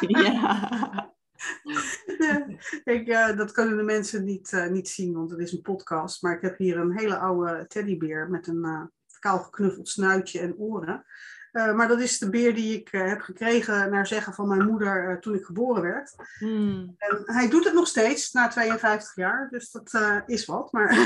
ja. 0.22 1.12
ik, 2.84 3.08
uh, 3.08 3.36
dat 3.36 3.52
kunnen 3.52 3.76
de 3.76 3.82
mensen 3.82 4.24
niet, 4.24 4.52
uh, 4.52 4.66
niet 4.66 4.88
zien, 4.88 5.12
want 5.12 5.30
het 5.30 5.40
is 5.40 5.52
een 5.52 5.60
podcast. 5.60 6.22
Maar 6.22 6.34
ik 6.36 6.42
heb 6.42 6.58
hier 6.58 6.76
een 6.76 6.98
hele 6.98 7.18
oude 7.18 7.66
teddybeer 7.66 8.30
met 8.30 8.46
een 8.46 8.64
uh, 8.64 8.82
kaal 9.18 9.38
geknuffeld 9.38 9.88
snuitje 9.88 10.40
en 10.40 10.56
oren. 10.56 11.04
Maar 11.52 11.88
dat 11.88 12.00
is 12.00 12.18
de 12.18 12.30
beer 12.30 12.54
die 12.54 12.78
ik 12.78 12.88
heb 12.90 13.20
gekregen 13.20 13.90
naar 13.90 14.06
zeggen 14.06 14.34
van 14.34 14.48
mijn 14.48 14.66
moeder 14.66 15.20
toen 15.20 15.34
ik 15.34 15.44
geboren 15.44 15.82
werd. 15.82 16.14
Hmm. 16.38 16.94
En 16.98 17.22
hij 17.24 17.48
doet 17.48 17.64
het 17.64 17.74
nog 17.74 17.86
steeds 17.86 18.32
na 18.32 18.48
52 18.48 19.14
jaar, 19.14 19.48
dus 19.50 19.70
dat 19.70 20.22
is 20.26 20.44
wat. 20.44 20.72
Maar 20.72 20.96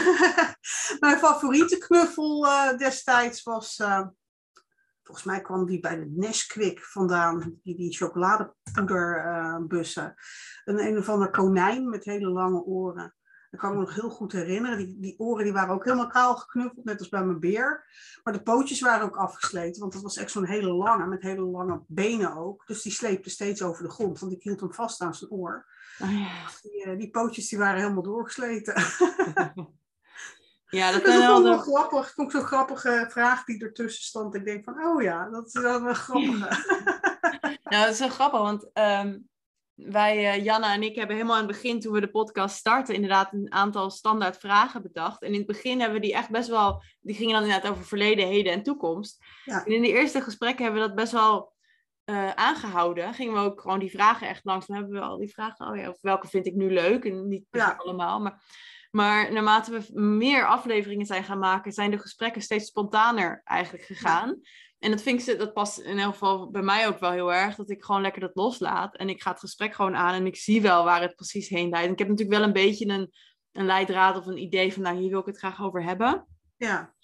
mijn 1.01 1.19
favoriete 1.19 1.79
knuffel 1.79 2.47
destijds 2.77 3.43
was 3.43 3.81
Volgens 5.07 5.27
mij 5.27 5.41
kwam 5.41 5.67
die 5.67 5.81
bij 5.81 5.97
de 5.97 6.13
Nesquik 6.15 6.85
vandaan, 6.85 7.59
die, 7.63 7.77
die 7.77 7.97
chocoladepoederbussen. 7.97 10.15
Een 10.65 10.79
een 10.79 10.99
of 10.99 11.09
ander 11.09 11.31
konijn 11.31 11.89
met 11.89 12.05
hele 12.05 12.29
lange 12.29 12.63
oren. 12.63 13.15
Dat 13.57 13.65
kan 13.65 13.75
ik 13.75 13.81
me 13.81 13.85
nog 13.85 14.01
heel 14.01 14.11
goed 14.11 14.33
herinneren. 14.33 14.79
Die, 14.79 14.97
die 15.01 15.19
oren 15.19 15.45
die 15.45 15.53
waren 15.53 15.75
ook 15.75 15.85
helemaal 15.85 16.07
kaal 16.07 16.37
geknuffeld, 16.37 16.85
net 16.85 16.99
als 16.99 17.09
bij 17.09 17.25
mijn 17.25 17.41
beer. 17.41 17.85
Maar 18.23 18.33
de 18.33 18.43
pootjes 18.43 18.81
waren 18.81 19.07
ook 19.07 19.17
afgesleten, 19.17 19.81
want 19.81 19.93
dat 19.93 20.03
was 20.03 20.17
echt 20.17 20.31
zo'n 20.31 20.47
hele 20.47 20.73
lange, 20.73 21.07
met 21.07 21.23
hele 21.23 21.45
lange 21.45 21.83
benen 21.87 22.37
ook. 22.37 22.67
Dus 22.67 22.83
die 22.83 22.93
sleepte 22.93 23.31
steeds 23.31 23.63
over 23.63 23.83
de 23.83 23.91
grond, 23.91 24.19
want 24.19 24.33
ik 24.33 24.43
hield 24.43 24.61
hem 24.61 24.73
vast 24.73 25.01
aan 25.01 25.15
zijn 25.15 25.31
oor. 25.31 25.67
Oh 25.99 26.13
ja. 26.13 26.29
die, 26.63 26.97
die 26.97 27.11
pootjes 27.11 27.49
die 27.49 27.59
waren 27.59 27.81
helemaal 27.81 28.03
doorgesleten. 28.03 28.75
Ja, 30.67 30.93
dat, 30.93 31.01
dat 31.05 31.15
is 31.15 31.21
wel 31.21 31.43
wel 31.43 31.59
grappig. 31.59 32.13
Vond 32.15 32.33
ik 32.33 32.37
zo'n 32.39 32.47
grappige 32.47 33.07
vraag 33.09 33.45
die 33.45 33.63
ertussen 33.63 34.05
stond. 34.05 34.35
Ik 34.35 34.45
denk 34.45 34.65
van, 34.65 34.87
oh 34.87 35.03
ja, 35.03 35.31
dat 35.31 35.47
is 35.47 35.53
wel 35.53 35.87
een 35.87 35.95
grappige. 35.95 36.39
nou, 37.71 37.85
dat 37.85 37.93
is 37.93 37.99
wel 37.99 38.09
grappig, 38.09 38.41
want 38.41 38.71
um, 38.75 39.29
wij, 39.77 40.37
uh, 40.39 40.45
Janna 40.45 40.75
en 40.75 40.83
ik, 40.83 40.97
hebben 40.97 41.17
helemaal 41.17 41.37
aan 41.37 41.47
het 41.47 41.53
begin, 41.53 41.81
toen 41.81 41.93
we 41.93 42.01
de 42.01 42.11
podcast 42.11 42.57
starten, 42.57 42.95
inderdaad 42.95 43.33
een 43.33 43.53
aantal 43.53 43.91
standaard 43.91 44.39
vragen 44.39 44.83
bedacht. 44.83 45.23
En 45.23 45.33
in 45.33 45.39
het 45.39 45.47
begin 45.47 45.81
hebben 45.81 46.01
we 46.01 46.07
die 46.07 46.15
echt 46.15 46.31
best 46.31 46.49
wel, 46.49 46.83
die 47.01 47.15
gingen 47.15 47.35
dan 47.35 47.43
inderdaad 47.43 47.71
over 47.71 47.85
verleden, 47.85 48.27
heden 48.27 48.53
en 48.53 48.63
toekomst. 48.63 49.25
Ja. 49.45 49.65
En 49.65 49.73
in 49.73 49.83
de 49.83 49.93
eerste 49.93 50.21
gesprekken 50.21 50.65
hebben 50.65 50.83
we 50.83 50.89
dat 50.89 50.97
best 50.97 51.13
wel 51.13 51.55
uh, 52.05 52.31
aangehouden. 52.31 53.15
Gingen 53.15 53.35
we 53.35 53.41
ook 53.41 53.61
gewoon 53.61 53.79
die 53.79 53.91
vragen 53.91 54.29
echt 54.29 54.45
langs. 54.45 54.67
Dan 54.67 54.77
hebben 54.77 54.95
we 54.95 55.01
al 55.01 55.19
die 55.19 55.33
vragen, 55.33 55.67
oh 55.67 55.77
ja, 55.77 55.89
of 55.89 55.99
welke 56.01 56.29
vind 56.29 56.47
ik 56.47 56.55
nu 56.55 56.73
leuk? 56.73 57.05
En 57.05 57.29
niet 57.29 57.45
Ja. 57.51 57.75
allemaal, 57.79 58.21
maar... 58.21 58.43
Maar 58.91 59.33
naarmate 59.33 59.71
we 59.71 60.01
meer 60.01 60.47
afleveringen 60.47 61.07
zijn 61.07 61.25
gaan 61.25 61.39
maken, 61.39 61.73
zijn 61.73 61.91
de 61.91 61.99
gesprekken 61.99 62.43
steeds 62.43 62.67
spontaner 62.67 63.41
eigenlijk 63.45 63.85
gegaan. 63.85 64.41
En 64.79 64.91
dat 64.91 65.03
vind 65.03 65.29
ik, 65.29 65.39
dat 65.39 65.53
past 65.53 65.79
in 65.79 65.99
elk 65.99 66.13
geval 66.13 66.51
bij 66.51 66.63
mij 66.63 66.87
ook 66.89 66.99
wel 66.99 67.11
heel 67.11 67.33
erg, 67.33 67.55
dat 67.55 67.71
ik 67.71 67.85
gewoon 67.85 68.03
lekker 68.03 68.21
dat 68.21 68.35
loslaat. 68.35 68.97
En 68.97 69.09
ik 69.09 69.23
ga 69.23 69.31
het 69.31 69.41
gesprek 69.41 69.75
gewoon 69.75 69.97
aan 69.97 70.15
en 70.15 70.27
ik 70.27 70.37
zie 70.37 70.63
wel 70.63 70.85
waar 70.85 71.01
het 71.01 71.15
precies 71.15 71.49
heen 71.49 71.69
leidt. 71.69 71.87
En 71.87 71.93
ik 71.93 71.99
heb 71.99 72.09
natuurlijk 72.09 72.39
wel 72.39 72.47
een 72.47 72.53
beetje 72.53 72.87
een, 72.87 73.13
een 73.53 73.67
leidraad 73.67 74.17
of 74.17 74.27
een 74.27 74.43
idee 74.43 74.73
van, 74.73 74.83
nou 74.83 74.97
hier 74.97 75.11
wil 75.11 75.21
ik 75.21 75.27
het 75.27 75.39
graag 75.39 75.63
over 75.63 75.83
hebben. 75.83 76.27
Ja. 76.57 76.95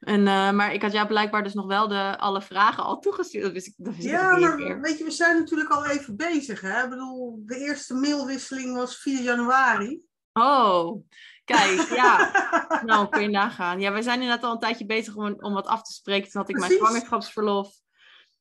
En, 0.00 0.20
uh, 0.20 0.50
maar 0.52 0.74
ik 0.74 0.82
had 0.82 0.92
jou 0.92 1.06
blijkbaar 1.06 1.42
dus 1.42 1.54
nog 1.54 1.66
wel 1.66 1.88
de, 1.88 2.18
alle 2.18 2.42
vragen 2.42 2.84
al 2.84 2.98
toegestuurd. 2.98 3.44
Dat 3.44 3.52
wist 3.52 3.66
ik, 3.66 3.74
dat 3.76 3.94
wist 3.94 4.06
ik 4.06 4.12
Ja, 4.12 4.36
maar 4.36 4.80
weet 4.80 4.98
je, 4.98 5.04
we 5.04 5.10
zijn 5.10 5.38
natuurlijk 5.38 5.70
al 5.70 5.86
even 5.86 6.16
bezig. 6.16 6.60
Hè? 6.60 6.82
Ik 6.82 6.90
bedoel, 6.90 7.42
de 7.46 7.56
eerste 7.56 7.94
mailwisseling 7.94 8.74
was 8.74 8.96
4 8.96 9.22
januari. 9.22 10.02
Oh, 10.32 11.04
kijk, 11.52 11.88
ja. 11.94 12.30
Nou, 12.84 13.08
kun 13.08 13.22
je 13.22 13.28
nagaan. 13.28 13.80
Ja, 13.80 13.92
we 13.92 14.02
zijn 14.02 14.20
inderdaad 14.20 14.44
al 14.44 14.52
een 14.52 14.58
tijdje 14.58 14.86
bezig 14.86 15.14
om, 15.16 15.34
om 15.38 15.52
wat 15.52 15.66
af 15.66 15.82
te 15.82 15.92
spreken. 15.92 16.30
Toen 16.30 16.40
had 16.40 16.50
ik 16.50 16.58
mijn 16.58 16.72
zwangerschapsverlof. 16.72 17.74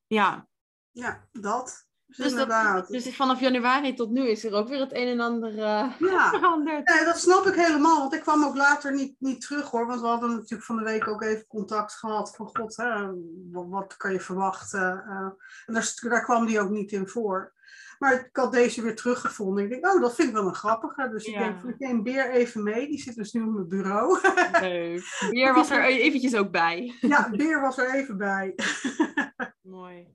Ja, 0.08 0.48
Ja, 0.92 1.28
dat. 1.32 1.90
Dus, 2.18 2.34
dat, 2.34 2.88
dus 2.88 3.16
vanaf 3.16 3.40
januari 3.40 3.94
tot 3.94 4.10
nu 4.12 4.28
is 4.28 4.44
er 4.46 4.54
ook 4.54 4.68
weer 4.68 4.80
het 4.80 4.94
een 4.96 5.08
en 5.08 5.20
ander 5.20 5.50
eh, 5.52 5.92
Ja. 6.00 6.30
veranderd. 6.34 6.88
Nee, 6.96 7.06
dat 7.06 7.20
snap 7.20 7.46
ik 7.46 7.54
helemaal, 7.56 8.00
want 8.00 8.14
ik 8.14 8.22
kwam 8.22 8.44
ook 8.44 8.56
later 8.56 8.94
niet, 8.94 9.16
niet 9.20 9.42
terug 9.42 9.70
hoor. 9.70 9.88
Want 9.88 10.02
we 10.02 10.08
hadden 10.08 10.30
natuurlijk 10.30 10.64
van 10.64 10.78
de 10.78 10.84
week 10.84 11.08
ook 11.08 11.22
even 11.22 11.48
contact 11.48 11.94
gehad 11.94 12.36
van 12.36 12.50
god, 12.54 12.76
hè, 12.76 13.06
wat, 13.52 13.66
wat 13.70 13.98
kan 13.98 14.12
je 14.14 14.20
verwachten? 14.20 15.04
eh, 15.08 15.30
en 15.66 15.74
daar, 15.74 15.94
daar 16.02 16.24
kwam 16.24 16.46
die 16.46 16.60
ook 16.60 16.70
niet 16.70 16.92
in 16.92 17.08
voor. 17.08 17.54
Maar 18.00 18.14
ik 18.14 18.30
had 18.32 18.52
deze 18.52 18.82
weer 18.82 18.96
teruggevonden. 18.96 19.64
Ik 19.64 19.70
denk, 19.70 19.88
oh, 19.94 20.02
dat 20.02 20.16
vind 20.16 20.28
ik 20.28 20.34
wel 20.34 20.48
een 20.48 20.56
grappige. 20.56 21.10
Dus 21.10 21.26
ik 21.26 21.34
Ja. 21.34 21.40
denk, 21.40 21.64
ik 21.64 21.80
neem 21.80 22.04
Beer 22.04 22.32
even 22.32 22.64
mee. 22.64 22.88
Die 22.88 23.00
zit 23.02 23.16
dus 23.16 23.32
nu 23.34 23.42
op 23.42 23.54
mijn 23.54 23.68
bureau. 23.68 24.20
Leuk. 24.62 25.04
Weer 25.32 25.54
was 25.54 25.70
er 25.70 25.84
eventjes 25.86 26.36
ook 26.36 26.52
bij. 26.52 26.96
ja, 27.02 27.30
Beer 27.30 27.62
was 27.62 27.78
er 27.78 27.94
even 27.96 28.18
bij. 28.18 28.56
Mooi. 29.62 30.08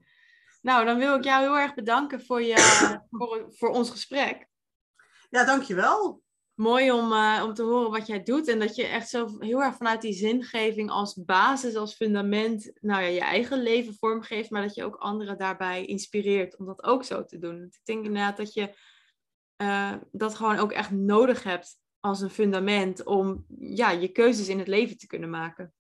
Nou, 0.67 0.85
dan 0.85 0.99
wil 0.99 1.17
ik 1.17 1.25
jou 1.25 1.43
heel 1.43 1.59
erg 1.59 1.75
bedanken 1.75 2.25
voor, 2.25 2.43
je, 2.43 2.57
voor, 3.11 3.47
voor 3.49 3.69
ons 3.69 3.91
gesprek. 3.91 4.47
Ja, 5.31 5.45
dankjewel. 5.45 6.23
mooi 6.55 6.93
om, 6.93 7.13
eh, 7.13 7.43
om 7.45 7.55
te 7.55 7.63
horen 7.63 7.91
wat 7.91 8.07
jij 8.07 8.23
doet. 8.23 8.49
En 8.49 8.59
dat 8.59 8.75
je 8.75 8.85
echt 8.87 9.09
zo 9.09 9.37
heel 9.39 9.63
erg 9.63 9.77
vanuit 9.77 10.01
die 10.01 10.13
zingeving 10.13 10.91
als 10.91 11.25
basis, 11.25 11.75
als 11.75 11.95
fundament, 11.95 12.73
nou 12.81 13.03
ja, 13.03 13.09
je 13.09 13.21
eigen 13.21 13.63
leven 13.63 13.95
vormgeeft. 13.95 14.51
Maar 14.51 14.63
dat 14.63 14.75
je 14.75 14.85
ook 14.85 14.97
anderen 14.97 15.39
daarbij 15.39 15.85
inspireert 15.85 16.57
om 16.57 16.67
dat 16.67 16.83
ook 16.83 17.05
zo 17.05 17.25
te 17.25 17.39
doen. 17.39 17.63
Ik 17.63 17.81
denk 17.85 18.05
inderdaad 18.05 18.37
dat 18.37 18.53
je 18.53 18.75
uh, 19.63 19.95
dat 20.13 20.35
gewoon 20.35 20.59
ook 20.59 20.73
echt 20.73 20.91
nodig 20.91 21.43
hebt 21.43 21.79
als 22.01 22.21
een 22.21 22.31
fundament 22.31 23.05
om 23.05 23.45
ja, 23.59 23.91
je 23.91 24.09
keuzes 24.09 24.49
in 24.49 24.59
het 24.59 24.69
leven 24.69 24.99
te 24.99 25.07
kunnen 25.07 25.31
maken. 25.31 25.75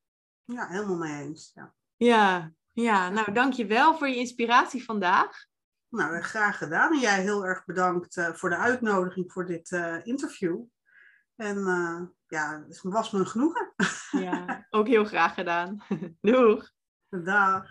Ja, 0.44 0.68
helemaal 0.68 0.96
mee 0.96 1.22
eens. 1.22 1.50
Ja, 1.54 1.74
ja, 1.96 2.52
ja 2.82 3.10
nou 3.10 3.32
dank 3.32 3.52
je 3.52 3.66
wel 3.66 3.96
voor 3.96 4.08
je 4.08 4.16
inspiratie 4.16 4.84
vandaag. 4.84 5.46
Nou, 5.88 6.20
graag 6.20 6.58
gedaan. 6.58 6.92
En 6.92 6.98
jij 6.98 7.20
heel 7.20 7.46
erg 7.46 7.64
bedankt 7.64 8.16
uh, 8.16 8.32
voor 8.32 8.50
de 8.50 8.56
uitnodiging 8.56 9.32
voor 9.32 9.46
dit 9.46 9.70
uh, 9.70 9.96
interview. 10.06 10.62
En 11.36 11.56
uh, 11.56 12.00
ja, 12.26 12.64
het 12.68 12.80
was 12.82 13.10
me 13.10 13.18
een 13.18 13.26
genoegen. 13.26 13.74
Ja, 14.10 14.66
ook 14.70 14.86
heel 14.86 15.04
graag 15.04 15.34
gedaan. 15.34 15.82
Doeg. 16.20 16.70
Dag. 17.08 17.64